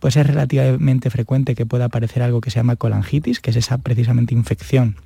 pues 0.00 0.16
es 0.16 0.26
relativamente 0.26 1.10
frecuente 1.10 1.54
que 1.54 1.66
pueda 1.66 1.86
aparecer 1.86 2.22
algo 2.22 2.40
que 2.40 2.50
se 2.50 2.56
llama 2.56 2.76
colangitis, 2.76 3.40
que 3.40 3.50
es 3.50 3.56
esa 3.56 3.78
precisamente 3.78 4.34
infección 4.34 4.96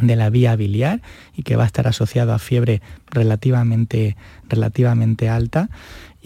de 0.00 0.16
la 0.16 0.30
vía 0.30 0.56
biliar 0.56 1.00
y 1.34 1.42
que 1.42 1.56
va 1.56 1.64
a 1.64 1.66
estar 1.66 1.86
asociado 1.88 2.32
a 2.32 2.38
fiebre 2.38 2.82
relativamente, 3.10 4.16
relativamente 4.48 5.28
alta 5.28 5.70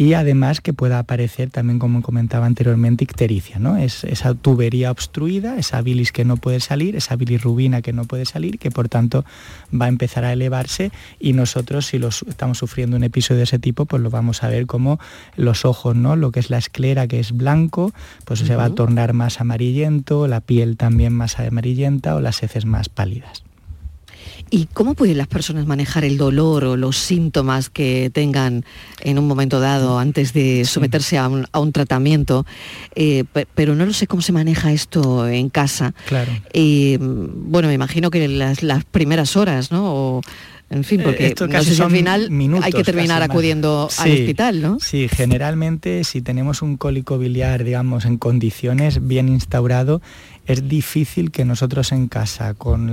y 0.00 0.14
además 0.14 0.62
que 0.62 0.72
pueda 0.72 0.98
aparecer 0.98 1.50
también, 1.50 1.78
como 1.78 2.00
comentaba 2.00 2.46
anteriormente, 2.46 3.04
ictericia, 3.04 3.58
¿no? 3.58 3.76
Es 3.76 4.02
esa 4.04 4.32
tubería 4.32 4.90
obstruida, 4.90 5.58
esa 5.58 5.82
bilis 5.82 6.10
que 6.10 6.24
no 6.24 6.38
puede 6.38 6.60
salir, 6.60 6.96
esa 6.96 7.16
bilirrubina 7.16 7.82
que 7.82 7.92
no 7.92 8.06
puede 8.06 8.24
salir, 8.24 8.58
que 8.58 8.70
por 8.70 8.88
tanto 8.88 9.26
va 9.78 9.84
a 9.84 9.88
empezar 9.90 10.24
a 10.24 10.32
elevarse 10.32 10.90
y 11.18 11.34
nosotros 11.34 11.84
si 11.84 11.98
los, 11.98 12.22
estamos 12.22 12.56
sufriendo 12.56 12.96
un 12.96 13.04
episodio 13.04 13.40
de 13.40 13.44
ese 13.44 13.58
tipo, 13.58 13.84
pues 13.84 14.02
lo 14.02 14.08
vamos 14.08 14.42
a 14.42 14.48
ver 14.48 14.64
como 14.64 14.98
los 15.36 15.66
ojos, 15.66 15.94
¿no? 15.94 16.16
Lo 16.16 16.32
que 16.32 16.40
es 16.40 16.48
la 16.48 16.56
esclera 16.56 17.06
que 17.06 17.20
es 17.20 17.32
blanco, 17.32 17.92
pues 18.24 18.40
se 18.40 18.56
va 18.56 18.64
a 18.64 18.74
tornar 18.74 19.12
más 19.12 19.42
amarillento, 19.42 20.26
la 20.28 20.40
piel 20.40 20.78
también 20.78 21.12
más 21.12 21.38
amarillenta 21.38 22.14
o 22.14 22.20
las 22.20 22.42
heces 22.42 22.64
más 22.64 22.88
pálidas. 22.88 23.42
¿Y 24.50 24.66
cómo 24.72 24.94
pueden 24.94 25.18
las 25.18 25.28
personas 25.28 25.66
manejar 25.66 26.04
el 26.04 26.16
dolor 26.16 26.64
o 26.64 26.76
los 26.76 26.96
síntomas 26.96 27.70
que 27.70 28.10
tengan 28.12 28.64
en 29.00 29.18
un 29.18 29.28
momento 29.28 29.60
dado 29.60 29.98
antes 29.98 30.32
de 30.32 30.64
someterse 30.64 31.18
a 31.18 31.28
un, 31.28 31.72
tratamiento? 31.72 32.44
Eh, 32.94 33.24
pero 33.54 33.74
no 33.74 33.86
lo 33.86 33.92
sé 33.92 34.06
cómo 34.06 34.22
se 34.22 34.32
maneja 34.32 34.72
esto 34.72 35.28
en 35.28 35.50
casa. 35.50 35.94
Claro. 36.06 36.32
Y 36.52 36.96
bueno, 36.98 37.68
me 37.68 37.74
imagino 37.74 38.10
que 38.10 38.26
las, 38.26 38.62
las 38.62 38.84
primeras 38.84 39.36
horas, 39.36 39.70
¿no? 39.70 40.20
en 40.70 40.84
fin, 40.84 41.02
porque 41.02 41.26
Esto 41.26 41.48
casi 41.48 41.80
al 41.82 41.90
final 41.90 42.30
hay 42.62 42.72
que 42.72 42.84
terminar 42.84 43.22
acudiendo 43.24 43.88
al 43.98 44.12
hospital, 44.12 44.62
¿no? 44.62 44.78
Sí, 44.78 45.08
generalmente 45.08 46.04
si 46.04 46.22
tenemos 46.22 46.62
un 46.62 46.76
cólico 46.76 47.18
biliar, 47.18 47.64
digamos, 47.64 48.04
en 48.04 48.18
condiciones 48.18 49.04
bien 49.04 49.28
instaurado, 49.28 50.00
es 50.50 50.68
difícil 50.68 51.30
que 51.30 51.44
nosotros 51.44 51.92
en 51.92 52.08
casa, 52.08 52.54
con 52.54 52.92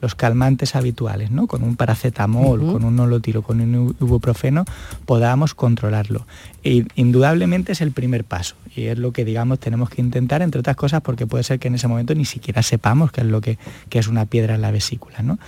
los 0.00 0.14
calmantes 0.14 0.74
habituales, 0.74 1.30
¿no? 1.30 1.46
con 1.46 1.62
un 1.62 1.76
paracetamol, 1.76 2.60
con 2.72 2.84
un 2.84 2.96
nolotiro, 2.96 3.42
con 3.42 3.60
un 3.60 3.94
ibuprofeno, 4.00 4.64
podamos 5.06 5.54
controlarlo. 5.54 6.26
Indudablemente 6.64 7.72
es 7.72 7.80
el 7.80 7.90
primer 7.90 8.24
paso 8.24 8.54
y 8.74 8.84
es 8.84 8.98
lo 8.98 9.12
que 9.12 9.24
digamos 9.24 9.58
tenemos 9.58 9.90
que 9.90 10.00
intentar, 10.00 10.42
entre 10.42 10.60
otras 10.60 10.76
cosas, 10.76 11.00
porque 11.02 11.26
puede 11.26 11.42
ser 11.42 11.58
que 11.58 11.68
en 11.68 11.74
ese 11.74 11.88
momento 11.88 12.14
ni 12.14 12.24
siquiera 12.24 12.62
sepamos 12.62 13.10
qué 13.10 13.22
es 13.22 13.26
lo 13.26 13.40
que, 13.40 13.58
es 13.90 14.08
una 14.08 14.26
piedra 14.26 14.54
en 14.54 14.62
la 14.62 14.70
vesícula. 14.70 15.22
¿no? 15.22 15.38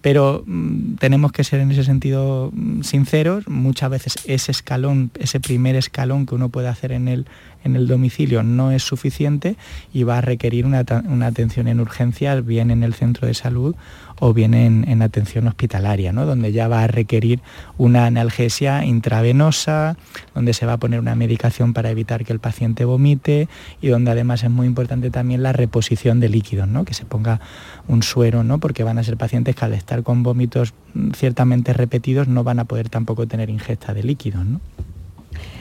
Pero 0.00 0.44
mm, 0.46 0.94
tenemos 0.94 1.32
que 1.32 1.44
ser 1.44 1.60
en 1.60 1.70
ese 1.72 1.84
sentido 1.84 2.50
mm, 2.54 2.82
sinceros, 2.82 3.46
muchas 3.48 3.90
veces 3.90 4.14
ese 4.24 4.50
escalón, 4.50 5.10
ese 5.18 5.40
primer 5.40 5.76
escalón 5.76 6.26
que 6.26 6.34
uno 6.34 6.48
puede 6.48 6.68
hacer 6.68 6.92
en 6.92 7.08
el 7.08 7.26
en 7.64 7.76
el 7.76 7.86
domicilio 7.86 8.42
no 8.42 8.70
es 8.72 8.82
suficiente 8.82 9.56
y 9.92 10.02
va 10.04 10.18
a 10.18 10.20
requerir 10.20 10.66
una, 10.66 10.80
atención 11.26 11.68
en 11.68 11.80
urgencias, 11.80 12.44
bien 12.44 12.70
en 12.70 12.82
el 12.82 12.94
centro 12.94 13.26
de 13.26 13.34
salud 13.34 13.74
o 14.24 14.32
bien 14.32 14.54
en, 14.54 15.02
atención 15.02 15.48
hospitalaria, 15.48 16.12
¿no? 16.12 16.24
donde 16.26 16.52
ya 16.52 16.68
va 16.68 16.84
a 16.84 16.86
requerir 16.86 17.40
una 17.76 18.06
analgesia 18.06 18.84
intravenosa, 18.84 19.96
donde 20.32 20.52
se 20.54 20.64
va 20.64 20.74
a 20.74 20.76
poner 20.76 21.00
una 21.00 21.16
medicación 21.16 21.72
para 21.72 21.90
evitar 21.90 22.24
que 22.24 22.32
el 22.32 22.38
paciente 22.38 22.84
vomite 22.84 23.48
y 23.80 23.88
donde 23.88 24.12
además 24.12 24.44
es 24.44 24.50
muy 24.50 24.68
importante 24.68 25.10
también 25.10 25.42
la 25.42 25.52
reposición 25.52 26.20
de 26.20 26.28
líquidos, 26.28 26.68
¿no? 26.68 26.84
que 26.84 26.94
se 26.94 27.04
ponga 27.04 27.40
un 27.88 28.04
suero, 28.04 28.44
¿no? 28.44 28.60
porque 28.60 28.84
van 28.84 28.96
a 28.98 29.02
ser 29.02 29.16
pacientes 29.16 29.56
que 29.56 29.64
al 29.64 29.74
estar 29.74 30.04
con 30.04 30.22
vómitos 30.22 30.72
ciertamente 31.16 31.72
repetidos 31.72 32.28
no 32.28 32.44
van 32.44 32.60
a 32.60 32.64
poder 32.64 32.88
tampoco 32.90 33.26
tener 33.26 33.50
ingesta 33.50 33.92
de 33.92 34.04
líquidos. 34.04 34.46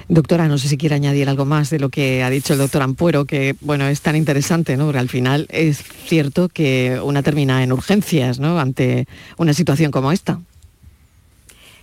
Doctora, 0.08 0.48
no 0.48 0.58
sé 0.58 0.68
si 0.68 0.78
quiere 0.78 0.96
añadir 0.96 1.30
algo 1.30 1.46
más 1.46 1.70
de 1.70 1.80
lo 1.80 1.90
que 1.90 2.24
ha 2.24 2.30
dicho 2.30 2.54
el 2.54 2.60
doctor 2.60 2.82
Ampuero, 2.82 3.26
que 3.26 3.56
bueno, 3.62 3.88
es 3.88 4.02
tan 4.02 4.16
interesante, 4.16 4.76
¿no? 4.76 4.86
Porque 4.86 5.00
al 5.00 5.10
final 5.10 5.48
es 5.50 5.84
cierto 6.08 6.50
que 6.50 7.00
una 7.04 7.24
termina 7.24 7.64
en 7.64 7.72
urgencias, 7.72 8.40
¿no? 8.40 8.60
Ante 8.60 9.08
una 9.38 9.54
situación 9.54 9.92
como 9.92 10.12
esta. 10.12 10.40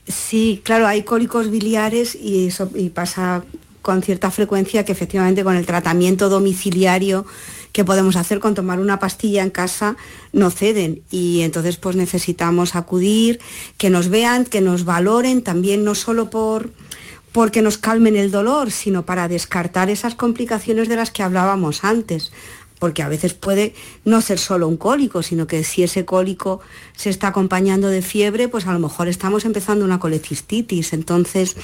Sí, 0.06 0.60
claro, 0.64 0.86
hay 0.86 1.02
cólicos 1.02 1.50
biliares 1.50 2.14
y 2.14 2.46
eso 2.46 2.70
y 2.74 2.88
pasa 2.90 3.44
con 3.82 4.02
cierta 4.02 4.30
frecuencia 4.30 4.84
que 4.84 4.92
efectivamente 4.92 5.44
con 5.44 5.56
el 5.56 5.64
tratamiento 5.64 6.28
domiciliario 6.28 7.24
que 7.72 7.84
podemos 7.84 8.16
hacer 8.16 8.40
con 8.40 8.54
tomar 8.54 8.80
una 8.80 8.98
pastilla 8.98 9.42
en 9.42 9.50
casa 9.50 9.96
no 10.32 10.50
ceden 10.50 11.02
y 11.10 11.42
entonces 11.42 11.76
pues 11.76 11.96
necesitamos 11.96 12.74
acudir, 12.74 13.40
que 13.76 13.90
nos 13.90 14.08
vean, 14.08 14.44
que 14.44 14.60
nos 14.60 14.84
valoren 14.84 15.42
también 15.42 15.84
no 15.84 15.94
solo 15.94 16.30
por 16.30 16.70
porque 17.32 17.62
nos 17.62 17.78
calmen 17.78 18.16
el 18.16 18.30
dolor, 18.30 18.70
sino 18.70 19.04
para 19.04 19.28
descartar 19.28 19.90
esas 19.90 20.14
complicaciones 20.14 20.88
de 20.88 20.96
las 20.96 21.10
que 21.10 21.22
hablábamos 21.22 21.84
antes. 21.84 22.32
Porque 22.78 23.02
a 23.02 23.08
veces 23.08 23.34
puede 23.34 23.74
no 24.04 24.20
ser 24.20 24.38
solo 24.38 24.68
un 24.68 24.76
cólico, 24.76 25.24
sino 25.24 25.48
que 25.48 25.64
si 25.64 25.82
ese 25.82 26.04
cólico 26.04 26.60
se 26.96 27.10
está 27.10 27.28
acompañando 27.28 27.88
de 27.88 28.02
fiebre, 28.02 28.46
pues 28.48 28.66
a 28.66 28.72
lo 28.72 28.78
mejor 28.78 29.08
estamos 29.08 29.44
empezando 29.44 29.84
una 29.84 29.98
colecistitis. 29.98 30.92
Entonces, 30.92 31.56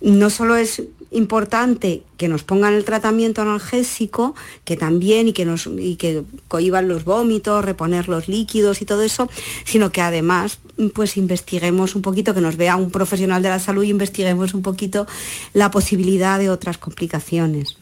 no 0.00 0.30
solo 0.30 0.56
es 0.56 0.82
importante 1.10 2.02
que 2.16 2.28
nos 2.28 2.44
pongan 2.44 2.74
el 2.74 2.84
tratamiento 2.84 3.42
analgésico, 3.42 4.34
que 4.64 4.76
también 4.76 5.28
y 5.28 5.32
que 5.32 5.44
nos 5.44 5.66
y 5.66 5.96
que 5.96 6.22
cohiban 6.48 6.88
los 6.88 7.04
vómitos, 7.04 7.64
reponer 7.64 8.08
los 8.08 8.28
líquidos 8.28 8.82
y 8.82 8.84
todo 8.84 9.02
eso, 9.02 9.28
sino 9.64 9.90
que 9.90 10.00
además 10.00 10.58
pues 10.94 11.16
investiguemos 11.16 11.94
un 11.94 12.02
poquito, 12.02 12.34
que 12.34 12.40
nos 12.40 12.56
vea 12.56 12.76
un 12.76 12.90
profesional 12.90 13.42
de 13.42 13.48
la 13.48 13.58
salud 13.58 13.84
y 13.84 13.90
investiguemos 13.90 14.54
un 14.54 14.62
poquito 14.62 15.06
la 15.54 15.70
posibilidad 15.70 16.38
de 16.38 16.50
otras 16.50 16.78
complicaciones. 16.78 17.76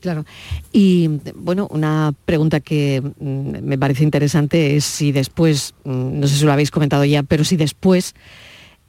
Claro. 0.00 0.24
Y 0.72 1.08
bueno, 1.34 1.68
una 1.70 2.14
pregunta 2.24 2.60
que 2.60 3.02
mm, 3.02 3.62
me 3.62 3.78
parece 3.78 4.02
interesante 4.02 4.76
es 4.76 4.84
si 4.84 5.12
después, 5.12 5.74
mm, 5.84 6.20
no 6.20 6.26
sé 6.26 6.36
si 6.36 6.44
lo 6.44 6.52
habéis 6.52 6.70
comentado 6.70 7.04
ya, 7.04 7.22
pero 7.22 7.44
si 7.44 7.56
después 7.56 8.14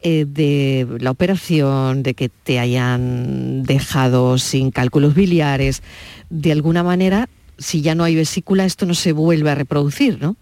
eh, 0.03 0.25
de 0.27 0.87
la 0.99 1.11
operación, 1.11 2.03
de 2.03 2.13
que 2.13 2.29
te 2.29 2.59
hayan 2.59 3.63
dejado 3.63 4.37
sin 4.37 4.71
cálculos 4.71 5.13
biliares, 5.13 5.83
de 6.29 6.51
alguna 6.51 6.83
manera, 6.83 7.29
si 7.57 7.81
ya 7.81 7.95
no 7.95 8.03
hay 8.03 8.15
vesícula, 8.15 8.65
esto 8.65 8.85
no 8.85 8.93
se 8.93 9.11
vuelve 9.11 9.51
a 9.51 9.55
reproducir, 9.55 10.19
¿no? 10.19 10.35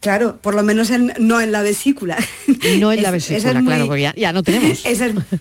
Claro, 0.00 0.38
por 0.40 0.54
lo 0.54 0.62
menos 0.62 0.90
no 1.18 1.40
en 1.42 1.52
la 1.52 1.62
vesícula. 1.62 2.16
No 2.78 2.90
en 2.90 3.02
la 3.02 3.10
vesícula, 3.10 3.60
claro, 3.60 3.86
porque 3.86 4.12
ya, 4.16 4.32
no 4.32 4.42
tenemos. 4.42 4.82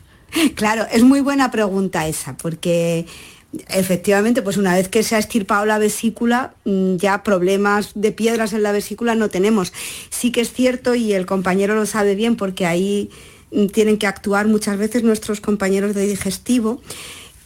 claro, 0.56 0.86
es 0.92 1.04
muy 1.04 1.22
buena 1.22 1.50
pregunta 1.50 2.08
esa, 2.08 2.36
porque 2.36 3.06
efectivamente, 3.70 4.42
pues 4.42 4.58
una 4.58 4.76
vez 4.76 4.90
que 4.90 5.04
se 5.04 5.16
ha 5.16 5.20
estirpado 5.20 5.66
la 5.66 5.80
vesícula, 5.80 6.54
mm, 6.66 6.98
ya 6.98 7.24
problemas 7.24 7.92
de 7.96 8.12
piedras 8.12 8.54
en 8.54 8.64
la 8.64 8.72
vesícula 8.72 9.16
no 9.16 9.30
tenemos. 9.30 9.74
Sí 10.10 10.32
que 10.32 10.42
es 10.42 10.54
cierto, 10.54 10.96
y 10.96 11.14
el 11.14 11.26
compañero 11.26 11.76
lo 11.76 11.86
sabe 11.86 12.16
bien, 12.16 12.36
porque 12.36 12.66
ahí 12.66 13.10
mm, 13.52 13.68
tienen 13.68 13.98
que 13.98 14.08
actuar 14.08 14.48
muchas 14.48 14.78
veces 14.78 15.04
nuestros 15.04 15.42
compañeros 15.42 15.96
de 15.96 16.06
digestivo, 16.06 16.82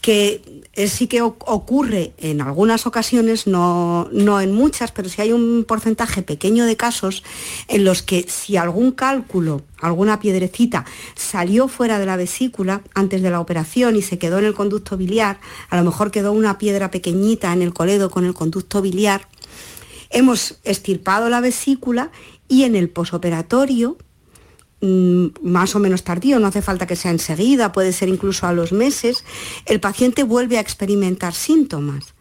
que 0.00 0.42
sí 0.76 1.06
que 1.06 1.22
ocurre 1.22 2.12
en 2.18 2.40
algunas 2.40 2.86
ocasiones, 2.86 3.46
no, 3.46 4.08
no 4.12 4.40
en 4.40 4.52
muchas, 4.52 4.92
pero 4.92 5.08
sí 5.08 5.22
hay 5.22 5.32
un 5.32 5.64
porcentaje 5.66 6.22
pequeño 6.22 6.66
de 6.66 6.76
casos 6.76 7.22
en 7.68 7.84
los 7.84 8.02
que 8.02 8.26
si 8.28 8.56
algún 8.56 8.92
cálculo, 8.92 9.62
alguna 9.80 10.18
piedrecita 10.18 10.84
salió 11.14 11.68
fuera 11.68 11.98
de 11.98 12.06
la 12.06 12.16
vesícula 12.16 12.82
antes 12.94 13.22
de 13.22 13.30
la 13.30 13.40
operación 13.40 13.96
y 13.96 14.02
se 14.02 14.18
quedó 14.18 14.38
en 14.38 14.46
el 14.46 14.54
conducto 14.54 14.96
biliar, 14.96 15.38
a 15.70 15.76
lo 15.76 15.84
mejor 15.84 16.10
quedó 16.10 16.32
una 16.32 16.58
piedra 16.58 16.90
pequeñita 16.90 17.52
en 17.52 17.62
el 17.62 17.72
coledo 17.72 18.10
con 18.10 18.24
el 18.24 18.34
conducto 18.34 18.82
biliar, 18.82 19.28
hemos 20.10 20.58
estirpado 20.64 21.28
la 21.28 21.40
vesícula 21.40 22.10
y 22.48 22.64
en 22.64 22.74
el 22.74 22.88
posoperatorio 22.90 23.96
más 24.80 25.74
o 25.74 25.78
menos 25.78 26.04
tardío, 26.04 26.38
no 26.38 26.46
hace 26.46 26.62
falta 26.62 26.86
que 26.86 26.96
sea 26.96 27.10
enseguida, 27.10 27.72
puede 27.72 27.92
ser 27.92 28.08
incluso 28.08 28.46
a 28.46 28.52
los 28.52 28.72
meses, 28.72 29.24
el 29.66 29.80
paciente 29.80 30.22
vuelve 30.22 30.58
a 30.58 30.60
experimentar 30.60 31.34
síntomas. 31.34 32.14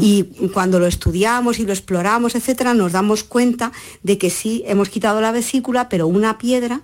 Y 0.00 0.24
cuando 0.52 0.80
lo 0.80 0.88
estudiamos 0.88 1.60
y 1.60 1.64
lo 1.64 1.72
exploramos, 1.72 2.34
etcétera, 2.34 2.74
nos 2.74 2.90
damos 2.90 3.22
cuenta 3.22 3.70
de 4.02 4.18
que 4.18 4.28
sí 4.28 4.64
hemos 4.66 4.88
quitado 4.88 5.20
la 5.20 5.30
vesícula, 5.30 5.88
pero 5.88 6.08
una 6.08 6.36
piedra, 6.36 6.80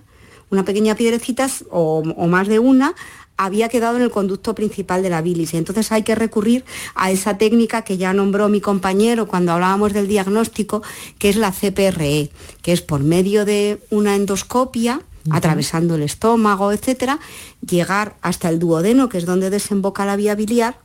una 0.49 0.63
pequeña 0.63 0.95
piedrecita 0.95 1.49
o, 1.69 2.03
o 2.15 2.27
más 2.27 2.47
de 2.47 2.59
una, 2.59 2.95
había 3.39 3.69
quedado 3.69 3.95
en 3.95 4.03
el 4.03 4.11
conducto 4.11 4.53
principal 4.53 5.01
de 5.01 5.09
la 5.09 5.21
bilis. 5.21 5.53
Y 5.53 5.57
entonces 5.57 5.91
hay 5.93 6.03
que 6.03 6.13
recurrir 6.13 6.65
a 6.93 7.09
esa 7.09 7.37
técnica 7.37 7.83
que 7.83 7.97
ya 7.97 8.13
nombró 8.13 8.49
mi 8.49 8.59
compañero 8.59 9.27
cuando 9.27 9.53
hablábamos 9.53 9.93
del 9.93 10.09
diagnóstico, 10.09 10.83
que 11.17 11.29
es 11.29 11.37
la 11.37 11.53
CPRE, 11.53 12.31
que 12.61 12.73
es 12.73 12.81
por 12.81 12.99
medio 12.99 13.45
de 13.45 13.79
una 13.89 14.15
endoscopia, 14.15 15.01
atravesando 15.31 15.95
el 15.95 16.03
estómago, 16.03 16.73
etcétera, 16.73 17.19
llegar 17.65 18.17
hasta 18.21 18.49
el 18.49 18.59
duodeno, 18.59 19.07
que 19.07 19.19
es 19.19 19.25
donde 19.25 19.49
desemboca 19.49 20.05
la 20.05 20.17
vía 20.17 20.35
biliar, 20.35 20.77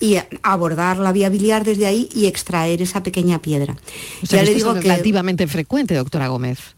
y 0.00 0.16
abordar 0.42 0.98
la 0.98 1.12
vía 1.12 1.28
biliar 1.28 1.64
desde 1.64 1.86
ahí 1.86 2.08
y 2.12 2.26
extraer 2.26 2.82
esa 2.82 3.04
pequeña 3.04 3.40
piedra. 3.40 3.76
ya 4.22 4.42
le 4.42 4.52
digo 4.52 4.74
es 4.74 4.82
relativamente 4.82 5.46
frecuente, 5.46 5.94
doctora 5.94 6.26
Gómez. 6.26 6.74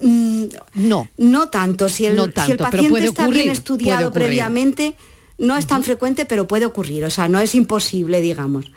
Mm, 0.00 0.44
no. 0.74 1.08
No 1.16 1.48
tanto. 1.48 1.88
Si 1.88 2.06
el, 2.06 2.16
paciente 2.32 3.04
está 3.04 3.28
bien 3.28 3.50
estudiado 3.50 4.12
previamente, 4.12 4.94
no 5.38 5.56
es 5.56 5.66
tan 5.66 5.82
frecuente, 5.82 6.24
pero 6.24 6.46
puede 6.46 6.66
ocurrir. 6.66 7.04
O 7.04 7.10
sea, 7.10 7.28
no 7.28 7.40
es 7.40 7.54
imposible, 7.54 8.20
digamos. 8.20 8.70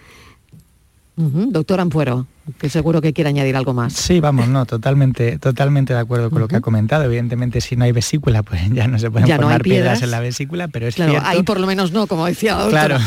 Doctor 1.16 1.80
Ampuero 1.80 2.26
que 2.58 2.70
seguro 2.70 3.02
que 3.02 3.14
quiere 3.14 3.30
añadir 3.30 3.56
algo 3.56 3.74
más. 3.74 3.94
Sí, 3.94 4.20
vamos, 4.20 4.48
no, 4.48 4.66
totalmente, 4.66 5.38
totalmente 5.40 5.94
de 5.94 6.00
acuerdo 6.00 6.30
con 6.30 6.40
lo 6.40 6.48
que 6.48 6.58
ha 6.58 6.62
comentado. 6.62 7.04
Evidentemente, 7.04 7.62
si 7.62 7.76
no 7.76 7.86
hay 7.86 7.92
vesícula, 7.92 8.44
pues 8.44 8.62
ya 8.72 8.88
no 8.88 9.00
se 9.00 9.10
pueden 9.12 9.28
formar 9.28 9.62
piedras. 9.62 10.02
en 10.02 10.12
la 10.12 10.20
vesícula, 10.20 10.68
pero 10.68 10.88
es 10.88 10.96
claro, 10.96 11.12
cierto. 11.12 11.28
Ahí 11.28 11.44
por 11.44 11.60
lo 11.60 11.68
menos 11.68 11.92
no, 11.92 12.08
como 12.08 12.26
decía 12.26 12.58
Claro. 12.70 12.98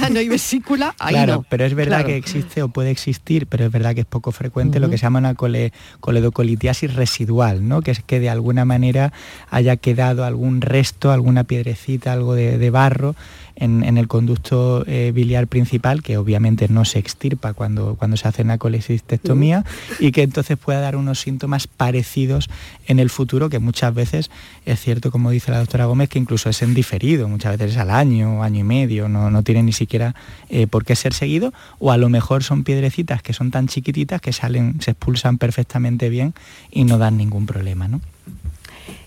Ya 0.00 0.10
no 0.10 0.18
hay 0.18 0.28
vesícula, 0.28 0.94
ahí 0.98 1.14
claro, 1.14 1.44
Pero 1.48 1.64
es 1.64 1.74
verdad 1.74 2.04
que 2.04 2.16
existe 2.16 2.62
o 2.62 2.68
puede 2.68 2.90
existir, 2.90 3.46
pero 3.46 3.64
es 3.66 3.72
verdad 3.72 3.94
que 3.94 4.00
es 4.00 4.06
poco 4.06 4.32
frecuente 4.32 4.80
lo 4.80 4.90
que 4.90 4.98
se 4.98 5.02
llama 5.02 5.18
una 5.18 5.34
coledocolitiasis 5.34 6.94
residual, 6.94 7.66
¿no? 7.66 7.82
Que 7.82 7.90
es 7.92 8.02
que 8.02 8.20
de 8.20 8.30
alguna 8.30 8.64
manera 8.64 9.12
haya 9.50 9.76
quedado 9.76 10.24
algún 10.24 10.60
resto, 10.60 11.10
alguna 11.12 11.44
piedrecita, 11.44 12.12
algo 12.12 12.34
de 12.34 12.70
barro 12.70 13.14
en, 13.60 13.98
el 13.98 14.08
conducto 14.08 14.84
eh, 14.86 15.12
biliar 15.14 15.48
principal, 15.48 16.02
que 16.02 16.16
obviamente 16.16 16.68
no 16.68 16.84
se 16.84 16.98
extirpa 16.98 17.52
cuando, 17.52 17.96
cuando 17.96 18.16
se 18.16 18.28
hace 18.28 18.42
una 18.42 18.58
colecistectomía, 18.58 19.64
y 19.98 20.12
que 20.12 20.22
entonces 20.22 20.56
pueda 20.56 20.80
dar 20.80 20.96
unos 20.96 21.20
síntomas 21.20 21.66
parecidos 21.66 22.48
en 22.86 23.00
el 23.00 23.10
futuro, 23.10 23.48
que 23.48 23.58
muchas 23.58 23.92
veces 23.94 24.30
es 24.64 24.80
cierto, 24.80 25.10
como 25.10 25.30
dice 25.30 25.50
la 25.50 25.58
doctora 25.58 25.86
Gómez, 25.86 26.08
que 26.08 26.18
incluso 26.18 26.48
es 26.48 26.62
en 26.62 26.74
diferido, 26.74 27.28
muchas 27.28 27.58
veces 27.58 27.72
es 27.72 27.78
al 27.78 27.90
año, 27.90 28.42
año 28.42 28.60
y 28.60 28.64
medio, 28.64 29.08
no, 29.08 29.30
no 29.30 29.42
tiene 29.42 29.62
ni 29.62 29.72
siquiera 29.72 30.14
eh, 30.48 30.66
por 30.66 30.84
qué 30.84 30.94
ser 30.94 31.12
seguido, 31.12 31.52
o 31.78 31.90
a 31.90 31.96
lo 31.96 32.08
mejor 32.08 32.44
son 32.44 32.64
piedrecitas 32.64 33.22
que 33.22 33.32
son 33.32 33.50
tan 33.50 33.66
chiquititas 33.66 34.20
que 34.20 34.32
salen, 34.32 34.80
se 34.80 34.92
expulsan 34.92 35.38
perfectamente 35.38 36.08
bien 36.08 36.34
y 36.70 36.84
no 36.84 36.98
dan 36.98 37.16
ningún 37.16 37.46
problema. 37.46 37.88
¿no? 37.88 38.00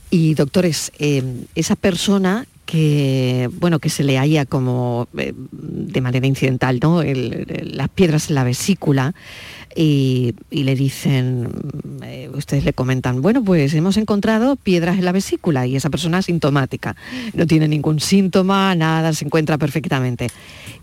Y 0.09 0.33
doctores, 0.33 0.91
eh, 0.99 1.45
esa 1.55 1.77
persona 1.77 2.45
que 2.71 3.49
bueno 3.59 3.79
que 3.79 3.89
se 3.89 4.05
le 4.05 4.17
haya 4.17 4.45
como 4.45 5.09
eh, 5.17 5.33
de 5.35 5.99
manera 5.99 6.25
incidental 6.25 6.79
¿no? 6.81 7.03
las 7.03 7.89
piedras 7.89 8.29
en 8.29 8.35
la 8.35 8.45
vesícula 8.45 9.13
y, 9.75 10.35
le 10.51 10.75
dicen 10.75 11.49
eh, 12.05 12.29
ustedes 12.33 12.63
le 12.63 12.71
comentan 12.71 13.21
bueno 13.21 13.43
pues 13.43 13.73
hemos 13.73 13.97
encontrado 13.97 14.55
piedras 14.55 14.97
en 14.97 15.03
la 15.03 15.11
vesícula 15.11 15.67
y 15.67 15.75
esa 15.75 15.89
persona 15.89 16.19
es 16.19 16.27
sintomática. 16.27 16.95
No 17.33 17.45
tiene 17.45 17.67
ningún 17.67 17.99
síntoma 17.99 18.73
nada 18.73 19.11
se 19.11 19.25
encuentra 19.25 19.57
perfectamente 19.57 20.27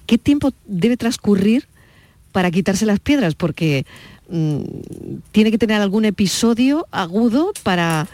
qué 0.04 0.18
tiempo 0.18 0.52
debe 0.66 0.98
transcurrir 0.98 1.68
para 2.32 2.50
quitarse 2.50 2.84
las 2.84 3.00
piedras 3.00 3.34
porque 3.34 3.86
mm, 4.28 4.58
tiene 5.32 5.50
que 5.50 5.56
tener 5.56 5.80
algún 5.80 6.04
episodio 6.04 6.86
agudo 6.90 7.52
para 7.62 8.06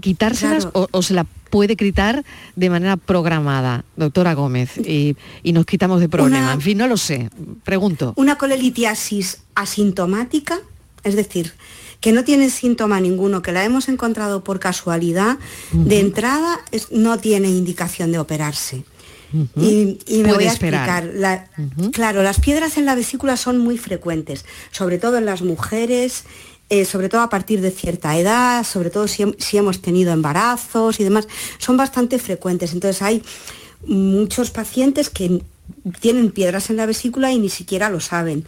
quitárselas 0.00 0.68
o, 0.72 1.02
se 1.02 1.14
la 1.14 1.24
puede 1.24 1.76
quitar 1.76 2.24
de 2.56 2.70
manera 2.70 2.96
programada, 2.96 3.84
doctora 3.96 4.34
Gómez, 4.34 4.76
y, 4.78 5.16
nos 5.44 5.66
quitamos 5.66 6.00
de 6.00 6.08
problema. 6.08 6.52
en 6.52 6.60
fin, 6.60 6.78
no 6.78 6.86
lo 6.86 6.96
sé. 6.96 7.30
Pregunto. 7.64 8.12
Una 8.16 8.38
colelitiasis 8.38 9.42
asintomática, 9.54 10.58
es 11.02 11.16
decir, 11.16 11.54
que 12.00 12.12
no 12.12 12.24
tiene 12.24 12.50
síntoma 12.50 13.00
ninguno, 13.00 13.42
que 13.42 13.52
la 13.52 13.64
hemos 13.64 13.88
encontrado 13.88 14.42
por 14.42 14.58
casualidad, 14.58 15.38
de 15.72 16.00
entrada 16.00 16.60
no 16.90 17.18
tiene 17.18 17.48
indicación 17.48 18.12
de 18.12 18.18
operarse. 18.18 18.84
Y, 19.56 20.22
me 20.22 20.32
voy 20.32 20.44
a 20.44 20.48
explicar. 20.48 21.48
Claro, 21.92 22.22
las 22.22 22.40
piedras 22.40 22.76
en 22.76 22.86
la 22.86 22.94
vesícula 22.94 23.36
son 23.36 23.58
muy 23.58 23.78
frecuentes, 23.78 24.44
sobre 24.70 24.98
todo 24.98 25.18
en 25.18 25.26
las 25.26 25.42
mujeres 25.42 26.24
eh, 26.70 26.84
sobre 26.84 27.08
todo 27.08 27.20
a 27.22 27.28
partir 27.28 27.60
de 27.60 27.72
cierta 27.72 28.16
edad, 28.16 28.62
sobre 28.64 28.90
todo 28.90 29.08
si, 29.08 29.24
hemos 29.56 29.82
tenido 29.82 30.12
embarazos 30.12 31.00
y 31.00 31.04
demás, 31.04 31.26
son 31.58 31.76
bastante 31.76 32.20
frecuentes. 32.20 32.72
Entonces 32.72 33.02
hay 33.02 33.24
muchos 33.84 34.52
pacientes 34.52 35.10
que 35.10 35.42
tienen 35.98 36.30
piedras 36.30 36.70
en 36.70 36.76
la 36.76 36.86
vesícula 36.86 37.32
y 37.32 37.40
ni 37.40 37.48
siquiera 37.48 37.90
lo 37.90 37.98
saben. 37.98 38.44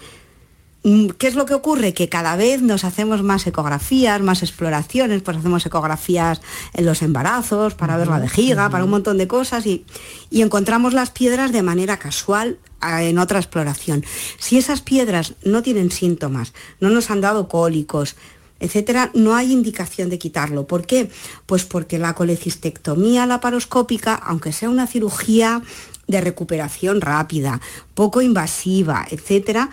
Mm, 0.85 1.09
¿Qué 1.19 1.27
es 1.27 1.35
lo 1.35 1.47
que 1.47 1.55
ocurre? 1.55 1.95
Que 1.95 2.09
cada 2.09 2.37
vez 2.37 2.63
nos 2.63 2.85
hacemos 2.85 3.25
más 3.25 3.45
ecografías, 3.49 4.23
más 4.23 4.45
exploraciones, 4.45 5.23
pues 5.23 5.39
hacemos 5.39 5.67
ecografías 5.67 6.41
en 6.75 6.87
los 6.87 7.03
embarazos, 7.03 7.75
para 7.75 7.97
ver 7.97 8.07
la 8.07 8.21
vejiga, 8.21 8.71
para 8.71 8.85
un 8.85 8.91
montón 8.91 9.19
de 9.19 9.27
cosas 9.27 9.67
y, 9.67 9.85
y 10.31 10.43
encontramos 10.43 10.93
las 10.93 11.11
piedras 11.11 11.51
de 11.51 11.63
manera 11.63 11.99
casual 11.99 12.59
en 12.83 13.19
otra 13.19 13.39
exploración. 13.39 14.05
Si 14.39 14.59
esas 14.59 14.81
piedras 14.81 15.35
no 15.45 15.63
tienen 15.63 15.91
síntomas, 15.91 16.53
no 16.81 16.91
nos 16.91 17.11
han 17.11 17.21
dado 17.21 17.49
cólicos, 17.49 18.17
etcétera, 18.61 19.11
no 19.15 19.35
hay 19.35 19.53
indicación 19.53 20.09
de 20.09 20.19
quitarlo. 20.19 20.67
¿Por 20.67 20.87
qué? 20.87 21.11
Pues 21.47 21.65
porque 21.65 21.99
la 21.99 22.15
colecistectomía 22.15 23.27
laparoscópica, 23.27 24.15
aunque 24.15 24.53
sea 24.53 24.71
una 24.71 24.87
cirugía 24.87 25.63
de 26.07 26.21
recuperación 26.21 27.01
rápida, 27.01 27.61
poco 27.95 28.23
invasiva, 28.23 29.07
etcétera, 29.11 29.71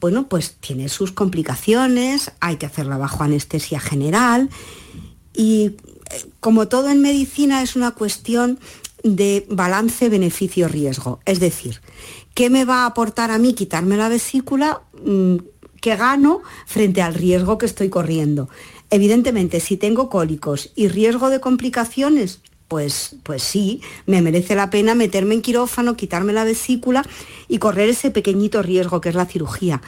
bueno, 0.00 0.28
pues 0.28 0.56
tiene 0.60 0.88
sus 0.88 1.12
complicaciones, 1.12 2.32
hay 2.40 2.56
que 2.56 2.66
hacerla 2.66 2.98
bajo 2.98 3.24
anestesia 3.24 3.80
general 3.80 4.50
y 5.32 5.76
eh, 6.10 6.30
como 6.40 6.68
todo 6.68 6.90
en 6.90 7.00
medicina 7.00 7.62
es 7.62 7.76
una 7.76 7.92
cuestión 7.92 8.58
de 9.02 9.46
balance 9.48 10.08
beneficio-riesgo. 10.08 11.20
Es 11.24 11.40
decir, 11.40 11.80
¿qué 12.38 12.50
me 12.50 12.64
va 12.64 12.84
a 12.84 12.86
aportar 12.86 13.32
a 13.32 13.38
mí 13.38 13.52
quitarme 13.52 13.96
la 13.96 14.08
vesícula? 14.08 14.82
Mm, 15.04 15.38
¿Qué 15.80 15.96
gano 15.96 16.40
frente 16.66 17.02
al 17.02 17.14
riesgo 17.14 17.58
que 17.58 17.66
estoy 17.66 17.88
corriendo? 17.88 18.48
Evidentemente, 18.90 19.58
si 19.58 19.76
tengo 19.76 20.08
cólicos 20.08 20.70
y 20.76 20.86
riesgo 20.86 21.30
de 21.30 21.40
complicaciones, 21.40 22.40
pues, 22.68 23.16
pues 23.24 23.42
sí, 23.42 23.80
me 24.06 24.22
merece 24.22 24.54
la 24.54 24.70
pena 24.70 24.94
meterme 24.94 25.34
en 25.34 25.42
quirófano, 25.42 25.96
quitarme 25.96 26.32
la 26.32 26.44
vesícula 26.44 27.04
y 27.48 27.58
correr 27.58 27.88
ese 27.88 28.12
pequeñito 28.12 28.62
riesgo 28.62 29.00
que 29.00 29.08
es 29.08 29.16
la 29.16 29.26
cirugía. 29.26 29.82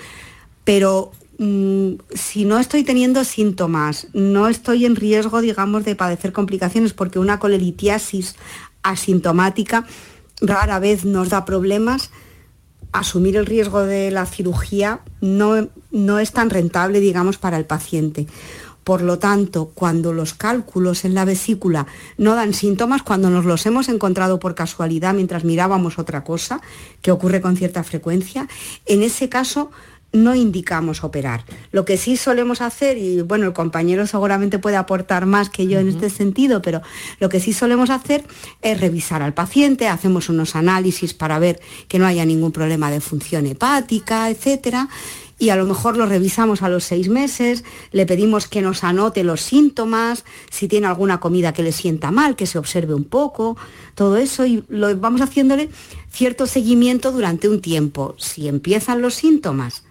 Pero 0.65 1.13
mm, 1.39 1.93
si 2.13 2.47
no 2.47 2.59
estoy 2.59 2.83
teniendo 2.83 3.23
síntomas, 3.23 4.09
no 4.13 4.49
estoy 4.49 4.87
en 4.87 4.97
riesgo, 4.97 5.41
digamos, 5.41 5.85
de 5.85 5.95
padecer 5.95 6.33
complicaciones, 6.33 6.95
porque 6.95 7.21
una 7.21 7.39
colelitiasis 7.39 8.35
asintomática 8.83 9.87
rara 10.41 10.81
vez 10.81 11.05
nos 11.05 11.29
da 11.29 11.45
problemas, 11.45 12.11
asumir 12.93 13.37
el 13.37 13.47
riesgo 13.47 13.83
de 13.83 14.11
la 14.11 14.27
cirugía 14.27 15.01
no, 15.21 15.69
no 15.91 16.19
es 16.19 16.33
tan 16.33 16.51
rentable, 16.51 17.01
digamos, 17.01 17.39
para 17.39 17.57
el 17.57 17.65
paciente. 17.65 18.27
Por 18.85 19.03
lo 19.03 19.19
tanto, 19.19 19.71
cuando 19.75 20.13
los 20.13 20.35
cálculos 20.35 21.05
en 21.05 21.15
la 21.15 21.25
vesícula 21.25 21.87
no 22.17 22.35
dan 22.35 22.55
síntomas, 22.55 23.03
cuando 23.03 23.29
nos 23.31 23.45
los 23.45 23.65
hemos 23.67 23.89
encontrado 23.89 24.41
por 24.41 24.55
casualidad 24.55 25.15
mientras 25.15 25.45
mirábamos 25.45 25.99
otra 25.99 26.25
cosa, 26.25 26.61
que 27.03 27.13
ocurre 27.13 27.41
con 27.41 27.57
cierta 27.57 27.85
frecuencia, 27.85 28.49
en 28.87 29.03
ese 29.03 29.29
caso 29.29 29.71
no 30.13 30.35
indicamos 30.35 31.05
operar. 31.05 31.45
Lo 31.71 31.85
que 31.85 31.97
sí 31.97 32.17
solemos 32.17 32.61
hacer, 32.61 32.99
y 32.99 33.23
bueno, 33.23 33.47
el 33.47 33.53
compañero 33.53 34.07
seguramente 34.07 34.59
puede 34.59 34.77
aportar 34.77 35.27
más 35.27 35.51
que 35.51 35.67
yo 35.67 35.79
en 35.79 35.89
este 35.89 36.11
sentido, 36.11 36.63
pero 36.63 36.83
lo 37.21 37.29
que 37.29 37.41
sí 37.41 37.53
solemos 37.53 37.91
hacer 37.91 38.25
es 38.63 38.81
revisar 38.81 39.23
al 39.23 39.35
paciente, 39.35 39.89
hacemos 39.89 40.29
unos 40.29 40.57
análisis 40.57 41.15
para 41.15 41.39
ver 41.39 41.61
que 41.89 41.99
no 41.99 42.07
haya 42.07 42.25
ningún 42.25 42.53
problema 42.53 42.91
de 42.91 43.01
función 43.01 43.47
hepática, 43.47 44.31
etcétera. 44.31 44.89
Y 45.39 45.49
a 45.49 45.57
lo 45.57 45.65
mejor 45.65 45.97
lo 45.97 46.05
revisamos 46.05 46.61
a 46.61 46.69
los 46.69 46.85
seis 46.85 47.09
meses, 47.09 47.65
le 47.93 48.05
pedimos 48.05 48.47
que 48.47 48.61
nos 48.61 48.85
anote 48.85 49.25
los 49.25 49.41
síntomas, 49.41 50.25
si 50.51 50.69
tiene 50.69 50.87
alguna 50.87 51.19
comida 51.19 51.55
que 51.55 51.63
le 51.63 51.73
sienta 51.73 52.11
mal, 52.11 52.37
que 52.37 52.45
se 52.45 52.59
observe 52.59 52.93
un 52.93 53.05
poco, 53.05 53.57
todo 53.95 54.19
eso, 54.19 54.45
y 54.45 54.65
lo 54.69 54.95
vamos 54.99 55.23
haciéndole 55.23 55.71
cierto 56.13 56.47
seguimiento 56.47 57.11
durante 57.11 57.49
un 57.49 57.63
tiempo. 57.63 58.15
Si 58.19 58.49
empiezan 58.49 59.01
los 59.01 59.15
síntomas, 59.15 59.85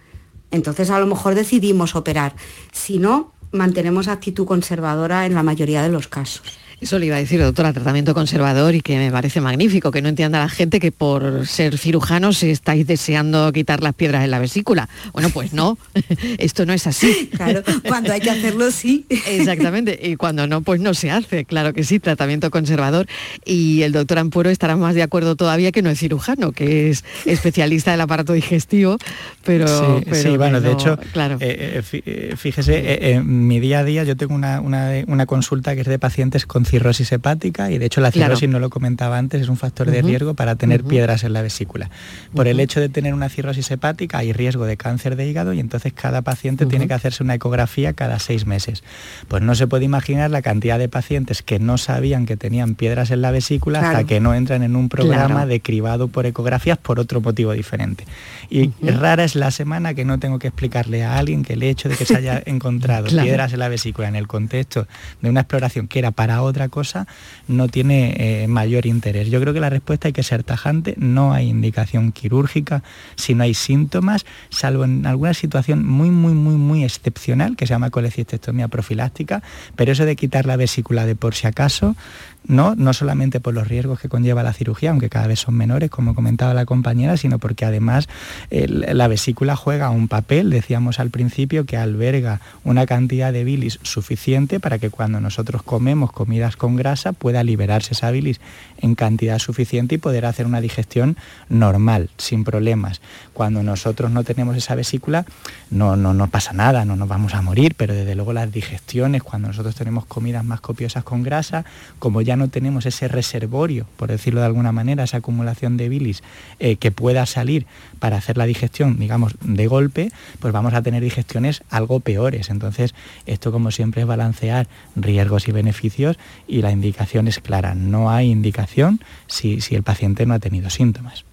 entonces 0.50 0.90
a 0.90 0.98
lo 0.98 1.06
mejor 1.06 1.34
decidimos 1.34 1.94
operar. 1.94 2.34
Si 2.72 2.98
no, 2.98 3.32
mantenemos 3.52 4.08
actitud 4.08 4.46
conservadora 4.46 5.26
en 5.26 5.34
la 5.34 5.42
mayoría 5.42 5.82
de 5.82 5.88
los 5.88 6.08
casos. 6.08 6.58
Eso 6.80 6.98
le 6.98 7.06
iba 7.06 7.16
a 7.16 7.18
decir, 7.18 7.40
doctora, 7.40 7.72
tratamiento 7.72 8.14
conservador 8.14 8.74
y 8.74 8.80
que 8.80 8.96
me 8.96 9.10
parece 9.10 9.40
magnífico, 9.40 9.90
que 9.90 10.00
no 10.00 10.08
entienda 10.08 10.38
la 10.38 10.48
gente 10.48 10.80
que 10.80 10.92
por 10.92 11.46
ser 11.46 11.76
cirujanos 11.76 12.42
estáis 12.42 12.86
deseando 12.86 13.52
quitar 13.52 13.82
las 13.82 13.94
piedras 13.94 14.24
en 14.24 14.30
la 14.30 14.38
vesícula. 14.38 14.88
Bueno, 15.12 15.28
pues 15.30 15.52
no, 15.52 15.76
esto 16.38 16.64
no 16.64 16.72
es 16.72 16.86
así. 16.86 17.30
Claro, 17.36 17.62
cuando 17.86 18.12
hay 18.12 18.20
que 18.20 18.30
hacerlo 18.30 18.70
sí. 18.70 19.04
Exactamente, 19.26 19.98
y 20.02 20.16
cuando 20.16 20.46
no, 20.46 20.62
pues 20.62 20.80
no 20.80 20.94
se 20.94 21.10
hace, 21.10 21.44
claro 21.44 21.74
que 21.74 21.84
sí, 21.84 22.00
tratamiento 22.00 22.50
conservador. 22.50 23.06
Y 23.44 23.82
el 23.82 23.92
doctor 23.92 24.18
Ampuero 24.18 24.48
estará 24.48 24.76
más 24.76 24.94
de 24.94 25.02
acuerdo 25.02 25.36
todavía 25.36 25.72
que 25.72 25.82
no 25.82 25.90
es 25.90 25.98
cirujano, 25.98 26.52
que 26.52 26.90
es 26.90 27.04
especialista 27.26 27.90
del 27.90 28.00
aparato 28.00 28.32
digestivo, 28.32 28.96
pero... 29.44 30.00
Sí, 30.12 30.36
bueno, 30.36 30.60
de 30.60 30.72
hecho, 30.72 30.98
claro. 31.12 31.36
Eh, 31.40 31.82
eh, 31.92 32.02
eh, 32.06 32.34
fíjese, 32.36 33.12
en 33.12 33.46
mi 33.46 33.60
día 33.60 33.80
a 33.80 33.84
día 33.84 34.04
yo 34.04 34.16
tengo 34.16 34.34
una, 34.34 34.60
una 34.60 35.26
consulta 35.26 35.74
que 35.74 35.82
es 35.82 35.86
de 35.86 35.98
pacientes 35.98 36.46
con 36.46 36.64
cirrosis 36.70 37.10
hepática 37.10 37.70
y 37.70 37.78
de 37.78 37.86
hecho 37.86 38.00
la 38.00 38.12
cirrosis, 38.12 38.48
no 38.48 38.60
lo 38.60 38.70
comentaba 38.70 39.18
antes, 39.18 39.42
es 39.42 39.48
un 39.48 39.56
factor 39.56 39.90
de 39.90 40.02
riesgo 40.02 40.34
para 40.34 40.54
tener 40.54 40.84
piedras 40.84 41.24
en 41.24 41.32
la 41.32 41.42
vesícula. 41.42 41.90
Por 42.34 42.46
el 42.46 42.60
hecho 42.60 42.80
de 42.80 42.88
tener 42.88 43.12
una 43.12 43.28
cirrosis 43.28 43.70
hepática 43.70 44.18
hay 44.18 44.32
riesgo 44.32 44.64
de 44.64 44.76
cáncer 44.76 45.16
de 45.16 45.28
hígado 45.28 45.52
y 45.52 45.60
entonces 45.60 45.92
cada 45.92 46.22
paciente 46.22 46.66
tiene 46.66 46.86
que 46.86 46.94
hacerse 46.94 47.24
una 47.24 47.34
ecografía 47.34 47.92
cada 47.92 48.18
seis 48.20 48.46
meses. 48.46 48.84
Pues 49.26 49.42
no 49.42 49.54
se 49.54 49.66
puede 49.66 49.84
imaginar 49.84 50.30
la 50.30 50.42
cantidad 50.42 50.78
de 50.78 50.88
pacientes 50.88 51.42
que 51.42 51.58
no 51.58 51.76
sabían 51.76 52.24
que 52.24 52.36
tenían 52.36 52.76
piedras 52.76 53.10
en 53.10 53.22
la 53.22 53.32
vesícula 53.32 53.80
hasta 53.80 54.04
que 54.04 54.20
no 54.20 54.34
entran 54.34 54.62
en 54.62 54.76
un 54.76 54.88
programa 54.88 55.46
de 55.46 55.60
cribado 55.60 56.08
por 56.08 56.26
ecografías 56.26 56.78
por 56.78 57.00
otro 57.00 57.20
motivo 57.20 57.52
diferente. 57.52 58.04
Y 58.48 58.70
rara 58.80 59.24
es 59.24 59.34
la 59.34 59.50
semana 59.50 59.94
que 59.94 60.04
no 60.04 60.18
tengo 60.18 60.38
que 60.38 60.48
explicarle 60.48 61.04
a 61.04 61.18
alguien 61.18 61.42
que 61.42 61.54
el 61.54 61.62
hecho 61.62 61.88
de 61.88 61.96
que 61.96 62.04
se 62.04 62.16
haya 62.16 62.40
encontrado 62.46 63.08
piedras 63.08 63.52
en 63.52 63.58
la 63.58 63.68
vesícula 63.68 64.08
en 64.08 64.16
el 64.16 64.28
contexto 64.28 64.86
de 65.20 65.30
una 65.30 65.40
exploración 65.40 65.88
que 65.88 65.98
era 65.98 66.12
para 66.12 66.42
otra 66.42 66.59
cosa 66.68 67.06
no 67.48 67.68
tiene 67.68 68.14
eh, 68.18 68.48
mayor 68.48 68.86
interés. 68.86 69.30
Yo 69.30 69.40
creo 69.40 69.54
que 69.54 69.60
la 69.60 69.70
respuesta 69.70 70.08
hay 70.08 70.12
que 70.12 70.22
ser 70.22 70.42
tajante, 70.42 70.94
no 70.98 71.32
hay 71.32 71.48
indicación 71.48 72.12
quirúrgica 72.12 72.82
si 73.16 73.34
no 73.34 73.44
hay 73.44 73.54
síntomas, 73.54 74.26
salvo 74.50 74.84
en 74.84 75.06
alguna 75.06 75.34
situación 75.34 75.86
muy, 75.86 76.10
muy, 76.10 76.32
muy, 76.32 76.54
muy 76.54 76.84
excepcional 76.84 77.56
que 77.56 77.66
se 77.66 77.74
llama 77.74 77.90
colecistectomía 77.90 78.68
profiláctica, 78.68 79.42
pero 79.76 79.92
eso 79.92 80.04
de 80.04 80.16
quitar 80.16 80.46
la 80.46 80.56
vesícula 80.56 81.06
de 81.06 81.16
por 81.16 81.34
si 81.34 81.46
acaso 81.46 81.96
no, 82.44 82.74
no 82.74 82.92
solamente 82.92 83.40
por 83.40 83.54
los 83.54 83.68
riesgos 83.68 84.00
que 84.00 84.08
conlleva 84.08 84.42
la 84.42 84.52
cirugía, 84.52 84.90
aunque 84.90 85.10
cada 85.10 85.26
vez 85.26 85.40
son 85.40 85.54
menores, 85.54 85.90
como 85.90 86.14
comentaba 86.14 86.54
la 86.54 86.66
compañera, 86.66 87.16
sino 87.16 87.38
porque 87.38 87.64
además 87.64 88.08
la 88.50 89.08
vesícula 89.08 89.56
juega 89.56 89.90
un 89.90 90.08
papel, 90.08 90.50
decíamos 90.50 91.00
al 91.00 91.10
principio, 91.10 91.66
que 91.66 91.76
alberga 91.76 92.40
una 92.64 92.86
cantidad 92.86 93.32
de 93.32 93.44
bilis 93.44 93.78
suficiente 93.82 94.60
para 94.60 94.78
que 94.78 94.90
cuando 94.90 95.20
nosotros 95.20 95.62
comemos 95.62 96.12
comidas 96.12 96.56
con 96.56 96.76
grasa 96.76 97.12
pueda 97.12 97.44
liberarse 97.44 97.94
esa 97.94 98.10
bilis 98.10 98.40
en 98.78 98.94
cantidad 98.94 99.38
suficiente 99.38 99.96
y 99.96 99.98
poder 99.98 100.26
hacer 100.26 100.46
una 100.46 100.60
digestión 100.60 101.16
normal, 101.48 102.10
sin 102.16 102.44
problemas. 102.44 103.00
Cuando 103.32 103.62
nosotros 103.62 104.10
no 104.10 104.24
tenemos 104.24 104.56
esa 104.56 104.74
vesícula, 104.74 105.24
no, 105.70 105.96
no, 105.96 106.14
no 106.14 106.28
pasa 106.28 106.52
nada, 106.52 106.84
no 106.84 106.96
nos 106.96 107.08
vamos 107.08 107.34
a 107.34 107.42
morir, 107.42 107.74
pero 107.76 107.94
desde 107.94 108.14
luego 108.14 108.32
las 108.32 108.50
digestiones, 108.50 109.22
cuando 109.22 109.48
nosotros 109.48 109.74
tenemos 109.74 110.06
comidas 110.06 110.44
más 110.44 110.60
copiosas 110.60 111.04
con 111.04 111.22
grasa, 111.22 111.64
como 111.98 112.22
ya 112.30 112.36
no 112.36 112.46
tenemos 112.46 112.86
ese 112.86 113.08
reservorio, 113.08 113.88
por 113.96 114.08
decirlo 114.08 114.38
de 114.38 114.46
alguna 114.46 114.70
manera, 114.70 115.02
esa 115.02 115.16
acumulación 115.16 115.76
de 115.76 115.88
bilis 115.88 116.22
eh, 116.60 116.76
que 116.76 116.92
pueda 116.92 117.26
salir 117.26 117.66
para 117.98 118.18
hacer 118.18 118.36
la 118.36 118.46
digestión, 118.46 119.00
digamos, 119.00 119.34
de 119.40 119.66
golpe, 119.66 120.12
pues 120.38 120.52
vamos 120.52 120.72
a 120.74 120.80
tener 120.80 121.02
digestiones 121.02 121.64
algo 121.70 121.98
peores. 121.98 122.48
Entonces, 122.48 122.94
esto 123.26 123.50
como 123.50 123.72
siempre 123.72 124.02
es 124.02 124.06
balancear 124.06 124.68
riesgos 124.94 125.48
y 125.48 125.50
beneficios 125.50 126.18
y 126.46 126.62
la 126.62 126.70
indicación 126.70 127.26
es 127.26 127.40
clara. 127.40 127.74
No 127.74 128.12
hay 128.12 128.30
indicación 128.30 129.00
si, 129.26 129.60
si 129.60 129.74
el 129.74 129.82
paciente 129.82 130.24
no 130.24 130.34
ha 130.34 130.38
tenido 130.38 130.70
síntomas. 130.70 131.24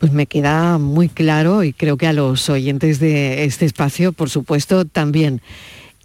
Pues 0.00 0.10
me 0.10 0.26
queda 0.26 0.78
muy 0.78 1.08
claro 1.08 1.62
y 1.62 1.72
creo 1.72 1.96
que 1.96 2.08
a 2.08 2.12
los 2.12 2.50
oyentes 2.50 2.98
de 2.98 3.44
este 3.44 3.64
espacio, 3.64 4.12
por 4.12 4.28
supuesto, 4.28 4.86
también. 4.86 5.40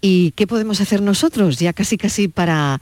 ¿Y 0.02 0.32
qué 0.32 0.48
podemos 0.48 0.82
hacer 0.82 1.02
nosotros 1.04 1.60
ya 1.60 1.74
casi 1.74 1.96
casi 1.96 2.28
para 2.28 2.82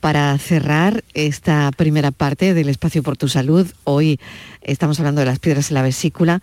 para 0.00 0.36
cerrar 0.38 1.04
esta 1.14 1.70
primera 1.76 2.10
parte 2.10 2.54
del 2.54 2.68
espacio 2.68 3.02
por 3.02 3.16
tu 3.16 3.28
salud. 3.28 3.66
Hoy 3.84 4.20
estamos 4.62 4.98
hablando 5.00 5.20
de 5.20 5.26
las 5.26 5.38
piedras 5.38 5.70
en 5.70 5.74
la 5.74 5.82
vesícula. 5.82 6.40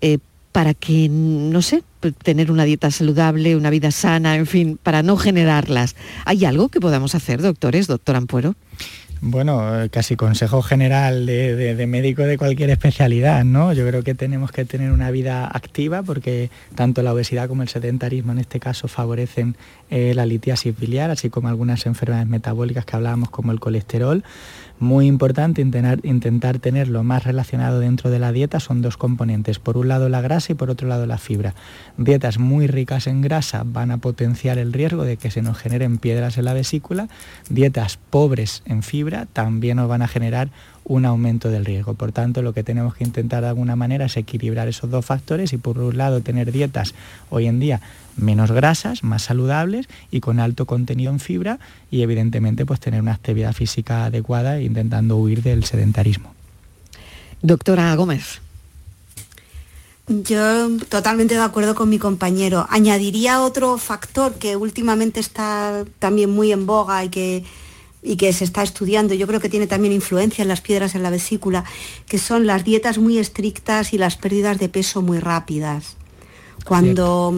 Eh, 0.00 0.18
para 0.52 0.72
que, 0.72 1.08
no 1.10 1.60
sé, 1.60 1.82
tener 2.22 2.50
una 2.50 2.64
dieta 2.64 2.90
saludable, 2.90 3.56
una 3.56 3.68
vida 3.68 3.90
sana, 3.90 4.36
en 4.36 4.46
fin, 4.46 4.78
para 4.82 5.02
no 5.02 5.18
generarlas. 5.18 5.96
¿Hay 6.24 6.46
algo 6.46 6.70
que 6.70 6.80
podamos 6.80 7.14
hacer, 7.14 7.42
doctores, 7.42 7.86
doctor 7.88 8.16
Ampuero? 8.16 8.54
Bueno, 9.22 9.82
eh, 9.82 9.88
casi 9.88 10.14
consejo 10.14 10.60
general 10.60 11.24
de, 11.24 11.86
médico 11.88 12.22
de 12.22 12.36
cualquier 12.36 12.68
especialidad, 12.70 13.44
¿no? 13.44 13.72
Yo 13.72 13.86
creo 13.86 14.02
que 14.02 14.14
tenemos 14.14 14.52
que 14.52 14.66
tener 14.66 14.92
una 14.92 15.10
vida 15.10 15.46
activa 15.46 16.02
porque 16.02 16.50
tanto 16.74 17.02
la 17.02 17.14
obesidad 17.14 17.48
como 17.48 17.62
el 17.62 17.68
sedentarismo 17.68 18.32
en 18.32 18.38
este 18.38 18.60
caso 18.60 18.88
favorecen 18.88 19.56
eh, 19.90 20.12
la 20.14 20.26
litiasis 20.26 20.78
biliar, 20.78 21.10
así 21.10 21.30
como 21.30 21.48
algunas 21.48 21.86
enfermedades 21.86 22.28
metabólicas 22.28 22.84
que 22.84 22.96
hablábamos 22.96 23.30
como 23.30 23.52
el 23.52 23.60
colesterol. 23.60 24.22
Muy 24.78 25.06
importante 25.06 25.62
intentar, 25.62 26.00
intentar 26.04 26.58
tener 26.58 26.88
lo 26.88 27.02
más 27.02 27.24
relacionado 27.24 27.80
dentro 27.80 28.10
de 28.10 28.18
la 28.18 28.30
dieta 28.30 28.60
son 28.60 28.82
dos 28.82 28.98
componentes, 28.98 29.58
por 29.58 29.78
un 29.78 29.88
lado 29.88 30.10
la 30.10 30.20
grasa 30.20 30.52
y 30.52 30.54
por 30.54 30.68
otro 30.68 30.86
lado 30.86 31.06
la 31.06 31.16
fibra. 31.16 31.54
Dietas 31.96 32.38
muy 32.38 32.66
ricas 32.66 33.06
en 33.06 33.22
grasa 33.22 33.62
van 33.64 33.90
a 33.90 33.96
potenciar 33.98 34.58
el 34.58 34.74
riesgo 34.74 35.04
de 35.04 35.16
que 35.16 35.30
se 35.30 35.40
nos 35.40 35.56
generen 35.56 35.96
piedras 35.96 36.36
en 36.36 36.44
la 36.44 36.52
vesícula, 36.52 37.08
dietas 37.48 37.98
pobres 38.10 38.62
en 38.66 38.82
fibra 38.82 39.26
también 39.32 39.78
nos 39.78 39.88
van 39.88 40.02
a 40.02 40.08
generar 40.08 40.50
un 40.88 41.04
aumento 41.04 41.50
del 41.50 41.64
riesgo. 41.64 41.94
Por 41.94 42.12
tanto, 42.12 42.42
lo 42.42 42.52
que 42.52 42.62
tenemos 42.62 42.94
que 42.94 43.04
intentar 43.04 43.42
de 43.42 43.48
alguna 43.48 43.74
manera 43.74 44.06
es 44.06 44.16
equilibrar 44.16 44.68
esos 44.68 44.88
dos 44.88 45.04
factores 45.04 45.52
y 45.52 45.56
por 45.56 45.78
un 45.78 45.96
lado 45.96 46.20
tener 46.20 46.52
dietas 46.52 46.94
hoy 47.28 47.46
en 47.46 47.58
día 47.58 47.80
menos 48.16 48.50
grasas, 48.52 49.02
más 49.02 49.22
saludables 49.22 49.88
y 50.10 50.20
con 50.20 50.40
alto 50.40 50.64
contenido 50.64 51.12
en 51.12 51.20
fibra 51.20 51.58
y 51.90 52.02
evidentemente 52.02 52.64
pues 52.64 52.80
tener 52.80 53.02
una 53.02 53.12
actividad 53.12 53.52
física 53.52 54.06
adecuada 54.06 54.60
intentando 54.60 55.16
huir 55.16 55.42
del 55.42 55.64
sedentarismo. 55.64 56.32
Doctora 57.42 57.94
Gómez. 57.96 58.40
Yo 60.08 60.68
totalmente 60.88 61.34
de 61.34 61.40
acuerdo 61.40 61.74
con 61.74 61.88
mi 61.88 61.98
compañero. 61.98 62.64
Añadiría 62.70 63.42
otro 63.42 63.76
factor 63.76 64.34
que 64.34 64.54
últimamente 64.54 65.18
está 65.18 65.84
también 65.98 66.30
muy 66.30 66.52
en 66.52 66.64
boga 66.64 67.04
y 67.04 67.08
que 67.08 67.44
y 68.06 68.16
que 68.16 68.32
se 68.32 68.44
está 68.44 68.62
estudiando, 68.62 69.14
yo 69.14 69.26
creo 69.26 69.40
que 69.40 69.48
tiene 69.48 69.66
también 69.66 69.92
influencia 69.92 70.42
en 70.42 70.48
las 70.48 70.60
piedras 70.60 70.94
en 70.94 71.02
la 71.02 71.10
vesícula, 71.10 71.64
que 72.06 72.18
son 72.18 72.46
las 72.46 72.62
dietas 72.62 72.98
muy 72.98 73.18
estrictas 73.18 73.92
y 73.92 73.98
las 73.98 74.16
pérdidas 74.16 74.60
de 74.60 74.68
peso 74.68 75.02
muy 75.02 75.18
rápidas. 75.18 75.96
Cuando, 76.64 77.34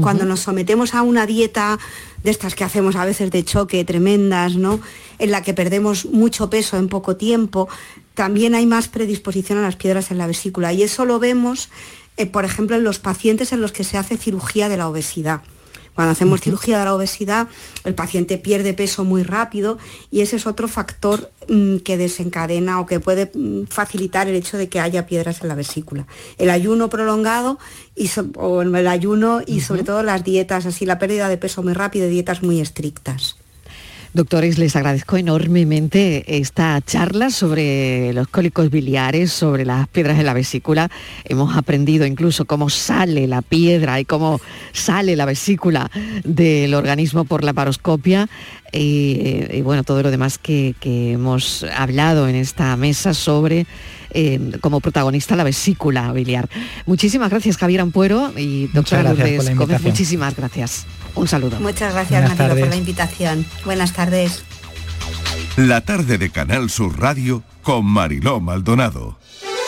cuando 0.00 0.24
nos 0.24 0.40
sometemos 0.40 0.94
a 0.94 1.02
una 1.02 1.26
dieta 1.26 1.78
de 2.22 2.30
estas 2.30 2.54
que 2.54 2.62
hacemos 2.62 2.94
a 2.94 3.04
veces 3.04 3.32
de 3.32 3.44
choque 3.44 3.84
tremendas, 3.84 4.54
¿no? 4.54 4.80
En 5.18 5.32
la 5.32 5.42
que 5.42 5.54
perdemos 5.54 6.06
mucho 6.06 6.50
peso 6.50 6.76
en 6.76 6.88
poco 6.88 7.16
tiempo, 7.16 7.68
también 8.14 8.54
hay 8.54 8.66
más 8.66 8.86
predisposición 8.86 9.58
a 9.58 9.62
las 9.62 9.74
piedras 9.74 10.12
en 10.12 10.18
la 10.18 10.28
vesícula. 10.28 10.72
Y 10.72 10.84
eso 10.84 11.04
lo 11.04 11.18
vemos, 11.18 11.68
eh, 12.16 12.26
por 12.26 12.44
ejemplo, 12.44 12.76
en 12.76 12.84
los 12.84 13.00
pacientes 13.00 13.52
en 13.52 13.60
los 13.60 13.72
que 13.72 13.82
se 13.82 13.98
hace 13.98 14.16
cirugía 14.16 14.68
de 14.68 14.76
la 14.76 14.88
obesidad. 14.88 15.42
Cuando 15.96 16.12
hacemos 16.12 16.42
cirugía 16.42 16.78
de 16.78 16.84
la 16.84 16.94
obesidad, 16.94 17.48
el 17.84 17.94
paciente 17.94 18.36
pierde 18.36 18.74
peso 18.74 19.02
muy 19.04 19.22
rápido 19.22 19.78
y 20.10 20.20
ese 20.20 20.36
es 20.36 20.46
otro 20.46 20.68
factor 20.68 21.32
mm, 21.48 21.78
que 21.78 21.96
desencadena 21.96 22.80
o 22.80 22.86
que 22.86 23.00
puede 23.00 23.30
mm, 23.34 23.64
facilitar 23.64 24.28
el 24.28 24.36
hecho 24.36 24.58
de 24.58 24.68
que 24.68 24.78
haya 24.78 25.06
piedras 25.06 25.40
en 25.40 25.48
la 25.48 25.54
vesícula. 25.54 26.06
El 26.36 26.50
ayuno 26.50 26.90
prolongado 26.90 27.58
y 27.94 28.10
o 28.36 28.60
el 28.60 28.86
ayuno 28.86 29.40
y 29.44 29.60
sobre 29.60 29.84
todo 29.84 30.02
las 30.02 30.22
dietas, 30.22 30.66
así 30.66 30.84
la 30.84 30.98
pérdida 30.98 31.30
de 31.30 31.38
peso 31.38 31.62
muy 31.62 31.72
rápido 31.72 32.06
y 32.06 32.10
dietas 32.10 32.42
muy 32.42 32.60
estrictas. 32.60 33.36
Doctores, 34.16 34.56
les 34.56 34.74
agradezco 34.76 35.18
enormemente 35.18 36.38
esta 36.38 36.80
charla 36.80 37.28
sobre 37.28 38.14
los 38.14 38.28
cólicos 38.28 38.70
biliares, 38.70 39.30
sobre 39.30 39.66
las 39.66 39.88
piedras 39.88 40.18
en 40.18 40.24
la 40.24 40.32
vesícula. 40.32 40.90
Hemos 41.24 41.54
aprendido 41.54 42.06
incluso 42.06 42.46
cómo 42.46 42.70
sale 42.70 43.26
la 43.26 43.42
piedra 43.42 44.00
y 44.00 44.06
cómo 44.06 44.40
sale 44.72 45.16
la 45.16 45.26
vesícula 45.26 45.90
del 46.24 46.72
organismo 46.72 47.26
por 47.26 47.44
la 47.44 47.52
paroscopia. 47.52 48.26
Y, 48.72 49.60
bueno, 49.60 49.84
todo 49.84 50.02
lo 50.02 50.10
demás 50.10 50.38
que, 50.38 50.74
hemos 50.80 51.66
hablado 51.76 52.26
en 52.26 52.36
esta 52.36 52.74
mesa 52.78 53.12
sobre 53.12 53.66
eh, 54.10 54.52
como 54.60 54.80
protagonista 54.80 55.36
la 55.36 55.44
vesícula 55.44 56.12
biliar. 56.12 56.48
Muchísimas 56.86 57.30
gracias 57.30 57.56
Javier 57.56 57.80
Ampuero 57.80 58.32
y 58.36 58.68
doctora 58.68 59.02
Lourdes 59.02 59.56
Gómez, 59.56 59.82
muchísimas 59.82 60.36
gracias. 60.36 60.86
Un 61.14 61.28
saludo. 61.28 61.58
Muchas 61.60 61.94
gracias, 61.94 62.28
Matilde, 62.28 62.60
por 62.60 62.68
la 62.68 62.76
invitación. 62.76 63.46
Buenas 63.64 63.92
tardes. 63.92 64.44
La 65.56 65.80
tarde 65.80 66.18
de 66.18 66.30
Canal 66.30 66.68
Sur 66.68 67.00
Radio 67.00 67.42
con 67.62 67.86
Mariló 67.86 68.40
Maldonado. 68.40 69.18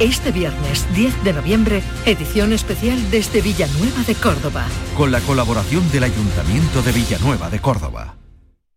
Este 0.00 0.32
viernes 0.32 0.88
10 0.96 1.22
de 1.22 1.32
noviembre, 1.32 1.80
edición 2.04 2.52
especial 2.52 2.98
desde 3.12 3.40
Villanueva 3.40 4.02
de 4.04 4.16
Córdoba. 4.16 4.66
Con 4.96 5.12
la 5.12 5.20
colaboración 5.20 5.88
del 5.92 6.02
Ayuntamiento 6.02 6.82
de 6.82 6.90
Villanueva 6.90 7.48
de 7.48 7.60
Córdoba. 7.60 8.16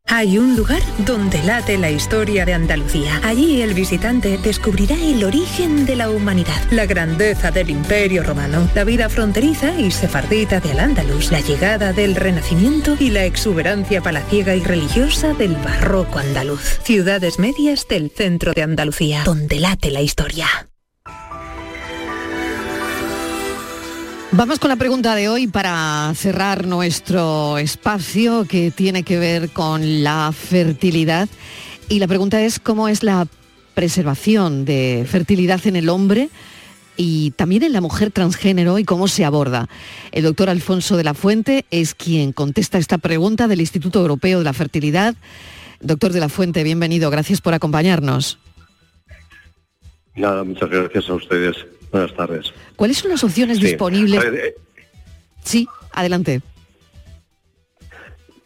Hay 0.05 0.37
un 0.37 0.55
lugar 0.55 0.81
donde 0.99 1.41
late 1.41 1.79
la 1.79 1.89
historia 1.89 2.45
de 2.45 2.53
Andalucía. 2.53 3.19
Allí 3.23 3.63
el 3.63 3.73
visitante 3.73 4.37
descubrirá 4.37 4.95
el 4.95 5.23
origen 5.23 5.87
de 5.87 5.95
la 5.95 6.11
humanidad, 6.11 6.61
la 6.69 6.85
grandeza 6.85 7.49
del 7.49 7.71
imperio 7.71 8.21
romano, 8.21 8.69
la 8.75 8.83
vida 8.83 9.09
fronteriza 9.09 9.77
y 9.77 9.89
sefardita 9.89 10.59
de 10.59 10.71
Al-Ándalus, 10.71 11.31
la 11.31 11.41
llegada 11.41 11.93
del 11.93 12.15
Renacimiento 12.15 12.95
y 12.99 13.09
la 13.09 13.25
exuberancia 13.25 14.01
palaciega 14.01 14.55
y 14.55 14.63
religiosa 14.63 15.33
del 15.33 15.55
barroco 15.55 16.19
andaluz. 16.19 16.79
Ciudades 16.83 17.39
medias 17.39 17.87
del 17.87 18.11
centro 18.11 18.53
de 18.53 18.61
Andalucía, 18.61 19.23
donde 19.25 19.59
late 19.59 19.89
la 19.89 20.01
historia. 20.01 20.47
Vamos 24.37 24.59
con 24.59 24.69
la 24.69 24.75
pregunta 24.75 25.15
de 25.15 25.29
hoy 25.29 25.47
para 25.47 26.13
cerrar 26.13 26.67
nuestro 26.67 27.57
espacio 27.57 28.45
que 28.47 28.69
tiene 28.69 29.01
que 29.01 29.17
ver 29.17 29.49
con 29.49 30.03
la 30.03 30.31
fertilidad. 30.31 31.27
Y 31.89 31.97
la 31.97 32.07
pregunta 32.07 32.39
es 32.43 32.59
cómo 32.59 32.87
es 32.87 33.01
la 33.01 33.25
preservación 33.73 34.63
de 34.63 35.07
fertilidad 35.09 35.65
en 35.65 35.75
el 35.75 35.89
hombre 35.89 36.29
y 36.95 37.31
también 37.31 37.63
en 37.63 37.73
la 37.73 37.81
mujer 37.81 38.11
transgénero 38.11 38.77
y 38.77 38.83
cómo 38.83 39.07
se 39.07 39.25
aborda. 39.25 39.69
El 40.11 40.25
doctor 40.25 40.51
Alfonso 40.51 40.97
de 40.97 41.03
la 41.03 41.15
Fuente 41.15 41.65
es 41.71 41.95
quien 41.95 42.31
contesta 42.31 42.77
esta 42.77 42.99
pregunta 42.99 43.47
del 43.47 43.61
Instituto 43.61 44.01
Europeo 44.01 44.37
de 44.37 44.45
la 44.45 44.53
Fertilidad. 44.53 45.15
Doctor 45.79 46.11
de 46.11 46.19
la 46.19 46.29
Fuente, 46.29 46.61
bienvenido, 46.61 47.09
gracias 47.09 47.41
por 47.41 47.55
acompañarnos. 47.55 48.37
Nada, 50.15 50.43
muchas 50.43 50.69
gracias 50.69 51.09
a 51.09 51.15
ustedes. 51.15 51.55
Buenas 51.91 52.13
tardes. 52.13 52.53
¿Cuáles 52.75 52.97
son 52.97 53.11
las 53.11 53.23
opciones 53.23 53.59
disponibles? 53.59 54.23
Eh, 54.23 54.55
sí, 55.43 55.67
adelante. 55.91 56.41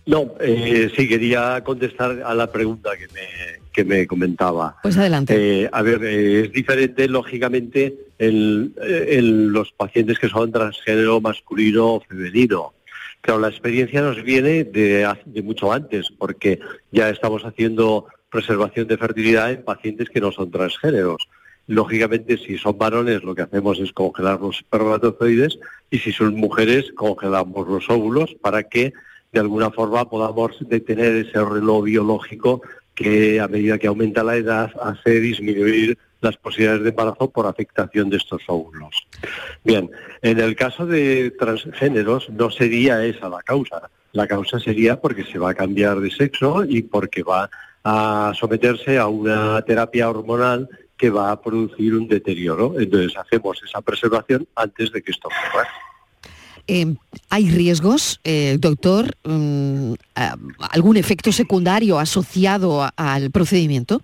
No, 0.05 0.33
eh, 0.39 0.91
sí, 0.95 1.07
quería 1.07 1.63
contestar 1.63 2.23
a 2.25 2.33
la 2.33 2.51
pregunta 2.51 2.91
que 2.97 3.07
me, 3.13 3.61
que 3.71 3.83
me 3.83 4.07
comentaba. 4.07 4.77
Pues 4.81 4.97
adelante. 4.97 5.63
Eh, 5.63 5.69
a 5.71 5.81
ver, 5.81 6.03
es 6.03 6.51
diferente, 6.51 7.07
lógicamente, 7.07 7.95
en, 8.17 9.53
los 9.53 9.71
pacientes 9.71 10.19
que 10.19 10.29
son 10.29 10.51
transgénero 10.51 11.21
masculino 11.21 11.95
o 11.95 12.01
femenino. 12.01 12.73
Claro, 13.21 13.39
la 13.39 13.49
experiencia 13.49 14.01
nos 14.01 14.21
viene 14.23 14.63
de, 14.63 15.07
de 15.25 15.41
mucho 15.43 15.71
antes, 15.71 16.11
porque 16.17 16.59
ya 16.91 17.09
estamos 17.09 17.43
haciendo 17.43 18.07
preservación 18.31 18.87
de 18.87 18.97
fertilidad 18.97 19.51
en 19.51 19.63
pacientes 19.63 20.09
que 20.09 20.21
no 20.21 20.31
son 20.31 20.49
transgéneros. 20.49 21.27
Lógicamente, 21.71 22.37
si 22.37 22.57
son 22.57 22.77
varones, 22.77 23.23
lo 23.23 23.33
que 23.33 23.43
hacemos 23.43 23.79
es 23.79 23.93
congelar 23.93 24.41
los 24.41 24.57
espermatozoides 24.57 25.57
y 25.89 25.99
si 25.99 26.11
son 26.11 26.35
mujeres, 26.35 26.91
congelamos 26.93 27.65
los 27.65 27.89
óvulos 27.89 28.35
para 28.41 28.63
que 28.63 28.91
de 29.31 29.39
alguna 29.39 29.71
forma 29.71 30.09
podamos 30.09 30.51
detener 30.67 31.15
ese 31.15 31.41
reloj 31.41 31.85
biológico 31.85 32.61
que 32.93 33.39
a 33.39 33.47
medida 33.47 33.77
que 33.77 33.87
aumenta 33.87 34.21
la 34.21 34.35
edad 34.35 34.69
hace 34.81 35.21
disminuir 35.21 35.97
las 36.19 36.35
posibilidades 36.35 36.83
de 36.83 36.89
embarazo 36.89 37.29
por 37.29 37.47
afectación 37.47 38.09
de 38.09 38.17
estos 38.17 38.41
óvulos. 38.47 39.07
Bien, 39.63 39.89
en 40.21 40.41
el 40.41 40.57
caso 40.57 40.85
de 40.85 41.31
transgéneros 41.39 42.29
no 42.31 42.51
sería 42.51 43.05
esa 43.05 43.29
la 43.29 43.41
causa. 43.43 43.89
La 44.11 44.27
causa 44.27 44.59
sería 44.59 44.99
porque 44.99 45.23
se 45.23 45.39
va 45.39 45.51
a 45.51 45.55
cambiar 45.55 46.01
de 46.01 46.11
sexo 46.11 46.65
y 46.65 46.81
porque 46.81 47.23
va 47.23 47.49
a 47.85 48.33
someterse 48.37 48.99
a 48.99 49.07
una 49.07 49.61
terapia 49.61 50.09
hormonal 50.09 50.67
que 51.01 51.09
va 51.09 51.31
a 51.31 51.41
producir 51.41 51.95
un 51.95 52.07
deterioro. 52.07 52.79
Entonces 52.79 53.17
hacemos 53.17 53.59
esa 53.67 53.81
preservación 53.81 54.47
antes 54.55 54.91
de 54.91 55.01
que 55.01 55.09
esto 55.09 55.29
ocurra. 55.29 55.67
Eh, 56.67 56.93
¿Hay 57.31 57.49
riesgos, 57.49 58.19
eh, 58.23 58.57
doctor? 58.59 59.17
Mm, 59.23 59.93
¿Algún 60.59 60.97
efecto 60.97 61.31
secundario 61.31 61.97
asociado 61.97 62.87
al 62.95 63.31
procedimiento? 63.31 64.03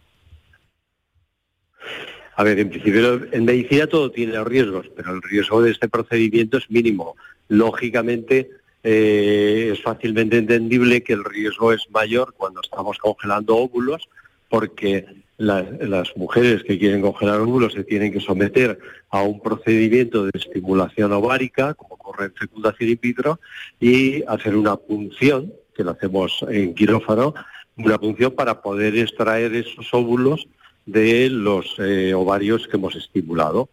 A 2.36 2.43
ver, 2.43 2.58
en 2.58 2.70
principio 2.70 3.32
en 3.32 3.45
medicina 3.45 3.86
todo 3.86 4.10
tiene 4.10 4.43
riesgos, 4.43 4.88
pero 4.95 5.14
el 5.14 5.22
riesgo 5.22 5.62
de 5.62 5.70
este 5.70 5.88
procedimiento 5.88 6.58
es 6.58 6.68
mínimo. 6.72 7.16
Lógicamente 7.48 8.50
eh, 8.84 9.70
es 9.72 9.84
fácilmente 9.84 10.39
entendible 10.39 11.04
que 11.04 11.14
el 11.14 11.24
riesgo 11.24 11.74
es 11.74 11.88
mayor 11.91 12.34
cuando 12.36 12.62
estamos 12.62 12.98
congelando 12.98 13.56
óvulos, 13.56 14.10
porque 14.50 15.06
las 15.38 16.18
mujeres 16.18 16.64
que 16.64 16.80
quieren 16.80 17.02
congelar 17.02 17.42
óvulos 17.42 17.74
se 17.74 17.84
tienen 17.84 18.12
que 18.12 18.20
someter 18.20 18.80
a 19.10 19.22
un 19.22 19.40
procedimiento 19.40 20.26
de 20.26 20.32
estimulación 20.34 21.12
ovárica, 21.14 21.76
como 21.76 21.96
ocurre 21.96 22.26
en 22.26 22.34
fecundación 22.34 22.90
in 22.90 23.00
vitro, 23.02 23.40
y 23.80 24.24
hacer 24.24 24.56
una 24.56 24.76
punción, 24.76 25.54
que 25.76 25.84
lo 25.84 25.92
hacemos 25.92 26.44
en 26.50 26.74
quirófano, 26.74 27.36
una 27.78 28.00
punción 28.00 28.32
para 28.32 28.62
poder 28.62 28.98
extraer 28.98 29.54
esos 29.54 29.94
óvulos 29.94 30.48
de 30.88 31.30
los 31.30 31.76
eh, 31.78 32.14
ovarios 32.16 32.68
que 32.68 32.78
hemos 32.78 32.96
estimulado. 32.96 33.70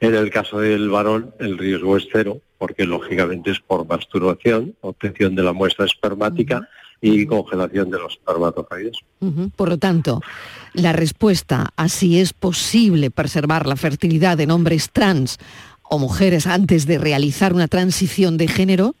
En 0.00 0.14
el 0.14 0.30
caso 0.30 0.58
del 0.58 0.88
varón, 0.90 1.32
el 1.38 1.56
riesgo 1.56 1.96
es 1.96 2.08
cero, 2.10 2.40
porque 2.58 2.84
lógicamente 2.84 3.52
es 3.52 3.60
por 3.60 3.86
masturbación, 3.86 4.74
obtención 4.80 5.36
de 5.36 5.44
la 5.44 5.52
muestra 5.52 5.84
espermática, 5.84 6.68
y 7.00 7.26
congelación 7.26 7.90
de 7.90 7.98
los 7.98 8.14
espermatozoides. 8.14 8.98
Por 9.56 9.68
lo 9.68 9.78
tanto, 9.78 10.20
la 10.72 10.92
respuesta 10.92 11.70
a 11.76 11.88
si 11.88 12.18
es 12.18 12.32
posible 12.32 13.10
preservar 13.10 13.66
la 13.66 13.76
fertilidad 13.76 14.40
en 14.40 14.50
hombres 14.50 14.90
trans 14.90 15.38
o 15.82 15.98
mujeres 15.98 16.46
antes 16.46 16.86
de 16.86 16.98
realizar 16.98 17.52
una 17.52 17.68
transición 17.68 18.36
de 18.36 18.48
género, 18.48 18.94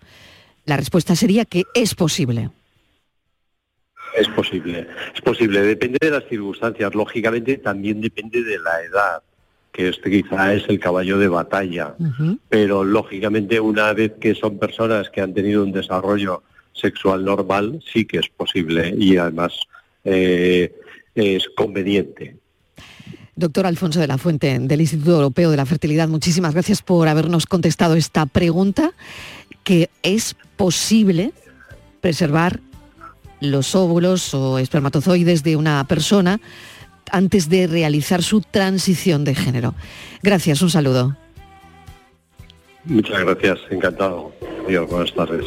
la 0.66 0.76
respuesta 0.76 1.16
sería 1.16 1.44
que 1.44 1.64
es 1.74 1.94
posible. 1.94 2.50
Es 4.16 4.28
posible, 4.28 4.86
es 5.14 5.20
posible, 5.20 5.62
depende 5.62 5.98
de 6.00 6.10
las 6.10 6.24
circunstancias, 6.28 6.94
lógicamente 6.94 7.58
también 7.58 8.00
depende 8.00 8.44
de 8.44 8.58
la 8.58 8.82
edad, 8.82 9.22
que 9.72 9.88
este 9.88 10.08
quizá 10.08 10.54
es 10.54 10.64
el 10.68 10.78
caballo 10.78 11.18
de 11.18 11.26
batalla, 11.26 11.96
pero 12.48 12.84
lógicamente 12.84 13.58
una 13.58 13.92
vez 13.92 14.12
que 14.20 14.36
son 14.36 14.58
personas 14.58 15.10
que 15.10 15.20
han 15.20 15.34
tenido 15.34 15.64
un 15.64 15.72
desarrollo 15.72 16.44
sexual 16.74 17.24
normal 17.24 17.80
sí 17.92 18.04
que 18.04 18.18
es 18.18 18.28
posible 18.28 18.94
y 18.98 19.16
además 19.16 19.54
eh, 20.04 20.74
es 21.14 21.48
conveniente. 21.56 22.36
Doctor 23.36 23.66
Alfonso 23.66 23.98
de 24.00 24.06
la 24.06 24.18
Fuente, 24.18 24.58
del 24.60 24.80
Instituto 24.80 25.12
Europeo 25.12 25.50
de 25.50 25.56
la 25.56 25.66
Fertilidad, 25.66 26.08
muchísimas 26.08 26.54
gracias 26.54 26.82
por 26.82 27.08
habernos 27.08 27.46
contestado 27.46 27.96
esta 27.96 28.26
pregunta, 28.26 28.92
que 29.64 29.90
es 30.02 30.36
posible 30.56 31.32
preservar 32.00 32.60
los 33.40 33.74
óvulos 33.74 34.34
o 34.34 34.58
espermatozoides 34.58 35.42
de 35.42 35.56
una 35.56 35.84
persona 35.84 36.40
antes 37.10 37.48
de 37.48 37.66
realizar 37.66 38.22
su 38.22 38.40
transición 38.40 39.24
de 39.24 39.34
género. 39.34 39.74
Gracias, 40.22 40.62
un 40.62 40.70
saludo. 40.70 41.16
Muchas 42.84 43.20
gracias, 43.20 43.58
encantado. 43.70 44.32
Dios, 44.68 44.88
buenas 44.88 45.12
tardes. 45.14 45.44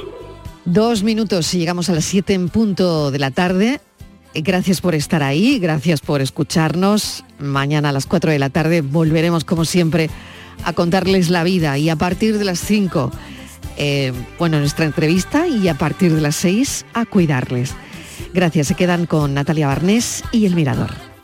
Dos 0.67 1.01
minutos 1.01 1.53
y 1.53 1.59
llegamos 1.59 1.89
a 1.89 1.93
las 1.93 2.03
siete 2.03 2.33
en 2.33 2.49
punto 2.49 3.09
de 3.09 3.19
la 3.19 3.31
tarde. 3.31 3.79
Gracias 4.35 4.81
por 4.81 4.95
estar 4.95 5.23
ahí, 5.23 5.59
gracias 5.59 6.01
por 6.01 6.19
escucharnos. 6.19 7.23
Mañana 7.39 7.87
a 7.89 7.91
las 7.93 8.05
4 8.05 8.31
de 8.31 8.37
la 8.37 8.49
tarde 8.49 8.81
volveremos, 8.81 9.45
como 9.45 9.63
siempre, 9.63 10.09
a 10.65 10.73
contarles 10.73 11.29
la 11.29 11.45
vida 11.45 11.77
y 11.77 11.87
a 11.87 11.95
partir 11.95 12.37
de 12.37 12.43
las 12.43 12.59
5, 12.59 13.11
eh, 13.77 14.11
bueno, 14.37 14.59
nuestra 14.59 14.83
entrevista 14.83 15.47
y 15.47 15.69
a 15.69 15.77
partir 15.77 16.13
de 16.13 16.19
las 16.19 16.35
6 16.35 16.85
a 16.93 17.05
cuidarles. 17.05 17.73
Gracias, 18.33 18.67
se 18.67 18.75
quedan 18.75 19.05
con 19.05 19.35
Natalia 19.35 19.67
Barnés 19.67 20.21
y 20.33 20.47
El 20.47 20.55
Mirador. 20.55 21.16